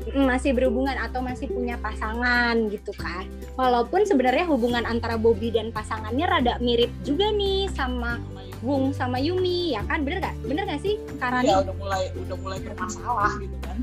masih 0.09 0.57
berhubungan 0.57 0.97
atau 0.97 1.21
masih 1.21 1.45
punya 1.53 1.77
pasangan 1.77 2.57
gitu 2.73 2.89
kan. 2.97 3.29
Walaupun 3.53 4.09
sebenarnya 4.09 4.49
hubungan 4.49 4.81
antara 4.81 5.21
Bobby 5.21 5.53
dan 5.53 5.69
pasangannya 5.69 6.25
rada 6.25 6.57
mirip 6.57 6.89
juga 7.05 7.29
nih 7.29 7.69
sama 7.77 8.17
Wung 8.65 8.91
sama 8.91 9.21
Yumi 9.21 9.77
ya 9.77 9.85
kan 9.87 10.03
bener 10.03 10.19
gak? 10.19 10.35
Bener 10.43 10.67
gak 10.67 10.83
sih 10.83 10.99
Karena 11.15 11.45
Iya 11.45 11.55
udah 11.63 11.75
mulai 11.79 12.03
udah 12.11 12.37
mulai 12.41 12.59
bermasalah 12.59 13.37
gitu 13.39 13.57
kan. 13.63 13.77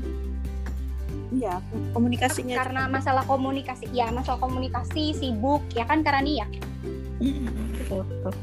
Iya, 1.27 1.59
komunikasinya 1.91 2.55
karena 2.55 2.81
masalah 2.87 3.23
komunikasi 3.27 3.91
ya 3.91 4.07
masalah 4.15 4.39
komunikasi 4.39 5.11
sibuk 5.11 5.59
ya 5.75 5.83
kan 5.83 5.99
Karani 5.99 6.39
ya. 6.39 6.47
Mm, 7.19 7.75
betul, 7.75 8.01
betul. 8.07 8.33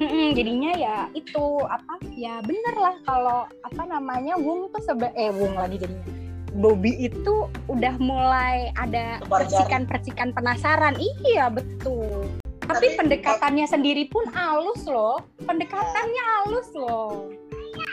Mm-mm, 0.00 0.32
jadinya 0.32 0.72
ya 0.80 0.96
itu 1.12 1.44
apa 1.68 2.00
ya 2.16 2.40
bener 2.40 2.74
lah 2.78 2.96
kalau 3.04 3.44
apa 3.66 3.82
namanya 3.84 4.32
Wung 4.40 4.72
tuh 4.72 4.80
sebe 4.80 5.12
eh 5.12 5.28
Wung 5.28 5.52
lagi 5.58 5.76
jadinya. 5.76 6.06
Bobby 6.50 6.98
itu 6.98 7.46
udah 7.70 7.94
mulai 8.02 8.74
ada 8.74 9.22
percikan-percikan 9.30 10.34
penasaran. 10.34 10.98
Iya 10.98 11.46
betul. 11.46 12.26
Tapi, 12.66 12.90
Tapi- 12.90 12.96
pendekatannya 12.98 13.66
sendiri 13.70 14.10
pun 14.10 14.26
halus 14.34 14.82
loh. 14.86 15.22
Pendekatannya 15.46 16.22
halus 16.38 16.70
loh. 16.74 17.30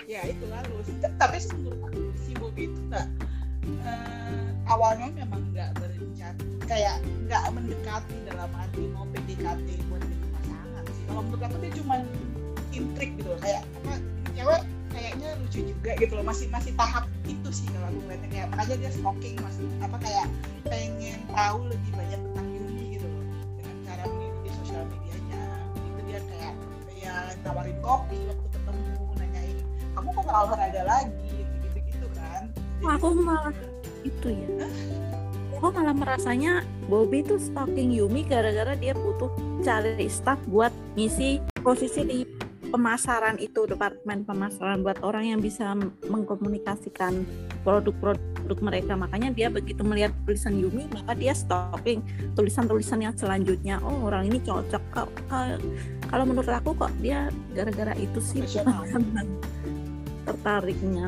Ya 0.09 0.25
itu 0.25 0.45
halus. 0.49 0.89
Tapi 1.21 1.37
menurut 1.53 1.96
awalnya 4.67 5.07
memang 5.15 5.41
nggak 5.55 5.69
berencana 5.79 6.43
kayak 6.67 6.99
nggak 7.25 7.43
mendekati 7.55 8.15
dalam 8.27 8.51
arti 8.51 8.83
mau 8.91 9.07
PDKT 9.15 9.67
buat 9.87 10.03
jadi 10.03 10.27
pasangan 10.35 10.83
sih. 10.91 11.03
Kalau 11.07 11.21
menurut 11.23 11.43
aku 11.47 11.55
dia 11.63 11.71
cuma 11.79 11.95
intrik 12.75 13.09
gitu 13.15 13.29
loh. 13.31 13.39
kayak 13.39 13.63
apa 13.63 13.93
ini 13.95 14.31
cewek 14.35 14.61
kayaknya 14.91 15.29
lucu 15.39 15.59
juga 15.63 15.91
gitu 15.95 16.13
loh. 16.19 16.25
Masih 16.27 16.47
masih 16.51 16.71
tahap 16.75 17.07
itu 17.23 17.49
sih 17.49 17.65
kalau 17.71 17.87
aku 17.87 17.99
ngeliatnya. 18.03 18.29
Kayak 18.29 18.47
makanya 18.51 18.75
dia 18.83 18.91
stalking 18.91 19.35
masih 19.39 19.65
apa 19.79 19.97
kayak 20.03 20.27
pengen 20.67 21.19
tahu 21.31 21.59
lebih 21.71 21.91
banyak 21.95 22.19
tentang 22.19 22.47
Yumi 22.51 22.83
gitu 22.99 23.07
loh. 23.07 23.23
Dengan 23.55 23.75
cara 23.87 24.03
mengikuti 24.11 24.49
sosial 24.59 24.83
medianya. 24.91 25.43
Itu 25.79 26.01
dia 26.03 26.19
kayak 26.27 26.53
ya 26.99 27.15
nawarin 27.47 27.77
kopi 27.79 28.19
waktu 28.27 28.47
ketemu 28.51 29.03
nanyain 29.15 29.57
kamu 29.95 30.07
kok 30.11 30.23
nggak 30.27 30.39
olahraga 30.43 30.81
lagi? 30.83 31.35
Gitu 31.63 31.79
gitu 31.87 32.07
kan. 32.11 32.51
Oh, 32.83 32.93
aku 32.93 33.07
malah 33.17 33.55
itu 34.03 34.33
ya. 34.33 34.67
Aku 35.57 35.73
malah 35.73 35.95
merasanya 35.97 36.61
Bobby 36.85 37.25
tuh 37.25 37.41
stalking 37.41 37.89
Yumi 37.89 38.21
gara-gara 38.29 38.77
dia 38.77 38.93
butuh 38.93 39.33
cari 39.65 40.05
staff 40.05 40.37
buat 40.45 40.69
ngisi 40.93 41.41
posisi 41.65 42.01
di 42.05 42.19
pemasaran 42.67 43.39
itu 43.39 43.65
departemen 43.65 44.27
pemasaran 44.27 44.83
buat 44.83 44.99
orang 45.01 45.33
yang 45.33 45.39
bisa 45.41 45.73
mengkomunikasikan 46.05 47.25
produk-produk 47.65 48.59
mereka. 48.61 48.93
Makanya 48.93 49.33
dia 49.33 49.47
begitu 49.49 49.81
melihat 49.81 50.13
tulisan 50.29 50.61
Yumi 50.61 50.85
maka 50.93 51.17
dia 51.17 51.33
stalking 51.33 52.05
tulisan-tulisan 52.37 53.01
yang 53.01 53.15
selanjutnya. 53.17 53.81
Oh 53.81 54.05
orang 54.05 54.29
ini 54.29 54.37
cocok 54.43 54.83
kok. 54.93 55.09
Ka- 55.25 55.57
kalau 56.07 56.23
menurut 56.23 56.53
aku 56.53 56.77
kok 56.77 56.93
dia 57.01 57.33
gara-gara 57.57 57.97
itu 57.97 58.19
sih 58.21 58.45
tertariknya 60.27 61.07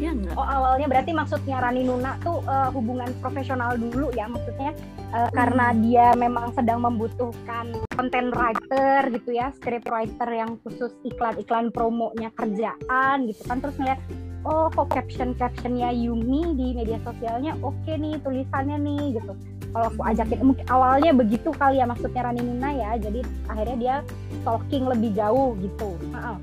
Iya 0.00 0.16
enggak 0.16 0.32
oh 0.32 0.48
awalnya 0.48 0.86
berarti 0.88 1.12
maksudnya 1.12 1.60
Rani 1.60 1.84
Nuna 1.84 2.16
tuh 2.24 2.40
eh, 2.48 2.68
hubungan 2.72 3.12
profesional 3.20 3.76
dulu 3.76 4.08
ya 4.16 4.24
maksudnya? 4.32 4.72
Eh, 5.12 5.30
karena 5.36 5.76
dia 5.76 6.16
memang 6.16 6.56
sedang 6.56 6.80
membutuhkan 6.80 7.76
content 7.92 8.32
writer 8.32 9.12
gitu 9.12 9.36
ya 9.36 9.52
script 9.52 9.92
writer 9.92 10.28
yang 10.32 10.56
khusus 10.64 10.96
iklan-iklan 11.04 11.68
promonya 11.68 12.32
kerjaan 12.32 13.28
gitu 13.28 13.44
kan. 13.44 13.60
Terus 13.60 13.76
ngeliat 13.76 14.00
oh 14.48 14.72
kok 14.72 14.88
caption 14.88 15.36
captionnya 15.36 15.92
Yumi 15.92 16.56
di 16.56 16.72
media 16.72 16.96
sosialnya 17.04 17.52
oke 17.60 17.92
nih 17.92 18.16
tulisannya 18.24 18.80
nih 18.80 19.20
gitu. 19.20 19.36
Kalau 19.70 19.86
aku 19.86 20.02
ajakin 20.02 20.38
mungkin 20.42 20.66
awalnya 20.72 21.12
begitu 21.12 21.52
kali 21.54 21.78
ya 21.78 21.86
maksudnya 21.86 22.24
Rani 22.24 22.40
Nuna 22.40 22.70
ya 22.72 22.90
jadi 22.96 23.20
akhirnya 23.52 23.76
dia 23.76 23.94
stalking 24.40 24.88
lebih 24.88 25.12
jauh 25.12 25.52
gitu. 25.60 25.92
Heeh. 26.16 26.38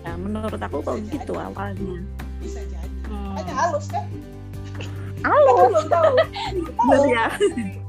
Ya, 0.00 0.12
menurut 0.16 0.60
aku 0.60 0.80
kok 0.80 0.96
gitu 1.12 1.36
awalnya. 1.36 2.00
Makanya 3.40 3.54
halus 3.56 3.86
kan. 3.88 4.04
Aku 5.20 5.52
belum 5.68 5.86
tahu. 5.88 6.12
Bener 6.88 7.08
ya. 7.08 7.24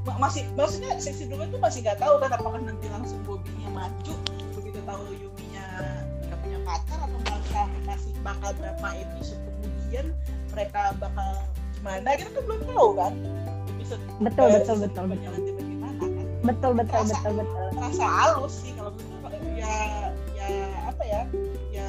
Ma- 0.02 0.18
masih 0.18 0.42
maksudnya 0.52 0.96
seksi 0.96 1.28
dua 1.28 1.44
itu 1.44 1.56
masih 1.56 1.80
nggak 1.80 1.96
tahu 1.96 2.18
kan 2.18 2.30
apakah 2.32 2.58
nanti 2.58 2.90
langsung 2.90 3.20
Bobinya 3.22 3.70
maju 3.70 4.14
begitu 4.52 4.80
tahu 4.82 5.02
Yuminya 5.14 5.66
nggak 6.26 6.38
punya 6.42 6.58
pacar 6.66 6.98
atau 7.00 7.20
bakal 7.22 7.64
masih 7.86 8.12
bakal 8.20 8.50
berapa 8.58 8.86
episode 8.98 9.38
kemudian 9.46 10.06
mereka 10.50 10.92
bakal 10.98 11.30
gimana 11.78 12.08
kita 12.18 12.30
kan 12.30 12.42
belum 12.44 12.60
tahu 12.66 12.88
kan? 12.98 13.12
Episode 13.70 14.02
Betul, 14.18 14.46
eh, 14.48 14.52
betul, 14.58 14.76
betul, 14.82 15.02
keduanya 15.06 15.28
nanti 15.30 15.50
bagaimana 15.54 16.02
kan? 16.02 16.10
Betul 16.42 16.70
betul 16.74 16.98
Rasa- 16.98 17.14
betul 17.22 17.32
betul. 17.38 17.64
terasa 17.78 18.04
halus 18.08 18.54
sih 18.58 18.72
kalau 18.74 18.90
menurut 18.92 19.32
ya 19.54 19.76
ya 20.34 20.48
apa 20.90 21.02
ya? 21.06 21.22
Ya 21.70 21.88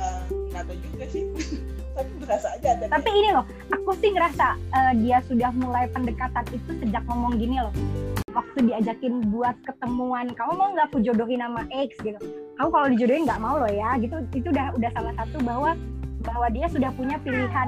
nggak 0.53 0.63
tahu 0.69 0.77
juga 0.79 1.05
sih 1.09 1.23
tapi 1.93 2.11
berasa 2.21 2.47
aja 2.57 2.67
ada 2.73 2.85
tapi 2.89 3.09
ini 3.13 3.29
loh 3.33 3.45
aku 3.83 3.99
sih 3.99 4.15
ngerasa 4.15 4.55
eh, 4.55 4.93
dia 5.03 5.19
sudah 5.27 5.51
mulai 5.59 5.91
pendekatan 5.91 6.47
itu 6.55 6.71
sejak 6.79 7.03
ngomong 7.11 7.35
gini 7.35 7.59
loh. 7.59 7.75
Waktu 8.31 8.71
diajakin 8.71 9.27
buat 9.27 9.59
ketemuan 9.67 10.31
kamu 10.31 10.51
mau 10.55 10.69
nggak 10.71 10.87
aku 10.87 11.03
jodohin 11.03 11.43
sama 11.43 11.67
X? 11.67 11.99
gitu. 11.99 12.17
Kamu 12.55 12.69
kalau 12.71 12.87
dijodohin 12.87 13.27
nggak 13.27 13.41
mau 13.43 13.59
loh 13.59 13.67
ya 13.67 13.99
gitu. 13.99 14.23
Itu 14.31 14.55
udah 14.55 14.71
udah 14.79 14.89
salah 14.95 15.13
satu 15.19 15.37
bahwa 15.43 15.75
bahwa 16.23 16.47
dia 16.47 16.71
sudah 16.71 16.95
punya 16.95 17.19
pilihan. 17.19 17.67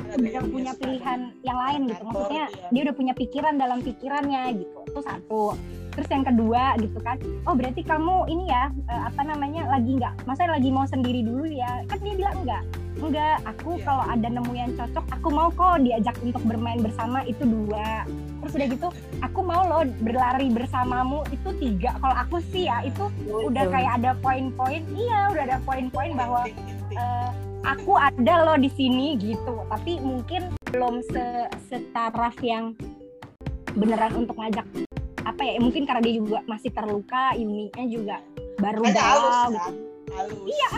Ada 0.00 0.16
udah 0.16 0.32
yang 0.32 0.48
punya 0.48 0.72
pilihan 0.80 1.18
yang 1.44 1.58
lain 1.60 1.80
gitu. 1.92 2.02
Maksudnya 2.08 2.44
iya. 2.48 2.68
dia 2.72 2.82
udah 2.88 2.96
punya 2.96 3.12
pikiran 3.12 3.54
dalam 3.60 3.78
pikirannya 3.84 4.42
gitu. 4.64 4.78
Itu 4.88 5.00
satu 5.04 5.52
terus 5.98 6.14
yang 6.14 6.22
kedua 6.22 6.78
gitu 6.78 6.98
kan 7.02 7.18
oh 7.42 7.58
berarti 7.58 7.82
kamu 7.82 8.30
ini 8.30 8.46
ya 8.46 8.70
eh, 8.86 9.02
apa 9.10 9.26
namanya 9.26 9.66
lagi 9.66 9.98
nggak 9.98 10.14
masa 10.30 10.46
lagi 10.46 10.70
mau 10.70 10.86
sendiri 10.86 11.26
dulu 11.26 11.48
ya? 11.50 11.82
Kan 11.90 11.98
dia 12.06 12.14
bilang 12.14 12.36
enggak 12.46 12.62
enggak 12.98 13.36
aku 13.46 13.78
Iya. 13.78 13.84
kalau 13.86 14.04
ada 14.10 14.28
nemu 14.30 14.52
yang 14.54 14.70
cocok 14.74 15.04
aku 15.14 15.28
mau 15.30 15.48
kok 15.54 15.82
diajak 15.82 16.16
untuk 16.22 16.42
bermain 16.46 16.80
bersama 16.82 17.22
itu 17.26 17.42
dua. 17.46 18.02
Terus 18.42 18.52
udah 18.54 18.68
gitu 18.70 18.88
aku 19.22 19.40
mau 19.42 19.62
loh 19.66 19.82
berlari 20.02 20.50
bersamamu 20.50 21.22
itu 21.34 21.48
tiga 21.58 21.94
kalau 21.98 22.14
aku 22.14 22.36
sih 22.50 22.66
ya 22.66 22.82
itu 22.86 23.06
udah 23.26 23.64
kayak 23.70 23.92
ada 24.02 24.10
poin-poin. 24.18 24.82
Iya 24.94 25.18
udah 25.34 25.42
ada 25.46 25.58
poin-poin 25.62 26.10
bahwa 26.14 26.46
intik-intik. 26.46 26.98
eh, 26.98 27.30
aku 27.66 27.92
ada 27.98 28.34
loh 28.46 28.58
di 28.58 28.70
sini 28.74 29.14
gitu. 29.18 29.54
Tapi 29.70 29.98
mungkin 30.02 30.54
belum 30.70 31.02
se 31.06 31.48
setaraf 31.70 32.34
yang 32.42 32.74
beneran 33.78 34.26
untuk 34.26 34.34
ngajak 34.38 34.66
apa 35.28 35.42
ya 35.44 35.60
mungkin 35.60 35.84
karena 35.84 36.00
dia 36.00 36.14
juga 36.16 36.40
masih 36.48 36.72
terluka 36.72 37.36
Yumi-nya 37.36 37.84
juga 37.92 38.16
baru 38.56 38.80
Makanya 38.80 39.04
halus 39.04 39.36
galau 39.36 39.52
kan? 39.52 39.74
Halus. 40.08 40.40
Iya 40.48 40.68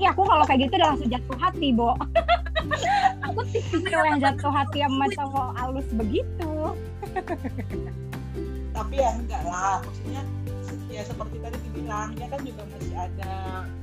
ya 0.00 0.08
aku 0.16 0.22
kalau 0.24 0.44
kayak 0.48 0.60
gitu 0.64 0.72
udah 0.80 0.88
langsung 0.96 1.08
jatuh 1.12 1.36
hati 1.36 1.68
bo. 1.76 1.92
Aku 3.30 3.40
tipikal 3.52 4.02
yang 4.08 4.18
jatuh 4.18 4.50
hati 4.50 4.80
sama 4.82 5.06
cowok 5.12 5.50
halus 5.60 5.88
begitu. 5.92 6.54
Tapi 8.72 8.94
ya 8.96 9.10
enggak 9.12 9.42
lah 9.44 9.84
maksudnya 9.84 10.22
ya 10.90 11.02
seperti 11.04 11.36
tadi 11.44 11.56
dibilang 11.68 12.16
dia 12.16 12.26
kan 12.32 12.40
juga 12.42 12.62
masih 12.72 12.96
ada 12.96 13.32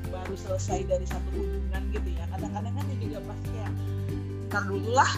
baru 0.10 0.36
selesai 0.36 0.80
dari 0.90 1.06
satu 1.06 1.30
hubungan 1.38 1.82
gitu 1.94 2.10
ya. 2.18 2.26
Kadang-kadang 2.34 2.74
kan 2.74 2.84
dia 2.90 2.98
juga 2.98 3.20
pasti 3.30 3.52
ya 3.54 3.70
ntar 4.50 4.64
dulu 4.70 4.90
lah 4.94 5.12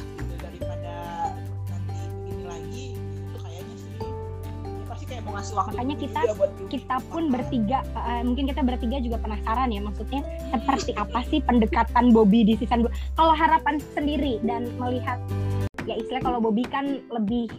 waktu 5.54 5.76
Makanya 5.76 5.96
dulu 5.96 6.04
kita- 6.08 6.26
Yumi. 6.26 6.66
kita 6.72 6.96
pun 7.10 7.24
bertiga 7.30 7.80
eh, 7.86 8.22
mungkin 8.24 8.46
kita 8.48 8.62
bertiga 8.62 8.98
juga 8.98 9.18
penasaran 9.20 9.70
ya 9.70 9.82
maksudnya 9.82 10.22
seperti 10.50 10.92
apa 10.96 11.20
sih 11.28 11.40
pendekatan 11.42 12.10
Bobby 12.10 12.42
di 12.42 12.54
season 12.56 12.86
2 12.86 12.90
kalau 13.14 13.34
harapan 13.34 13.78
sendiri 13.94 14.40
dan 14.42 14.66
melihat 14.78 15.20
ya 15.86 15.94
istilah 15.94 16.22
kalau 16.24 16.40
Bobby 16.40 16.66
kan 16.66 17.04
lebih 17.12 17.52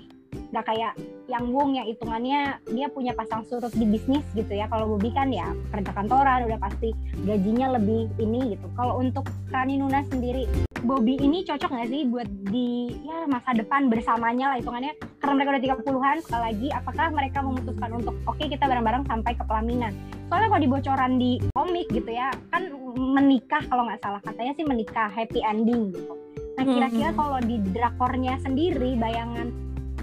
nggak 0.47 0.63
kayak 0.65 0.93
yang 1.27 1.51
Wung 1.51 1.75
yang 1.75 1.85
hitungannya 1.85 2.63
dia 2.71 2.87
punya 2.87 3.11
pasang 3.11 3.43
surut 3.43 3.75
di 3.75 3.83
bisnis 3.83 4.23
gitu 4.31 4.55
ya. 4.55 4.71
Kalau 4.71 4.95
Bobby 4.95 5.11
kan 5.11 5.35
ya 5.35 5.51
kerja 5.75 5.91
kantoran 5.91 6.47
udah 6.47 6.55
pasti 6.57 6.95
gajinya 7.27 7.75
lebih 7.75 8.07
ini 8.17 8.55
gitu. 8.55 8.67
Kalau 8.79 9.03
untuk 9.03 9.27
Rani 9.51 9.75
Nuna 9.77 10.07
sendiri 10.07 10.47
Bobby 10.87 11.19
ini 11.19 11.43
cocok 11.43 11.67
nggak 11.67 11.89
sih 11.91 12.07
buat 12.07 12.31
di 12.47 12.95
ya 13.03 13.27
masa 13.27 13.51
depan 13.59 13.91
bersamanya 13.91 14.55
lah 14.55 14.57
hitungannya? 14.63 14.95
Karena 15.19 15.35
mereka 15.35 15.51
udah 15.51 15.63
30-an 15.83 16.19
sekali 16.23 16.43
lagi 16.47 16.69
apakah 16.71 17.07
mereka 17.11 17.39
memutuskan 17.43 17.91
untuk 17.99 18.15
oke 18.31 18.39
kita 18.47 18.71
bareng-bareng 18.71 19.03
sampai 19.11 19.35
ke 19.35 19.43
pelaminan? 19.51 19.91
Soalnya 20.31 20.49
kalau 20.55 20.63
dibocoran 20.63 21.13
di 21.19 21.43
komik 21.59 21.91
gitu 21.91 22.07
ya 22.07 22.31
kan 22.55 22.71
menikah 22.95 23.67
kalau 23.67 23.91
nggak 23.91 23.99
salah. 23.99 24.23
Katanya 24.23 24.55
sih 24.55 24.63
menikah 24.63 25.11
happy 25.11 25.43
ending 25.43 25.91
gitu. 25.91 26.15
Nah 26.55 26.65
kira-kira 26.65 27.11
Mhm. 27.11 27.19
kalau 27.19 27.39
di 27.43 27.57
drakornya 27.75 28.35
sendiri 28.47 28.95
bayangan 28.95 29.51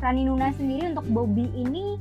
Rani 0.04 0.28
Nuna 0.28 0.52
sendiri 0.52 0.92
untuk 0.92 1.08
Bobby 1.16 1.48
ini 1.56 1.96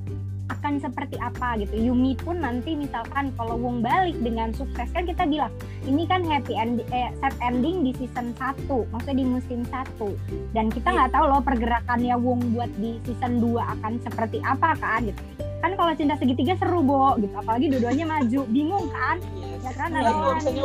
akan 0.63 0.79
seperti 0.79 1.19
apa 1.19 1.59
gitu. 1.59 1.91
Yumi 1.91 2.15
pun 2.23 2.39
nanti 2.39 2.79
misalkan 2.79 3.35
kalau 3.35 3.59
Wong 3.59 3.83
balik 3.83 4.15
dengan 4.23 4.55
sukses 4.55 4.87
kan 4.95 5.03
kita 5.03 5.27
bilang 5.27 5.51
ini 5.91 6.07
kan 6.07 6.23
happy 6.23 6.55
end 6.55 6.87
eh, 6.95 7.11
set 7.19 7.35
ending 7.43 7.83
di 7.83 7.91
season 7.99 8.31
1, 8.39 8.71
maksudnya 8.71 9.19
di 9.19 9.27
musim 9.27 9.67
1. 9.67 10.55
Dan 10.55 10.71
kita 10.71 10.95
nggak 10.95 11.11
tahu 11.19 11.25
loh 11.27 11.43
pergerakannya 11.43 12.15
Wong 12.15 12.55
buat 12.55 12.71
di 12.79 13.03
season 13.03 13.43
2 13.43 13.59
akan 13.59 13.99
seperti 14.07 14.39
apa 14.47 14.79
kan 14.79 15.11
gitu. 15.11 15.19
Kan 15.59 15.75
kalau 15.75 15.91
cinta 15.99 16.15
segitiga 16.15 16.55
seru, 16.59 16.83
Bo, 16.83 17.15
gitu. 17.19 17.35
Apalagi 17.39 17.71
dua-duanya 17.71 18.07
maju, 18.07 18.41
bingung 18.51 18.87
kan? 18.91 19.19
Yes. 19.39 19.63
Ya 19.63 19.73
kan, 19.79 19.89
Nah, 19.95 20.03
ada 20.03 20.11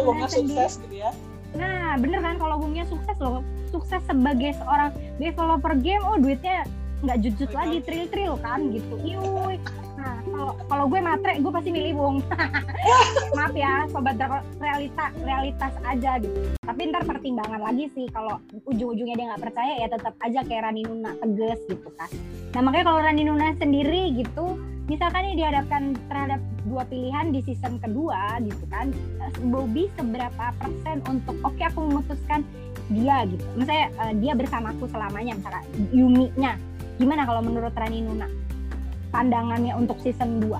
uangnya 0.02 0.26
sendiri. 0.30 0.58
sukses 0.58 0.72
gitu 0.82 0.96
ya. 1.06 1.10
Nah, 1.54 1.98
bener 2.02 2.20
kan 2.22 2.36
kalau 2.38 2.58
Wongnya 2.62 2.86
sukses 2.90 3.18
loh. 3.18 3.46
Sukses 3.70 4.02
sebagai 4.10 4.58
seorang 4.58 4.90
developer 5.22 5.74
game, 5.78 6.02
oh 6.02 6.18
duitnya 6.18 6.66
nggak 7.06 7.18
jujut 7.22 7.50
lagi. 7.54 7.78
tril-tril 7.86 8.42
kan 8.42 8.74
gitu. 8.74 8.94
Iuy. 9.06 9.62
Kalau 10.28 10.52
kalau 10.68 10.86
gue 10.90 11.00
matre, 11.00 11.34
gue 11.40 11.52
pasti 11.52 11.70
milih 11.72 11.94
Wong. 11.98 12.16
Maaf 13.38 13.54
ya, 13.56 13.86
sobat 13.92 14.18
realita 14.60 15.06
realitas 15.24 15.74
aja 15.84 16.12
gitu. 16.22 16.38
Tapi 16.64 16.82
ntar 16.92 17.04
pertimbangan 17.08 17.62
lagi 17.62 17.90
sih 17.96 18.06
kalau 18.12 18.40
ujung-ujungnya 18.68 19.16
dia 19.16 19.26
nggak 19.34 19.44
percaya 19.50 19.74
ya 19.80 19.88
tetap 19.90 20.14
aja 20.24 20.40
kayak 20.46 20.62
Rani 20.68 20.82
Nuna 20.86 21.12
tegas 21.20 21.60
gitu 21.68 21.90
kan. 21.96 22.10
Nah 22.56 22.62
makanya 22.64 22.86
kalau 22.92 23.00
Rani 23.04 23.24
Nuna 23.24 23.48
sendiri 23.60 24.14
gitu, 24.16 24.60
misalkan 24.88 25.32
nih 25.32 25.36
dihadapkan 25.44 25.96
terhadap 26.08 26.40
dua 26.68 26.84
pilihan 26.88 27.32
di 27.32 27.40
season 27.48 27.80
kedua 27.80 28.40
gitu 28.44 28.64
kan, 28.68 28.92
Bobby 29.48 29.88
seberapa 29.96 30.52
persen 30.60 31.04
untuk 31.08 31.36
oke 31.44 31.62
aku 31.64 31.80
memutuskan 31.88 32.44
dia 32.88 33.28
gitu. 33.28 33.44
Misalnya 33.60 33.88
eh, 34.08 34.14
dia 34.20 34.34
bersamaku 34.36 34.88
selamanya, 34.88 35.36
misalnya 35.36 35.64
Yumi-nya. 35.92 36.56
Gimana 36.98 37.30
kalau 37.30 37.46
menurut 37.46 37.76
Rani 37.76 38.02
Nuna? 38.02 38.47
Pandangannya 39.10 39.74
untuk 39.74 39.98
season 40.00 40.40
2. 40.40 40.60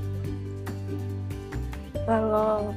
Kalau 2.04 2.72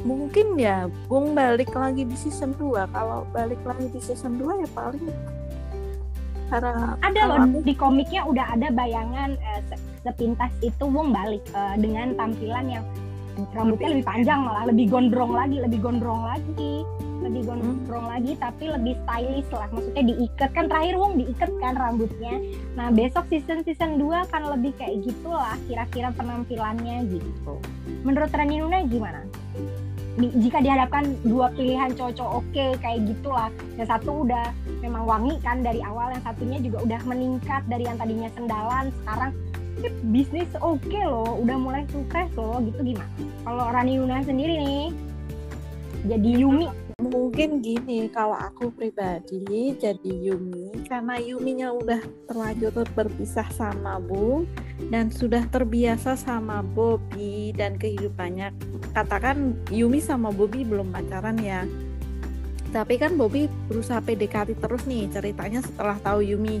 mungkin 0.00 0.56
ya 0.56 0.88
Bung 1.06 1.36
balik 1.36 1.70
lagi 1.70 2.08
di 2.08 2.16
season 2.16 2.56
2 2.56 2.88
kalau 2.88 3.28
balik 3.30 3.60
lagi 3.62 3.84
di 3.86 4.00
season 4.00 4.40
2 4.40 4.64
ya 4.64 4.68
paling 4.72 5.04
Ada 6.98 7.20
loh 7.22 7.36
aku- 7.38 7.62
di 7.62 7.74
komiknya 7.76 8.24
udah 8.24 8.56
ada 8.56 8.72
bayangan 8.72 9.36
eh, 9.36 9.60
se- 9.68 9.76
sepintas 10.00 10.50
itu 10.60 10.82
Wong 10.82 11.12
balik 11.12 11.44
eh, 11.46 11.76
dengan 11.76 12.16
tampilan 12.16 12.66
yang 12.66 12.84
rambutnya 13.52 13.88
lebih 13.92 14.04
panjang 14.04 14.40
malah 14.40 14.64
lebih 14.66 14.88
gondrong 14.88 15.32
lagi, 15.32 15.56
lebih 15.60 15.78
gondrong 15.80 16.26
lagi, 16.26 16.82
lebih 17.20 17.42
gondrong 17.44 18.06
lagi 18.08 18.32
tapi 18.40 18.68
lebih 18.68 18.96
stylish 19.04 19.50
lah. 19.52 19.68
Maksudnya 19.70 20.04
diikat 20.08 20.50
kan 20.56 20.66
terakhir 20.66 20.94
Wong 20.96 21.20
diikat 21.20 21.50
kan 21.60 21.74
rambutnya. 21.76 22.34
Nah, 22.74 22.88
besok 22.90 23.28
season 23.28 23.62
season 23.62 24.00
2 24.00 24.32
kan 24.32 24.42
lebih 24.48 24.72
kayak 24.80 25.04
gitulah 25.04 25.54
kira-kira 25.68 26.08
penampilannya 26.16 27.06
gitu. 27.12 27.54
Menurut 28.02 28.32
Rani 28.32 28.56
Nuna 28.58 28.82
gimana? 28.88 29.22
Di- 30.18 30.34
jika 30.42 30.58
dihadapkan 30.58 31.06
dua 31.22 31.54
pilihan 31.54 31.94
cowok 31.94 32.42
oke 32.42 32.66
kayak 32.82 33.06
gitulah 33.06 33.48
yang 33.78 33.88
satu 33.88 34.26
udah 34.26 34.52
memang 34.82 35.06
wangi 35.06 35.38
kan 35.38 35.62
dari 35.62 35.80
awal 35.86 36.10
yang 36.10 36.20
satunya 36.26 36.58
juga 36.58 36.82
udah 36.82 37.00
meningkat 37.06 37.62
dari 37.70 37.86
yang 37.86 37.94
tadinya 37.94 38.26
sendalan 38.34 38.90
sekarang 39.00 39.30
ini 39.80 39.88
bisnis 40.12 40.50
oke 40.60 40.98
loh 40.98 41.40
udah 41.40 41.56
mulai 41.56 41.82
sukses 41.88 42.28
loh 42.36 42.58
gitu 42.60 42.92
gimana 42.92 43.08
kalau 43.46 43.64
Rani 43.70 43.92
Yuna 43.96 44.20
sendiri 44.26 44.54
nih 44.60 44.86
jadi 46.04 46.30
Yumi 46.42 46.68
mungkin 47.00 47.64
gini 47.64 48.12
kalau 48.12 48.36
aku 48.36 48.68
pribadi 48.76 49.72
jadi 49.80 50.12
Yumi 50.12 50.84
karena 50.84 51.16
Yuminya 51.16 51.72
udah 51.72 52.00
terlanjur 52.28 52.84
berpisah 52.92 53.48
sama 53.56 53.96
Bung 53.96 54.44
dan 54.92 55.08
sudah 55.08 55.48
terbiasa 55.48 56.20
sama 56.20 56.60
Bobby 56.60 57.56
dan 57.56 57.80
kehidupannya. 57.80 58.52
Katakan 58.92 59.56
Yumi 59.72 60.04
sama 60.04 60.28
Bobby 60.28 60.60
belum 60.60 60.92
pacaran 60.92 61.40
ya. 61.40 61.64
Tapi 62.70 63.00
kan 63.00 63.16
Bobby 63.16 63.48
berusaha 63.66 63.98
PDKT 64.04 64.60
terus 64.60 64.84
nih 64.84 65.08
ceritanya 65.08 65.64
setelah 65.64 65.96
tahu 66.04 66.20
Yumi 66.22 66.60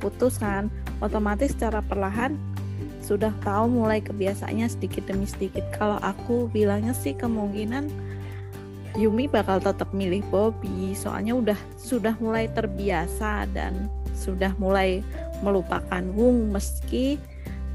putus 0.00 0.40
kan 0.40 0.72
otomatis 1.04 1.52
secara 1.52 1.84
perlahan 1.84 2.34
sudah 3.04 3.32
tahu 3.40 3.72
mulai 3.72 4.00
kebiasaannya 4.04 4.68
sedikit 4.68 5.08
demi 5.08 5.24
sedikit. 5.24 5.64
Kalau 5.76 6.00
aku 6.00 6.48
bilangnya 6.52 6.92
sih 6.92 7.16
kemungkinan 7.16 8.07
Yumi 8.98 9.30
bakal 9.30 9.62
tetap 9.62 9.94
milih 9.94 10.26
Bobby 10.26 10.90
soalnya 10.98 11.38
udah 11.38 11.58
sudah 11.78 12.18
mulai 12.18 12.50
terbiasa 12.50 13.46
dan 13.54 13.86
sudah 14.18 14.50
mulai 14.58 15.06
melupakan 15.46 16.02
Wung 16.18 16.50
meski 16.50 17.22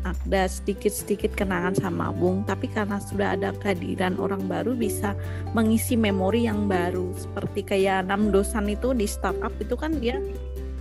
ada 0.03 0.51
sedikit-sedikit 0.51 1.31
kenangan 1.31 1.79
sama 1.79 2.11
Wung. 2.11 2.43
Tapi 2.43 2.67
karena 2.67 2.99
sudah 2.99 3.39
ada 3.39 3.55
kehadiran 3.55 4.19
orang 4.19 4.45
baru 4.51 4.75
bisa 4.75 5.15
mengisi 5.55 5.95
memori 5.95 6.43
yang 6.43 6.67
baru. 6.67 7.15
Seperti 7.15 7.63
kayak 7.63 8.11
Nam 8.11 8.29
Dosan 8.29 8.67
itu 8.67 8.91
di 8.91 9.07
startup 9.07 9.55
itu 9.63 9.79
kan 9.79 9.95
dia 10.03 10.19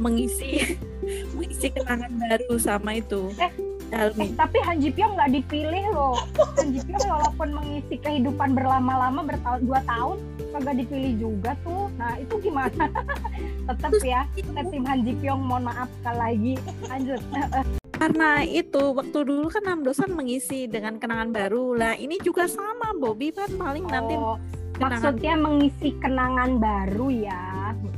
mengisi 0.03 0.75
mengisi 1.39 1.71
kenangan 1.71 2.11
baru 2.19 2.59
sama 2.59 2.99
itu. 2.99 3.31
Eh, 3.39 3.55
Eh, 3.93 4.09
tapi 4.41 4.57
Han 4.65 4.81
Ji 4.81 4.89
Pyong 4.89 5.21
nggak 5.21 5.31
dipilih 5.37 5.85
loh. 5.93 6.17
Han 6.57 6.73
Ji 6.73 6.81
Pyong 6.81 7.05
walaupun 7.13 7.49
mengisi 7.53 8.01
kehidupan 8.01 8.57
berlama-lama 8.57 9.21
bertahun 9.21 9.69
dua 9.69 9.85
tahun 9.85 10.17
kagak 10.57 10.75
dipilih 10.81 11.13
juga 11.21 11.53
tuh. 11.61 11.93
Nah 12.01 12.17
itu 12.17 12.41
gimana? 12.41 12.89
Tetap 13.69 13.93
ya 14.01 14.25
kita 14.33 14.65
tim 14.73 14.89
Han 14.89 15.05
Ji 15.05 15.13
Pyong 15.21 15.45
mohon 15.45 15.69
maaf 15.69 15.93
sekali 16.01 16.17
lagi. 16.19 16.55
Lanjut. 16.89 17.21
Karena 18.01 18.41
itu 18.43 18.83
waktu 18.97 19.19
dulu 19.29 19.47
kan 19.53 19.63
Nam 19.69 19.85
Dosan 19.85 20.17
mengisi 20.17 20.65
dengan 20.65 20.97
kenangan 20.97 21.29
baru. 21.29 21.77
Lah 21.77 21.93
ini 21.95 22.17
juga 22.17 22.49
sama 22.49 22.97
Bobby 22.97 23.29
kan 23.31 23.53
paling 23.61 23.85
nanti 23.85 24.17
Oh, 24.17 24.41
kenangan 24.81 25.13
maksudnya 25.13 25.35
mengisi 25.37 25.89
kenangan 26.01 26.51
baru 26.57 27.07
ya? 27.13 27.45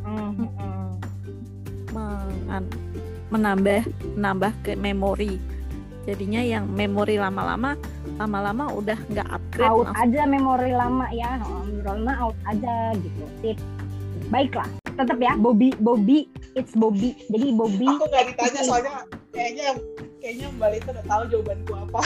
Mm, 0.03 0.33
mm. 0.43 0.87
mengan- 1.95 2.75
menambah 3.31 3.83
menambah 4.19 4.53
ke 4.67 4.73
memori 4.75 5.54
jadinya 6.05 6.41
yang 6.41 6.65
memori 6.69 7.17
lama-lama 7.17 7.77
lama-lama 8.21 8.71
udah 8.73 8.99
nggak 9.11 9.29
upgrade 9.29 9.69
out 9.69 9.89
langsung. 9.91 10.03
aja 10.05 10.23
memori 10.29 10.73
lama 10.73 11.07
ya 11.11 11.41
memori 11.43 11.83
lama 11.83 12.13
out 12.21 12.37
aja 12.49 12.95
gitu 12.97 13.25
sip. 13.43 13.59
Baiklah 14.33 14.69
tetap 14.95 15.19
ya 15.19 15.35
Bobby 15.37 15.75
Bobby 15.83 16.31
it's 16.55 16.73
Bobby. 16.77 17.19
Jadi 17.29 17.49
Bobby 17.57 17.89
Aku 17.91 18.07
nggak 18.07 18.25
ditanya 18.33 18.61
soalnya 18.63 18.95
kayaknya 19.35 19.69
kayaknya 20.23 20.47
Mbak 20.55 20.69
Lita 20.71 20.89
udah 20.95 21.07
tahu 21.11 21.23
jawabanku 21.33 21.73
apa. 21.75 22.01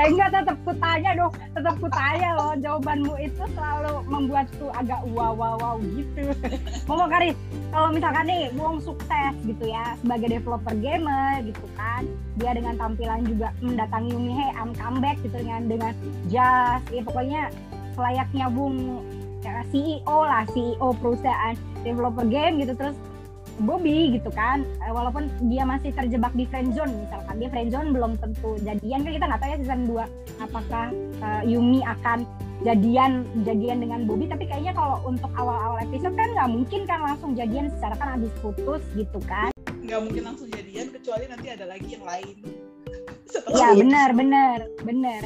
Eh 0.00 0.06
enggak 0.08 0.30
tetap 0.32 0.56
kutanya 0.64 1.10
dong. 1.16 1.32
Tetap 1.56 1.74
kutanya 1.78 2.28
loh 2.36 2.52
jawabanmu 2.58 3.14
itu 3.20 3.42
selalu 3.54 3.94
membuatku 4.08 4.66
agak 4.74 5.00
wow 5.12 5.32
wow 5.36 5.54
wow 5.60 5.76
gitu. 5.80 6.32
Momo 6.88 7.06
Karis 7.06 7.36
kalau 7.70 7.88
misalkan 7.94 8.26
nih 8.26 8.50
Wong 8.58 8.82
sukses 8.82 9.34
gitu 9.46 9.64
ya 9.70 9.94
sebagai 10.02 10.40
developer 10.40 10.74
gamer 10.74 11.38
gitu 11.46 11.66
kan 11.78 12.02
dia 12.42 12.50
dengan 12.56 12.74
tampilan 12.74 13.22
juga 13.22 13.54
mendatangi 13.62 14.10
Hey 14.30 14.50
I'm 14.58 14.74
comeback 14.74 15.22
gitu 15.22 15.36
dengan 15.38 15.70
dengan 15.70 15.92
jazz 16.26 16.82
ya 16.90 17.02
pokoknya 17.06 17.42
selayaknya 17.94 18.46
Wong 18.50 18.76
ya, 19.44 19.64
CEO 19.72 20.18
lah 20.24 20.44
CEO 20.52 20.88
perusahaan 21.00 21.54
developer 21.82 22.26
game 22.28 22.60
gitu. 22.62 22.72
Terus 22.76 22.96
Bobby 23.62 24.16
gitu 24.16 24.30
kan. 24.32 24.64
Eh, 24.82 24.92
walaupun 24.92 25.28
dia 25.48 25.62
masih 25.68 25.92
terjebak 25.92 26.32
di 26.32 26.48
friendzone 26.48 26.90
misalkan 26.90 27.34
dia 27.38 27.48
friendzone 27.52 27.88
belum 27.92 28.12
tentu 28.18 28.56
jadian 28.64 29.04
kan 29.04 29.12
kita 29.12 29.24
nggak 29.28 29.40
tahu 29.40 29.50
ya 29.50 29.58
season 29.60 29.82
2 29.86 30.44
apakah 30.44 30.86
eh, 31.20 31.42
Yumi 31.46 31.80
akan 31.84 32.18
jadian 32.64 33.24
jadian 33.44 33.78
dengan 33.80 34.04
Bobby. 34.08 34.28
Tapi 34.28 34.44
kayaknya 34.48 34.72
kalau 34.76 35.00
untuk 35.04 35.30
awal-awal 35.36 35.80
episode 35.84 36.14
kan 36.16 36.28
nggak 36.32 36.50
mungkin 36.50 36.80
kan 36.88 37.00
langsung 37.04 37.36
jadian 37.36 37.68
secara 37.72 37.94
kan 37.96 38.08
habis 38.16 38.32
putus 38.40 38.82
gitu 38.96 39.20
kan. 39.28 39.52
Nggak 39.80 40.00
mungkin 40.04 40.22
langsung 40.24 40.48
jadian 40.52 40.92
kecuali 40.92 41.24
nanti 41.28 41.46
ada 41.52 41.64
lagi 41.68 41.88
yang 41.88 42.04
lain. 42.04 42.34
Setelah 43.32 43.56
ya 43.56 43.68
benar 43.78 44.10
benar 44.16 44.58
benar 44.82 45.22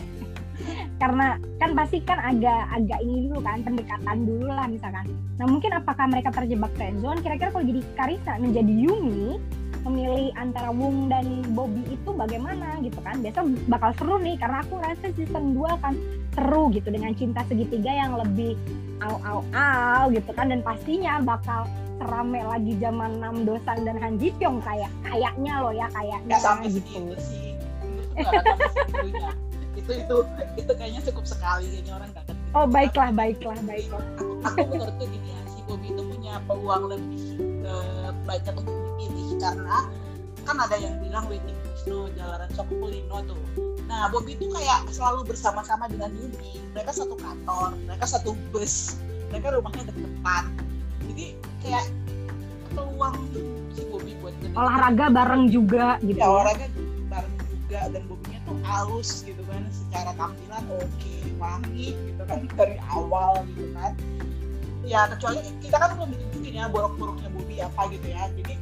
karena 1.05 1.37
kan 1.61 1.77
pasti 1.77 2.01
kan 2.01 2.17
agak 2.17 2.65
agak 2.73 2.97
ini 3.05 3.29
dulu 3.29 3.45
kan 3.45 3.61
pendekatan 3.61 4.25
dulu 4.25 4.49
lah 4.49 4.65
misalkan. 4.65 5.05
Nah 5.37 5.45
mungkin 5.45 5.77
apakah 5.77 6.09
mereka 6.09 6.33
terjebak 6.33 6.73
friendzone 6.81 7.21
kira-kira 7.21 7.53
kalau 7.53 7.69
jadi 7.69 7.85
Karisa 7.93 8.41
menjadi 8.41 8.73
Yumi 8.73 9.37
memilih 9.85 10.33
antara 10.41 10.73
Wung 10.73 11.13
dan 11.13 11.45
Bobby 11.53 11.85
itu 11.93 12.09
bagaimana 12.09 12.81
gitu 12.81 12.97
kan? 13.05 13.21
Besok 13.21 13.53
bakal 13.69 13.93
seru 14.01 14.17
nih 14.17 14.41
karena 14.41 14.65
aku 14.65 14.81
rasa 14.81 15.13
season 15.13 15.53
2 15.53 15.77
akan 15.77 15.95
seru 16.33 16.73
gitu 16.73 16.89
dengan 16.89 17.13
cinta 17.13 17.45
segitiga 17.53 17.93
yang 17.93 18.17
lebih 18.17 18.57
au 19.05 19.21
au 19.29 19.41
au 19.53 20.09
gitu 20.09 20.33
kan. 20.33 20.49
Dan 20.49 20.65
pastinya 20.65 21.21
bakal 21.21 21.69
serame 22.01 22.41
lagi 22.49 22.81
zaman 22.81 23.21
Nam 23.21 23.45
Dosan 23.45 23.85
dan 23.85 24.01
Han 24.01 24.17
Ji 24.17 24.33
Pyong 24.41 24.65
kayak 24.65 24.89
kayaknya 25.05 25.53
loh 25.61 25.77
ya 25.77 25.85
kayaknya. 25.93 26.41
Sampai 26.41 26.73
gitu. 26.73 27.13
sih. 27.21 27.53
Itu 29.85 29.93
itu 30.01 30.17
itu 30.57 30.73
kayaknya 30.73 31.01
cukup 31.13 31.25
sekali 31.29 31.69
kayaknya 31.69 31.93
orang 32.01 32.09
nggak 32.17 32.25
akan. 32.25 32.37
Oh 32.57 32.67
baiklah 32.67 33.11
baiklah 33.13 33.59
baiklah. 33.69 34.05
Aku, 34.17 34.33
aku 34.41 34.59
menurutku 34.65 35.05
gini 35.13 35.29
ya, 35.29 35.41
si 35.53 35.61
Bobby 35.69 35.89
itu 35.93 36.03
punya 36.09 36.41
peluang 36.49 36.85
lebih 36.89 37.23
eh, 37.69 38.09
banyak 38.25 38.55
untuk 38.57 38.73
dipilih 38.73 39.29
karena 39.39 39.77
kan 40.45 40.57
ada 40.61 40.77
yang 40.77 40.95
bilang 41.01 41.25
waiting 41.29 41.57
Wisnu 41.85 42.09
Jalanan 42.17 42.51
Sokulino 42.57 43.19
tuh 43.29 43.41
nah 43.85 44.09
Bobby 44.09 44.33
itu 44.33 44.49
kayak 44.49 44.89
selalu 44.89 45.29
bersama-sama 45.29 45.85
dengan 45.93 46.09
Yumi 46.17 46.57
mereka 46.73 46.97
satu 46.97 47.17
kantor 47.21 47.77
mereka 47.85 48.05
satu 48.09 48.33
bus 48.49 48.97
mereka 49.29 49.53
rumahnya 49.53 49.93
deketan 49.93 50.45
jadi 51.13 51.27
kayak 51.61 51.85
peluang 52.73 53.17
si 53.77 53.85
Bobby 53.93 54.17
buat 54.25 54.33
olahraga 54.57 55.13
bareng 55.13 55.53
juga 55.53 56.01
gitu 56.01 56.17
ya 56.17 56.25
ya. 56.25 56.33
orangnya 56.33 56.69
bareng 57.13 57.35
juga 57.37 57.81
dan 57.93 58.03
Bobby-nya 58.09 58.24
tuh 58.45 58.57
halus 58.65 59.25
gitu 59.25 59.41
kan 59.49 59.65
secara 59.73 60.13
tampilan 60.15 60.65
oke 60.77 61.15
wangi 61.41 61.97
gitu 61.97 62.23
kan 62.25 62.47
dari 62.59 62.77
awal 62.93 63.43
gitu 63.53 63.69
kan. 63.75 63.93
Ya 64.85 65.09
kecuali 65.09 65.41
kita 65.65 65.77
kan 65.81 65.97
belum 65.97 66.13
ditunjukin 66.13 66.61
ya 66.61 66.69
borok-boroknya 66.69 67.29
Bobby 67.33 67.57
apa 67.65 67.89
gitu 67.89 68.07
ya. 68.09 68.29
Jadi 68.37 68.55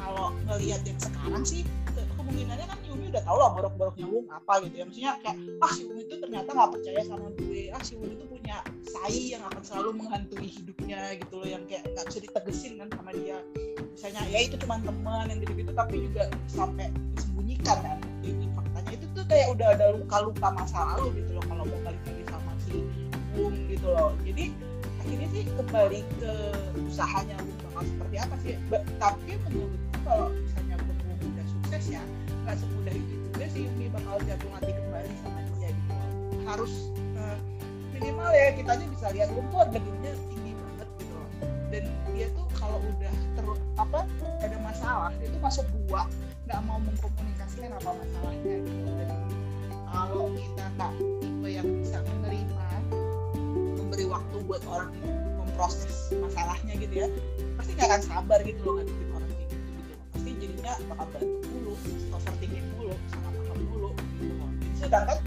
kalau 0.00 0.34
ngelihat 0.50 0.82
yang 0.82 0.98
sekarang 0.98 1.42
sih 1.46 1.62
ke- 1.94 2.10
kemungkinannya 2.18 2.66
kan 2.66 2.78
Yumi 2.90 3.14
udah 3.14 3.22
tau 3.22 3.38
lah 3.38 3.50
borok-boroknya 3.54 4.06
Wung 4.10 4.26
apa 4.34 4.66
gitu 4.66 4.82
ya. 4.82 4.84
Maksudnya 4.90 5.12
kayak 5.22 5.36
ah 5.62 5.70
si 5.70 5.82
Wung 5.86 5.98
itu 6.02 6.14
ternyata 6.18 6.50
nggak 6.50 6.70
percaya 6.74 7.00
sama 7.06 7.28
gue. 7.38 7.62
Ah 7.70 7.82
si 7.86 7.94
Wung 7.94 8.10
itu 8.10 8.24
punya 8.26 8.56
sai 8.90 9.30
yang 9.30 9.46
akan 9.46 9.62
selalu 9.62 9.90
menghantui 10.02 10.48
hidupnya 10.50 11.14
gitu 11.22 11.34
loh 11.38 11.46
yang 11.46 11.62
kayak 11.70 11.86
nggak 11.94 12.04
bisa 12.10 12.18
ditegesin 12.18 12.72
kan 12.82 12.88
sama 12.90 13.10
dia. 13.14 13.38
Misalnya 13.94 14.22
ya 14.26 14.38
itu 14.42 14.58
cuma 14.58 14.82
teman 14.82 15.30
yang 15.30 15.38
gitu-gitu 15.38 15.70
tapi 15.70 15.94
juga 16.02 16.26
sampai 16.50 16.90
disembunyikan 17.14 17.78
kan 17.78 17.98
kayak 19.30 19.48
udah 19.54 19.68
ada 19.78 19.86
luka-luka 19.94 20.46
masa 20.50 20.78
lalu 20.94 21.22
gitu 21.22 21.30
loh 21.38 21.44
kalau 21.46 21.62
mau 21.62 21.78
balik 21.86 22.02
lagi 22.02 22.24
sama 22.26 22.52
si 22.66 22.74
Wung 23.38 23.54
gitu 23.70 23.86
loh. 23.86 24.10
Jadi 24.26 24.50
akhirnya 25.00 25.28
sih 25.30 25.44
kembali 25.54 26.00
ke 26.18 26.32
usahanya 26.82 27.38
Wung 27.38 27.58
bakal 27.70 27.82
seperti 27.86 28.16
apa 28.18 28.34
sih? 28.42 28.52
Ba- 28.66 28.86
tapi 28.98 29.38
menurutku 29.46 29.96
kalau 30.02 30.28
misalnya 30.34 30.76
Wung 30.82 30.98
udah 31.30 31.46
sukses 31.46 31.84
ya 31.94 32.02
nggak 32.42 32.56
semudah 32.58 32.94
itu 32.98 33.14
juga 33.30 33.44
sih 33.54 33.62
Yumi 33.70 33.86
bakal 33.94 34.18
jatuh 34.26 34.50
hati 34.58 34.72
kembali 34.74 35.12
sama 35.22 35.40
dia 35.54 35.70
gitu 35.70 35.92
loh. 35.94 36.10
harus 36.50 36.72
eh, 37.14 37.38
minimal 37.94 38.30
ya 38.34 38.50
kita 38.58 38.70
aja 38.74 38.86
bisa 38.90 39.06
lihat 39.14 39.28
Wung 39.30 39.46
tuh 39.54 39.62
gedungnya 39.70 40.12
tinggi 40.26 40.52
banget 40.58 40.88
gitu 40.98 41.14
loh. 41.14 41.30
Dan 41.70 41.84
dia 42.18 42.26
tuh 42.34 42.46
kalau 42.58 42.82
udah 42.82 43.14
ter 43.38 43.46
apa 43.78 44.00
ada 44.42 44.58
masalah 44.58 45.10
dia 45.22 45.30
tuh 45.30 45.38
masuk 45.40 45.64
gua 45.86 46.02
nggak 46.50 46.66
mau 46.66 46.82
mengkomunikasikan 46.82 47.70
apa 47.78 47.90
masalahnya 47.94 48.54
gitu. 48.66 48.90
Dan 48.98 49.10
kalau 49.86 50.26
kita 50.34 50.64
nggak 50.74 50.92
tipe 51.22 51.46
yang 51.46 51.68
bisa 51.78 51.98
menerima 52.02 52.66
memberi 53.78 54.04
waktu 54.10 54.36
buat 54.50 54.62
orang 54.66 54.90
memproses 55.38 56.10
masalahnya 56.18 56.74
gitu 56.74 57.06
ya 57.06 57.08
pasti 57.54 57.70
nggak 57.78 57.86
akan 57.86 58.02
sabar 58.02 58.38
gitu 58.42 58.58
loh 58.66 58.74
ngadepin 58.82 59.08
orang 59.14 59.30
kayak 59.30 59.46
gitu 59.46 59.56
gitu 59.62 59.94
pasti 60.10 60.30
jadinya 60.42 60.72
bakal 60.90 61.06
berantem 61.14 61.46
dulu 61.54 61.72
overthinking 62.18 62.66
dulu 62.74 62.94
salah 63.14 63.30
paham 63.30 63.58
dulu 63.70 63.90
gitu 64.18 64.32
loh. 64.34 64.50
Sedangkan 64.74 65.18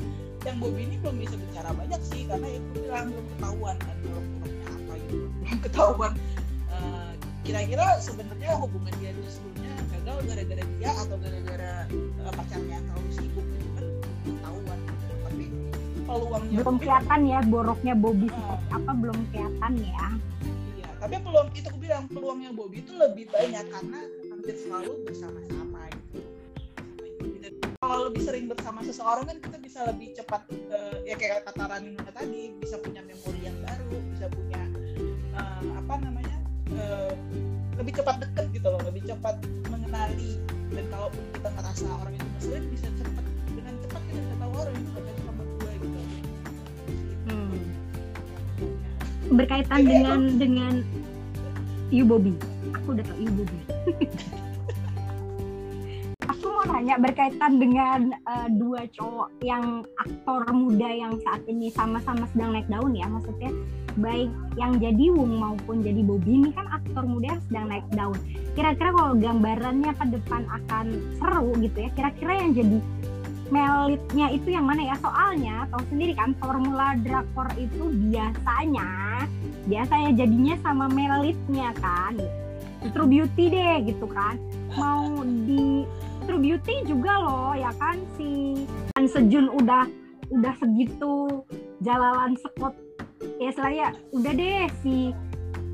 yang 0.44 0.58
Bobby 0.60 0.84
ini 0.84 0.96
belum 1.00 1.16
bisa 1.24 1.36
bicara 1.40 1.72
banyak 1.72 2.02
sih 2.04 2.28
karena 2.28 2.48
itu 2.52 2.68
bilang 2.84 3.16
belum 3.16 3.26
ketahuan 3.32 3.76
kan 3.80 3.96
buruk-buruknya 4.04 4.68
apa 4.76 4.94
gitu. 5.08 5.16
Belum 5.40 5.60
ketahuan 5.64 6.14
Eh, 6.74 7.12
kira-kira 7.46 7.86
sebenarnya 8.02 8.58
hubungan 8.58 8.94
dia 8.98 9.14
dulu 9.14 9.30
sebelumnya 9.30 9.63
gagal 10.04 10.20
gara-gara 10.28 10.64
dia 10.68 10.92
atau 11.00 11.16
gara-gara 11.16 11.74
eh, 11.96 12.34
pacarnya 12.36 12.78
terlalu 12.84 13.10
sibuk 13.16 13.48
gitu 13.56 13.70
kan 13.72 13.88
ketahuan. 14.28 14.80
Tapi 15.24 15.46
peluangnya 16.04 16.58
belum 16.60 16.76
kelihatan 16.76 17.20
ya 17.24 17.40
boroknya 17.48 17.94
Bobby 17.96 18.28
seperti 18.28 18.66
apa 18.76 18.92
belum 19.00 19.20
kelihatan 19.32 19.74
ya. 19.80 20.08
Iya, 20.76 20.90
tapi 21.00 21.16
peluang 21.24 21.48
itu 21.56 21.68
aku 21.72 21.80
bilang 21.80 22.04
peluangnya 22.12 22.52
Bobby 22.52 22.84
itu 22.84 22.92
lebih 23.00 23.32
banyak 23.32 23.64
karena 23.72 24.00
hampir 24.28 24.56
selalu 24.60 24.92
bersama-sama 25.08 25.88
gitu. 26.12 26.20
Kalau 27.80 27.98
lebih 28.12 28.22
sering 28.28 28.46
bersama 28.52 28.84
seseorang 28.84 29.24
kan 29.24 29.38
kita 29.40 29.58
bisa 29.64 29.88
lebih 29.88 30.12
cepat 30.20 30.44
eh, 30.52 30.96
ya 31.08 31.16
kayak 31.16 31.48
kata 31.48 31.64
Rani 31.64 31.96
tadi 32.12 32.52
bisa 32.60 32.76
punya 32.84 33.00
memori 33.08 33.40
yang 33.40 33.56
baru, 33.64 33.96
bisa 34.12 34.28
punya 34.28 34.60
eh, 35.32 35.64
apa 35.80 35.94
namanya 36.04 36.38
eh, 36.76 37.16
lebih 37.84 38.00
cepat 38.00 38.16
deket 38.24 38.46
gitu 38.56 38.68
loh, 38.72 38.80
lebih 38.88 39.04
cepat 39.04 39.36
mengenali 39.68 40.40
dan 40.72 40.88
kalaupun 40.88 41.20
kita 41.36 41.50
ngerasa 41.52 41.84
orang 42.00 42.16
itu 42.16 42.28
ngeselin 42.32 42.66
bisa 42.72 42.88
cepat 42.96 43.26
dengan 43.52 43.74
cepat 43.84 44.02
kita 44.08 44.20
bisa 44.24 44.36
tahu 44.40 44.52
orang 44.56 44.76
itu 44.80 44.90
cocok 44.96 45.18
sama 45.20 45.44
gue 45.44 45.72
gitu. 45.84 46.00
Hmm. 47.28 47.56
berkaitan 49.36 49.80
Jadi 49.84 49.92
dengan 49.92 50.20
dengan 50.40 50.74
You 51.92 52.08
Bobby 52.08 52.32
aku 52.72 52.88
udah 52.96 53.04
tau 53.04 53.20
You 53.20 53.32
Bobby 53.36 53.60
aku 56.32 56.46
mau 56.48 56.64
nanya 56.72 56.96
berkaitan 57.04 57.60
dengan 57.60 58.16
eh, 58.16 58.48
dua 58.56 58.88
cowok 58.96 59.28
yang 59.44 59.84
aktor 60.00 60.48
muda 60.56 60.88
yang 60.88 61.20
saat 61.28 61.44
ini 61.52 61.68
sama-sama 61.68 62.32
sedang 62.32 62.56
naik 62.56 62.72
daun 62.72 62.96
ya 62.96 63.12
maksudnya 63.12 63.52
baik 63.98 64.30
yang 64.58 64.78
jadi 64.78 65.06
Wung 65.14 65.38
maupun 65.38 65.82
jadi 65.82 66.02
Bobby 66.06 66.42
ini 66.42 66.50
kan 66.54 66.70
aktor 66.70 67.04
muda 67.06 67.36
yang 67.36 67.42
sedang 67.50 67.66
naik 67.70 67.88
daun. 67.94 68.20
Kira-kira 68.54 68.90
kalau 68.94 69.14
gambarannya 69.18 69.92
ke 69.98 70.06
depan 70.14 70.42
akan 70.50 70.86
seru 71.18 71.52
gitu 71.62 71.78
ya 71.78 71.90
kira-kira 71.94 72.34
yang 72.42 72.52
jadi 72.54 72.78
melitnya 73.54 74.28
itu 74.34 74.48
yang 74.50 74.66
mana 74.66 74.82
ya? 74.82 74.96
Soalnya 74.98 75.70
tahu 75.70 75.84
sendiri 75.94 76.14
kan 76.18 76.34
formula 76.42 76.98
drakor 77.06 77.50
itu 77.60 77.84
biasanya 78.10 78.90
biasanya 79.70 80.10
jadinya 80.18 80.56
sama 80.66 80.86
melitnya 80.90 81.70
kan. 81.78 82.18
True 82.92 83.08
Beauty 83.08 83.44
deh 83.48 83.76
gitu 83.88 84.06
kan. 84.12 84.36
Mau 84.76 85.22
di 85.24 85.88
True 86.24 86.40
Beauty 86.40 86.88
juga 86.88 87.20
loh 87.20 87.52
ya 87.56 87.72
kan 87.80 88.00
si 88.16 88.64
An 88.96 89.06
Sejun 89.08 89.52
udah 89.54 89.88
udah 90.34 90.54
segitu 90.58 91.46
jalalan 91.84 92.34
sekot 92.40 92.74
ya 93.42 93.50
selain 93.54 93.94
udah 94.14 94.34
deh 94.34 94.66
si 94.82 95.12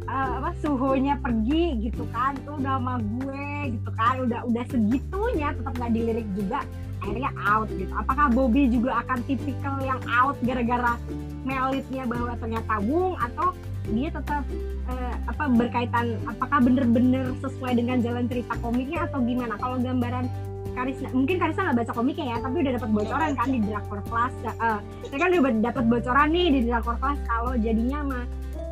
eh, 0.10 0.32
apa 0.40 0.52
suhunya 0.64 1.20
pergi 1.20 1.90
gitu 1.90 2.04
kan 2.12 2.36
tuh 2.44 2.58
udah 2.58 2.80
sama 2.80 2.96
gue 3.02 3.50
gitu 3.78 3.90
kan 3.96 4.14
udah 4.24 4.40
udah 4.48 4.64
segitunya 4.72 5.48
tetap 5.54 5.74
nggak 5.78 5.92
dilirik 5.94 6.28
juga 6.36 6.60
akhirnya 7.00 7.32
out 7.48 7.70
gitu. 7.72 7.92
Apakah 7.96 8.28
Bobby 8.32 8.68
juga 8.68 9.00
akan 9.08 9.24
tipikal 9.24 9.80
yang 9.80 10.00
out 10.12 10.36
gara-gara 10.44 11.00
melitnya 11.48 12.04
bahwa 12.04 12.36
ternyata 12.38 12.74
Wung 12.84 13.16
atau 13.16 13.56
dia 13.90 14.12
tetap 14.12 14.44
eh, 14.92 15.16
apa 15.26 15.44
berkaitan 15.50 16.20
apakah 16.28 16.60
bener-bener 16.62 17.32
sesuai 17.40 17.80
dengan 17.80 18.04
jalan 18.04 18.28
cerita 18.28 18.54
komiknya 18.60 19.08
atau 19.08 19.24
gimana? 19.24 19.56
Kalau 19.58 19.80
gambaran 19.80 20.28
Karisna 20.74 21.10
mungkin 21.12 21.36
Karisna 21.38 21.62
nggak 21.70 21.78
baca 21.86 21.94
komiknya 21.94 22.26
ya 22.34 22.38
tapi 22.42 22.56
udah 22.62 22.74
dapat 22.78 22.90
bocoran 22.92 23.30
kan 23.36 23.48
di 23.50 23.60
Drakor 23.64 24.00
Class 24.08 24.34
eh, 24.46 24.80
saya 25.10 25.18
kan 25.20 25.30
udah 25.34 25.54
dapat 25.64 25.84
bocoran 25.88 26.28
nih 26.32 26.48
di 26.54 26.60
Drakor 26.70 26.96
Class 26.98 27.20
kalau 27.28 27.54
jadinya 27.58 28.00
mah 28.06 28.24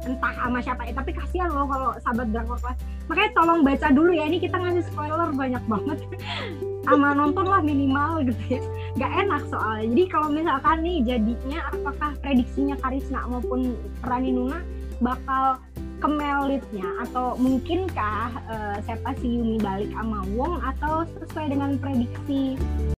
entah 0.07 0.33
sama 0.39 0.59
siapa 0.63 0.81
ya 0.87 0.93
tapi 0.95 1.11
kasihan 1.11 1.49
loh 1.51 1.67
kalau 1.67 1.89
sahabat 2.01 2.27
Drakor 2.31 2.57
Class 2.61 2.77
makanya 3.07 3.31
tolong 3.35 3.59
baca 3.63 3.87
dulu 3.91 4.11
ya 4.11 4.23
ini 4.27 4.37
kita 4.37 4.55
ngasih 4.59 4.83
spoiler 4.91 5.31
banyak 5.31 5.63
banget. 5.65 5.99
Sama 6.87 7.11
nonton 7.11 7.43
lah 7.43 7.59
minimal 7.59 8.23
gitu 8.23 8.43
ya. 8.47 8.61
Nggak 8.95 9.11
enak 9.27 9.41
soalnya. 9.51 9.91
Jadi 9.91 10.03
kalau 10.07 10.27
misalkan 10.31 10.77
nih 10.87 10.97
jadinya 11.03 11.59
apakah 11.67 12.15
prediksinya 12.23 12.75
Karisna 12.79 13.27
maupun 13.27 13.75
Rani 14.07 14.31
Nuna 14.31 14.59
bakal 15.03 15.59
kemelitnya 15.97 16.87
atau 17.07 17.33
mungkinkah 17.37 18.29
eh, 18.49 18.77
siapa 18.85 19.17
si 19.17 19.37
Yumi 19.37 19.57
balik 19.57 19.89
sama 19.93 20.21
Wong 20.37 20.61
atau 20.61 21.05
sesuai 21.21 21.53
dengan 21.53 21.77
prediksi 21.81 22.57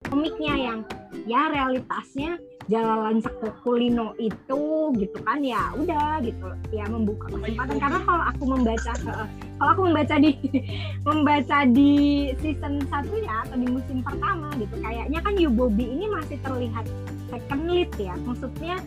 komiknya 0.09 0.55
yang 0.57 0.79
ya 1.29 1.47
realitasnya 1.53 2.41
jalalan 2.69 3.17
sekukulino 3.17 4.13
itu 4.21 4.93
gitu 4.93 5.17
kan 5.25 5.41
ya 5.41 5.73
udah 5.73 6.21
gitu. 6.21 6.47
Ya 6.69 6.85
membuka 6.85 7.33
kesempatan. 7.33 7.81
Karena 7.81 7.99
kalau 8.05 8.23
aku 8.29 8.43
membaca 8.45 8.91
eh, 8.93 9.27
kalau 9.57 9.69
aku 9.73 9.81
membaca 9.89 10.15
di 10.21 10.31
membaca 11.09 11.57
di 11.65 11.93
season 12.39 12.85
satunya 12.87 13.33
atau 13.47 13.57
di 13.57 13.67
musim 13.67 14.05
pertama 14.05 14.53
gitu 14.61 14.75
kayaknya 14.79 15.19
kan 15.19 15.33
Yu 15.35 15.49
Bobby 15.49 15.89
ini 15.89 16.05
masih 16.13 16.37
terlihat 16.45 16.85
second 17.33 17.63
lead 17.67 17.91
ya. 17.97 18.13
Maksudnya 18.21 18.77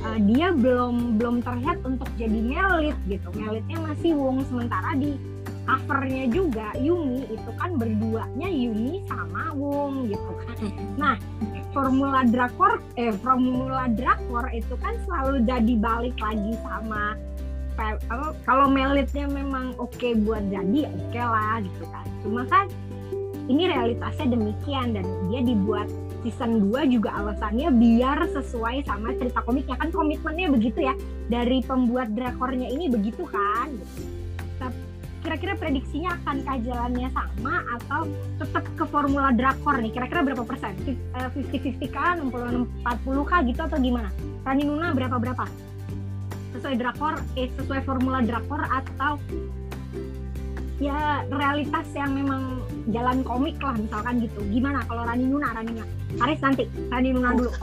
uh, 0.00 0.18
dia 0.24 0.48
belum 0.54 1.20
belum 1.20 1.44
terlihat 1.44 1.84
untuk 1.84 2.08
jadi 2.16 2.40
melit 2.40 2.96
gitu. 3.04 3.28
Melitnya 3.36 3.78
masih 3.84 4.16
Wong 4.16 4.40
sementara 4.48 4.96
di 4.96 5.20
covernya 5.62 6.26
juga 6.32 6.74
Yumi 6.74 7.22
itu 7.30 7.50
kan 7.60 7.78
berduanya 7.78 8.48
Yumi 8.50 9.04
sama 9.06 9.54
Wong 9.54 10.10
gitu 10.10 10.32
kan. 10.42 10.56
Nah 10.98 11.16
formula 11.72 12.24
drakor 12.26 12.82
eh 12.98 13.14
formula 13.22 13.88
drakor 13.92 14.50
itu 14.52 14.74
kan 14.82 14.92
selalu 15.06 15.44
jadi 15.46 15.74
balik 15.78 16.16
lagi 16.20 16.52
sama 16.66 17.16
kalau 18.44 18.68
melitnya 18.68 19.24
memang 19.26 19.72
oke 19.80 20.08
buat 20.28 20.44
jadi 20.52 20.90
oke 20.92 21.20
lah 21.20 21.62
gitu 21.64 21.84
kan. 21.88 22.06
Cuma 22.20 22.42
kan 22.50 22.68
ini 23.50 23.66
realitasnya 23.66 24.38
demikian 24.38 24.94
dan 24.94 25.06
dia 25.30 25.40
dibuat 25.42 25.88
season 26.22 26.70
2 26.70 26.94
juga 26.94 27.10
alasannya 27.18 27.68
biar 27.74 28.30
sesuai 28.30 28.86
sama 28.86 29.14
cerita 29.18 29.42
komiknya. 29.42 29.76
Kan 29.78 29.90
komitmennya 29.90 30.48
begitu 30.54 30.86
ya 30.86 30.94
dari 31.26 31.60
pembuat 31.66 32.14
drakornya 32.14 32.70
ini 32.70 32.86
begitu 32.88 33.26
kan? 33.26 33.70
Kira-kira 35.22 35.54
prediksinya 35.54 36.18
akan 36.18 36.42
jalannya 36.66 37.06
sama 37.14 37.62
atau 37.78 38.10
tetap 38.42 38.66
ke 38.74 38.84
formula 38.90 39.30
drakor 39.30 39.78
nih? 39.78 39.94
Kira-kira 39.94 40.26
berapa 40.26 40.42
persen? 40.42 40.74
50-50 41.14 41.78
kah 41.94 42.18
60-40 42.18 43.30
kah 43.30 43.40
gitu 43.46 43.60
atau 43.62 43.78
gimana? 43.78 44.10
Rani 44.42 44.62
Nuna 44.66 44.90
berapa-berapa? 44.90 45.46
Sesuai 46.58 46.74
drakor 46.74 47.22
eh 47.38 47.46
sesuai 47.54 47.86
formula 47.86 48.18
drakor 48.18 48.66
atau 48.66 49.22
ya 50.82 51.22
realitas 51.30 51.86
yang 51.94 52.10
memang 52.10 52.58
jalan 52.90 53.22
komik 53.22 53.54
lah 53.62 53.78
misalkan 53.78 54.18
gitu. 54.26 54.42
Gimana 54.50 54.82
kalau 54.90 55.06
Rani 55.06 55.24
Nuna? 55.30 55.54
Rani 55.54 55.70
Nuna. 55.70 55.86
Haris 56.18 56.40
nanti. 56.42 56.66
Rani 56.90 57.08
Nuna 57.14 57.30
dulu. 57.38 57.50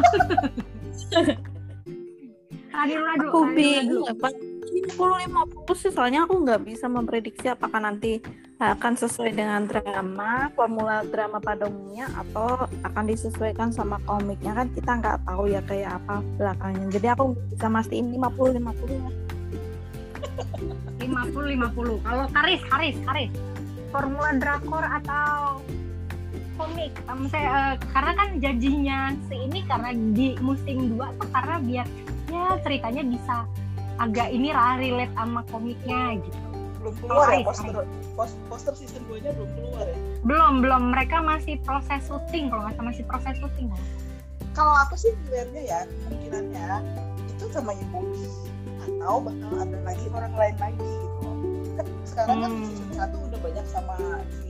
Rani 2.73 2.93
Nuna 2.95 3.13
dulu 3.19 3.27
aku 3.27 3.39
bingung 3.51 4.07
ya 4.07 4.15
Pak. 4.15 4.33
50-50 4.69 5.81
sih 5.81 5.91
soalnya 5.91 6.23
aku 6.23 6.45
nggak 6.45 6.61
bisa 6.61 6.85
memprediksi 6.85 7.49
apakah 7.49 7.81
nanti 7.81 8.21
akan 8.61 8.93
sesuai 8.95 9.33
dengan 9.33 9.65
drama 9.65 10.53
formula 10.53 11.01
drama 11.09 11.41
pada 11.41 11.65
umumnya 11.67 12.05
atau 12.13 12.69
akan 12.85 13.03
disesuaikan 13.09 13.75
sama 13.75 13.99
komiknya. 14.07 14.55
Kan 14.55 14.71
kita 14.71 14.91
nggak 15.03 15.27
tahu 15.27 15.51
ya 15.51 15.59
kayak 15.67 15.99
apa 15.99 16.23
belakangnya. 16.39 16.87
Jadi 16.95 17.07
aku 17.11 17.35
bisa 17.51 17.67
mastiin 17.67 18.13
50-50 18.15 18.55
ya 18.55 19.09
50 19.11 19.28
50. 20.99 21.99
Kalau 22.01 22.25
Karis, 22.29 22.61
Karis, 22.65 22.97
Karis. 23.03 23.31
Formula 23.89 24.29
drakor 24.37 24.85
atau 24.85 25.59
komik? 26.53 26.91
Kamu 27.07 27.25
saya 27.27 27.49
eh, 27.49 27.73
karena 27.89 28.11
kan 28.13 28.29
janjinya 28.37 28.99
si 29.25 29.35
ini 29.39 29.59
karena 29.65 29.89
di 30.13 30.37
musim 30.39 30.93
2 30.93 31.17
tuh 31.17 31.29
karena 31.31 31.55
biar 31.59 31.87
ya 32.29 32.59
ceritanya 32.61 33.01
bisa 33.01 33.35
agak 33.97 34.29
ini 34.29 34.53
lah 34.53 34.77
relate 34.77 35.11
sama 35.15 35.41
komiknya 35.49 36.19
gitu. 36.21 36.37
belum 36.79 36.95
keluar 37.03 37.27
ya 37.27 37.35
Aris, 37.35 37.45
poster 37.49 37.75
pos- 38.15 38.39
poster 38.47 38.71
season 38.71 39.03
2 39.11 39.19
nya 39.19 39.31
belum 39.35 39.49
keluar 39.51 39.83
ya 39.83 39.97
Belum, 40.19 40.53
belum. 40.59 40.83
Mereka 40.95 41.17
masih 41.19 41.59
proses 41.59 41.99
syuting 42.05 42.47
kalau 42.47 42.67
nggak 42.67 42.79
masih 42.79 43.03
proses 43.03 43.35
syuting. 43.35 43.67
kalau 44.53 44.71
aku 44.75 44.95
sih 44.95 45.11
melihatnya 45.27 45.63
ya 45.65 45.79
kemungkinannya 46.05 46.67
itu 47.27 47.45
sama 47.49 47.71
Yumi 47.73 48.27
atau 48.99 49.17
bakal 49.21 49.51
ada 49.57 49.77
lagi 49.81 50.05
orang 50.09 50.33
lain 50.33 50.55
lagi 50.57 50.89
gitu 50.91 51.17
loh 51.19 51.35
kan 51.73 51.85
sekarang 52.03 52.37
kan 52.37 52.51
Hmm. 52.51 52.65
season 52.65 52.89
satu 52.93 53.17
udah 53.21 53.39
banyak 53.39 53.65
sama 53.65 53.95
si 54.29 54.49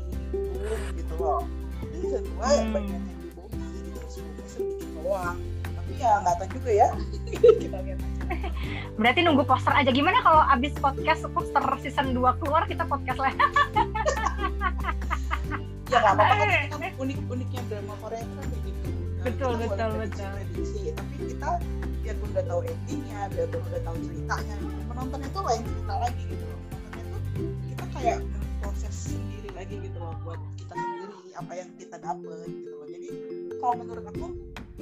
Boom 0.58 0.82
gitu 0.96 1.14
loh 1.16 1.42
ini 1.80 1.98
season 2.02 2.24
dua 2.28 2.46
Hmm. 2.48 2.72
banyak 2.72 2.92
yang 2.92 3.06
di 3.06 3.28
Bobby 3.32 3.58
gitu 3.80 4.00
Bobby 4.00 4.44
sedikit 4.46 4.90
doang 4.96 5.38
tapi 5.64 5.92
ya 5.96 6.12
nggak 6.20 6.36
tahu 6.36 6.50
juga 6.56 6.72
ya 6.72 6.88
kita 7.56 7.78
lihat 7.80 8.00
aja 8.00 8.18
Berarti 8.94 9.24
nunggu 9.24 9.42
poster 9.42 9.74
aja. 9.74 9.90
Gimana 9.90 10.20
kalau 10.20 10.44
abis 10.46 10.70
podcast 10.78 11.26
poster 11.30 11.64
season 11.80 12.14
2 12.14 12.22
keluar 12.38 12.68
kita 12.68 12.84
podcast 12.84 13.18
lah. 13.18 13.34
ya 15.88 15.98
nggak 15.98 16.14
apa-apa 16.14 16.34
kan 16.36 16.50
kan 16.78 16.92
unik 17.00 17.18
uniknya 17.26 17.62
drama 17.66 17.94
Korea 17.98 18.22
kan 18.22 18.38
kayak 18.44 18.62
gitu 18.64 18.88
Nah, 19.20 19.26
Betul, 19.26 19.52
kita 19.58 19.66
betul, 19.68 19.90
betul. 20.00 20.30
prediksi 20.32 20.82
tapi 20.94 21.16
kita 21.26 21.50
biarpun 22.10 22.34
udah 22.34 22.46
tahu 22.50 22.62
endingnya 22.66 23.20
biarpun 23.38 23.62
udah 23.70 23.82
tahu 23.86 23.98
ceritanya. 24.02 24.56
Menonton 24.90 25.20
itu 25.22 25.40
lain 25.46 25.62
cerita 25.62 25.96
lagi 26.02 26.22
gitu 26.26 26.46
loh. 26.50 26.60
Menonton 26.74 26.98
itu 27.06 27.42
kita 27.70 27.86
kayak 27.94 28.20
proses 28.66 28.96
sendiri 29.14 29.50
lagi 29.54 29.76
gitu 29.78 29.98
loh 30.02 30.14
buat 30.26 30.42
kita 30.58 30.74
sendiri 30.74 31.30
apa 31.38 31.52
yang 31.54 31.70
kita 31.78 31.96
dapet 32.02 32.50
gitu 32.50 32.74
loh. 32.74 32.88
Jadi 32.90 33.08
kalau 33.62 33.76
menurut 33.78 34.06
aku 34.10 34.26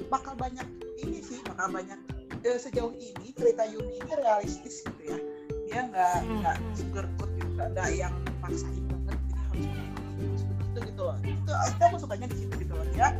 bakal 0.07 0.33
banyak 0.39 0.67
ini 1.03 1.19
sih 1.19 1.43
bakal 1.43 1.67
banyak 1.67 1.99
eh, 2.47 2.55
sejauh 2.55 2.95
ini 2.95 3.35
cerita 3.35 3.67
Yuni 3.67 3.99
ini 3.99 4.11
realistis 4.15 4.87
gitu 4.87 5.01
ya. 5.03 5.19
Dia 5.67 5.79
nggak 5.91 6.15
Hmm, 6.23 6.39
nggak 6.39 6.55
hmm. 6.63 6.75
sugarcoat 6.79 7.29
gitu 7.35 7.51
nggak 7.59 7.67
ada 7.75 7.85
yang 7.91 8.15
maksain 8.39 8.83
banget 8.87 9.19
ini 9.19 9.35
harus 9.35 9.65
begini 9.67 10.23
harus 10.31 10.43
begitu 10.47 10.79
gitu 10.95 11.01
loh. 11.03 11.17
Itu, 11.27 11.51
itu 11.51 11.81
aku 11.91 11.97
sukanya 11.99 12.27
di 12.31 12.37
situ 12.39 12.53
gitu 12.55 12.71
loh. 12.71 12.87
Dia 12.95 13.11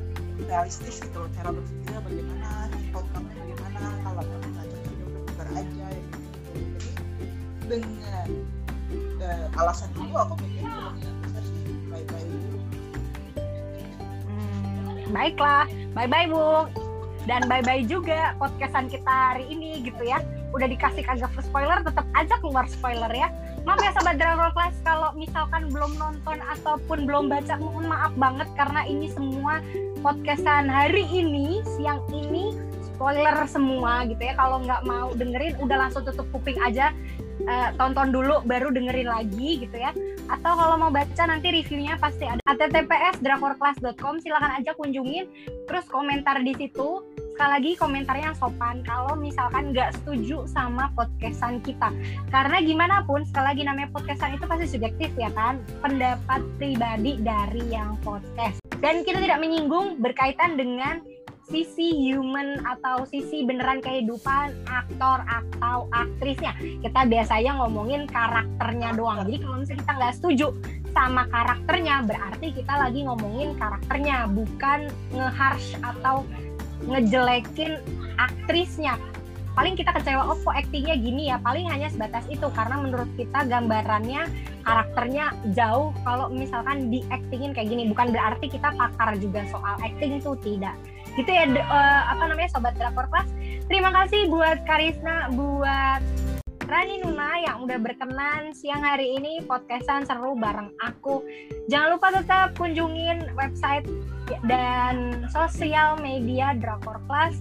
realistis 0.48 1.04
gitu 1.04 1.18
loh 1.20 1.28
cara 1.36 1.52
berpikirnya 1.52 2.00
bagaimana 2.08 2.50
outcome-nya 2.96 3.27
dengan 7.68 8.28
eh, 9.22 9.60
alasan 9.60 9.92
itu 9.92 10.16
aku 10.16 10.34
sih 10.42 10.64
bye 11.92 12.04
bye 12.08 12.26
dulu 12.26 12.60
Hmm, 14.28 15.16
baiklah, 15.16 15.66
bye 15.96 16.08
bye 16.08 16.28
Bu. 16.28 16.68
Dan 17.28 17.44
bye 17.52 17.60
bye 17.60 17.84
juga 17.84 18.36
podcastan 18.40 18.88
kita 18.88 19.36
hari 19.36 19.44
ini 19.52 19.84
gitu 19.84 20.00
ya. 20.00 20.24
Udah 20.56 20.68
dikasih 20.68 21.04
kagak 21.04 21.32
spoiler, 21.44 21.84
tetap 21.84 22.08
aja 22.16 22.40
keluar 22.40 22.64
spoiler 22.72 23.12
ya. 23.12 23.28
Maaf 23.68 23.84
ya 23.84 23.92
sobat 23.92 24.16
Dragon 24.16 24.48
Class 24.56 24.80
kalau 24.88 25.12
misalkan 25.12 25.68
belum 25.68 26.00
nonton 26.00 26.40
ataupun 26.40 27.04
belum 27.04 27.28
baca, 27.28 27.60
mohon 27.60 27.92
maaf 27.92 28.16
banget 28.16 28.48
karena 28.56 28.88
ini 28.88 29.12
semua 29.12 29.60
podcastan 30.00 30.72
hari 30.72 31.04
ini 31.12 31.60
siang 31.76 32.00
ini 32.16 32.56
spoiler 32.96 33.36
semua 33.44 34.08
gitu 34.08 34.24
ya. 34.24 34.40
Kalau 34.40 34.64
nggak 34.64 34.88
mau 34.88 35.12
dengerin, 35.12 35.60
udah 35.60 35.78
langsung 35.84 36.08
tutup 36.08 36.32
kuping 36.32 36.56
aja. 36.64 36.96
Eh, 37.46 37.70
tonton 37.78 38.10
dulu 38.10 38.42
baru 38.50 38.74
dengerin 38.74 39.06
lagi 39.06 39.62
gitu 39.62 39.78
ya. 39.78 39.94
Atau 40.28 40.58
kalau 40.58 40.76
mau 40.82 40.90
baca 40.90 41.24
nanti 41.30 41.54
reviewnya 41.54 41.96
pasti 42.02 42.26
ada. 42.26 42.42
Https 42.50 43.22
drakorclass.com 43.22 44.18
silahkan 44.26 44.58
aja 44.58 44.74
kunjungin. 44.74 45.30
Terus 45.70 45.86
komentar 45.86 46.42
di 46.42 46.58
situ. 46.58 47.06
Sekali 47.38 47.52
lagi 47.54 47.72
komentarnya 47.78 48.34
yang 48.34 48.38
sopan. 48.42 48.82
Kalau 48.82 49.14
misalkan 49.14 49.70
nggak 49.70 49.94
setuju 50.02 50.50
sama 50.50 50.90
podcastan 50.98 51.62
kita. 51.62 51.94
Karena 52.34 52.58
gimana 52.66 53.06
pun 53.06 53.22
sekali 53.22 53.54
lagi 53.54 53.62
namanya 53.70 53.94
podcastan 53.94 54.34
itu 54.34 54.50
pasti 54.50 54.66
subjektif 54.66 55.14
ya 55.14 55.30
kan? 55.38 55.62
Pendapat 55.86 56.42
pribadi 56.58 57.22
dari 57.22 57.62
yang 57.70 57.94
podcast. 58.02 58.58
Dan 58.82 59.06
kita 59.06 59.22
tidak 59.22 59.38
menyinggung 59.38 60.02
berkaitan 60.02 60.58
dengan 60.58 61.06
sisi 61.48 61.96
human 62.12 62.60
atau 62.68 63.08
sisi 63.08 63.48
beneran 63.48 63.80
kehidupan 63.80 64.52
aktor 64.68 65.24
atau 65.24 65.88
aktrisnya. 65.96 66.52
Kita 66.84 67.08
biasanya 67.08 67.56
ngomongin 67.64 68.04
karakternya 68.12 68.92
doang. 69.00 69.24
Jadi 69.24 69.38
kalau 69.40 69.58
misalnya 69.64 69.82
kita 69.84 69.94
nggak 69.96 70.16
setuju 70.20 70.48
sama 70.92 71.24
karakternya 71.32 71.96
berarti 72.04 72.48
kita 72.52 72.74
lagi 72.76 73.00
ngomongin 73.08 73.56
karakternya 73.56 74.28
bukan 74.28 74.92
nge-harsh 75.16 75.80
atau 75.80 76.28
ngejelekin 76.84 77.80
aktrisnya. 78.20 79.00
Paling 79.58 79.74
kita 79.74 79.90
kecewa 79.90 80.22
oh 80.22 80.38
kok 80.38 80.54
aktingnya 80.54 81.00
gini 81.00 81.34
ya? 81.34 81.42
Paling 81.42 81.66
hanya 81.72 81.90
sebatas 81.90 82.28
itu 82.30 82.46
karena 82.54 82.78
menurut 82.78 83.10
kita 83.18 83.48
gambarannya 83.48 84.30
karakternya 84.62 85.34
jauh 85.56 85.96
kalau 86.06 86.30
misalkan 86.30 86.94
di 86.94 87.02
actingin 87.10 87.56
kayak 87.56 87.72
gini. 87.72 87.90
Bukan 87.90 88.14
berarti 88.14 88.52
kita 88.52 88.70
pakar 88.76 89.18
juga 89.18 89.48
soal 89.50 89.80
acting 89.82 90.22
itu 90.22 90.38
tidak 90.46 90.78
gitu 91.18 91.30
ya 91.34 91.50
eh, 91.50 92.02
apa 92.14 92.24
namanya 92.30 92.50
sobat 92.54 92.78
drakor 92.78 93.10
class 93.10 93.28
terima 93.66 93.90
kasih 93.90 94.30
buat 94.30 94.62
Karisna 94.70 95.34
buat 95.34 96.02
Rani 96.68 97.00
Nuna 97.00 97.40
yang 97.48 97.64
udah 97.64 97.80
berkenan 97.80 98.52
siang 98.52 98.84
hari 98.84 99.16
ini 99.16 99.40
podcastan 99.48 100.04
seru 100.04 100.36
bareng 100.36 100.76
aku. 100.84 101.24
Jangan 101.72 101.96
lupa 101.96 102.12
tetap 102.12 102.60
kunjungin 102.60 103.24
website 103.40 103.88
dan 104.52 105.24
sosial 105.32 105.96
media 106.04 106.52
Drakor 106.60 107.00
Class. 107.08 107.40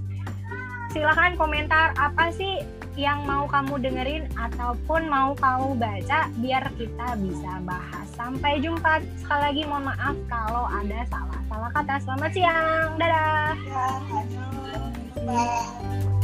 Silahkan 0.94 1.34
komentar 1.34 1.90
apa 1.98 2.30
sih 2.30 2.62
yang 2.96 3.28
mau 3.28 3.44
kamu 3.44 3.76
dengerin 3.78 4.24
ataupun 4.34 5.12
mau 5.12 5.36
kamu 5.36 5.76
baca 5.76 6.32
biar 6.40 6.64
kita 6.80 7.08
bisa 7.20 7.52
bahas. 7.62 8.08
Sampai 8.16 8.58
jumpa. 8.64 9.04
Sekali 9.20 9.40
lagi 9.52 9.62
mohon 9.68 9.92
maaf 9.92 10.16
kalau 10.32 10.64
ada 10.64 11.04
salah-salah 11.12 11.70
kata. 11.76 11.94
Selamat 12.00 12.30
siang. 12.32 12.88
Dadah. 12.96 13.52
Ya. 13.68 13.86
Bye. 15.26 16.15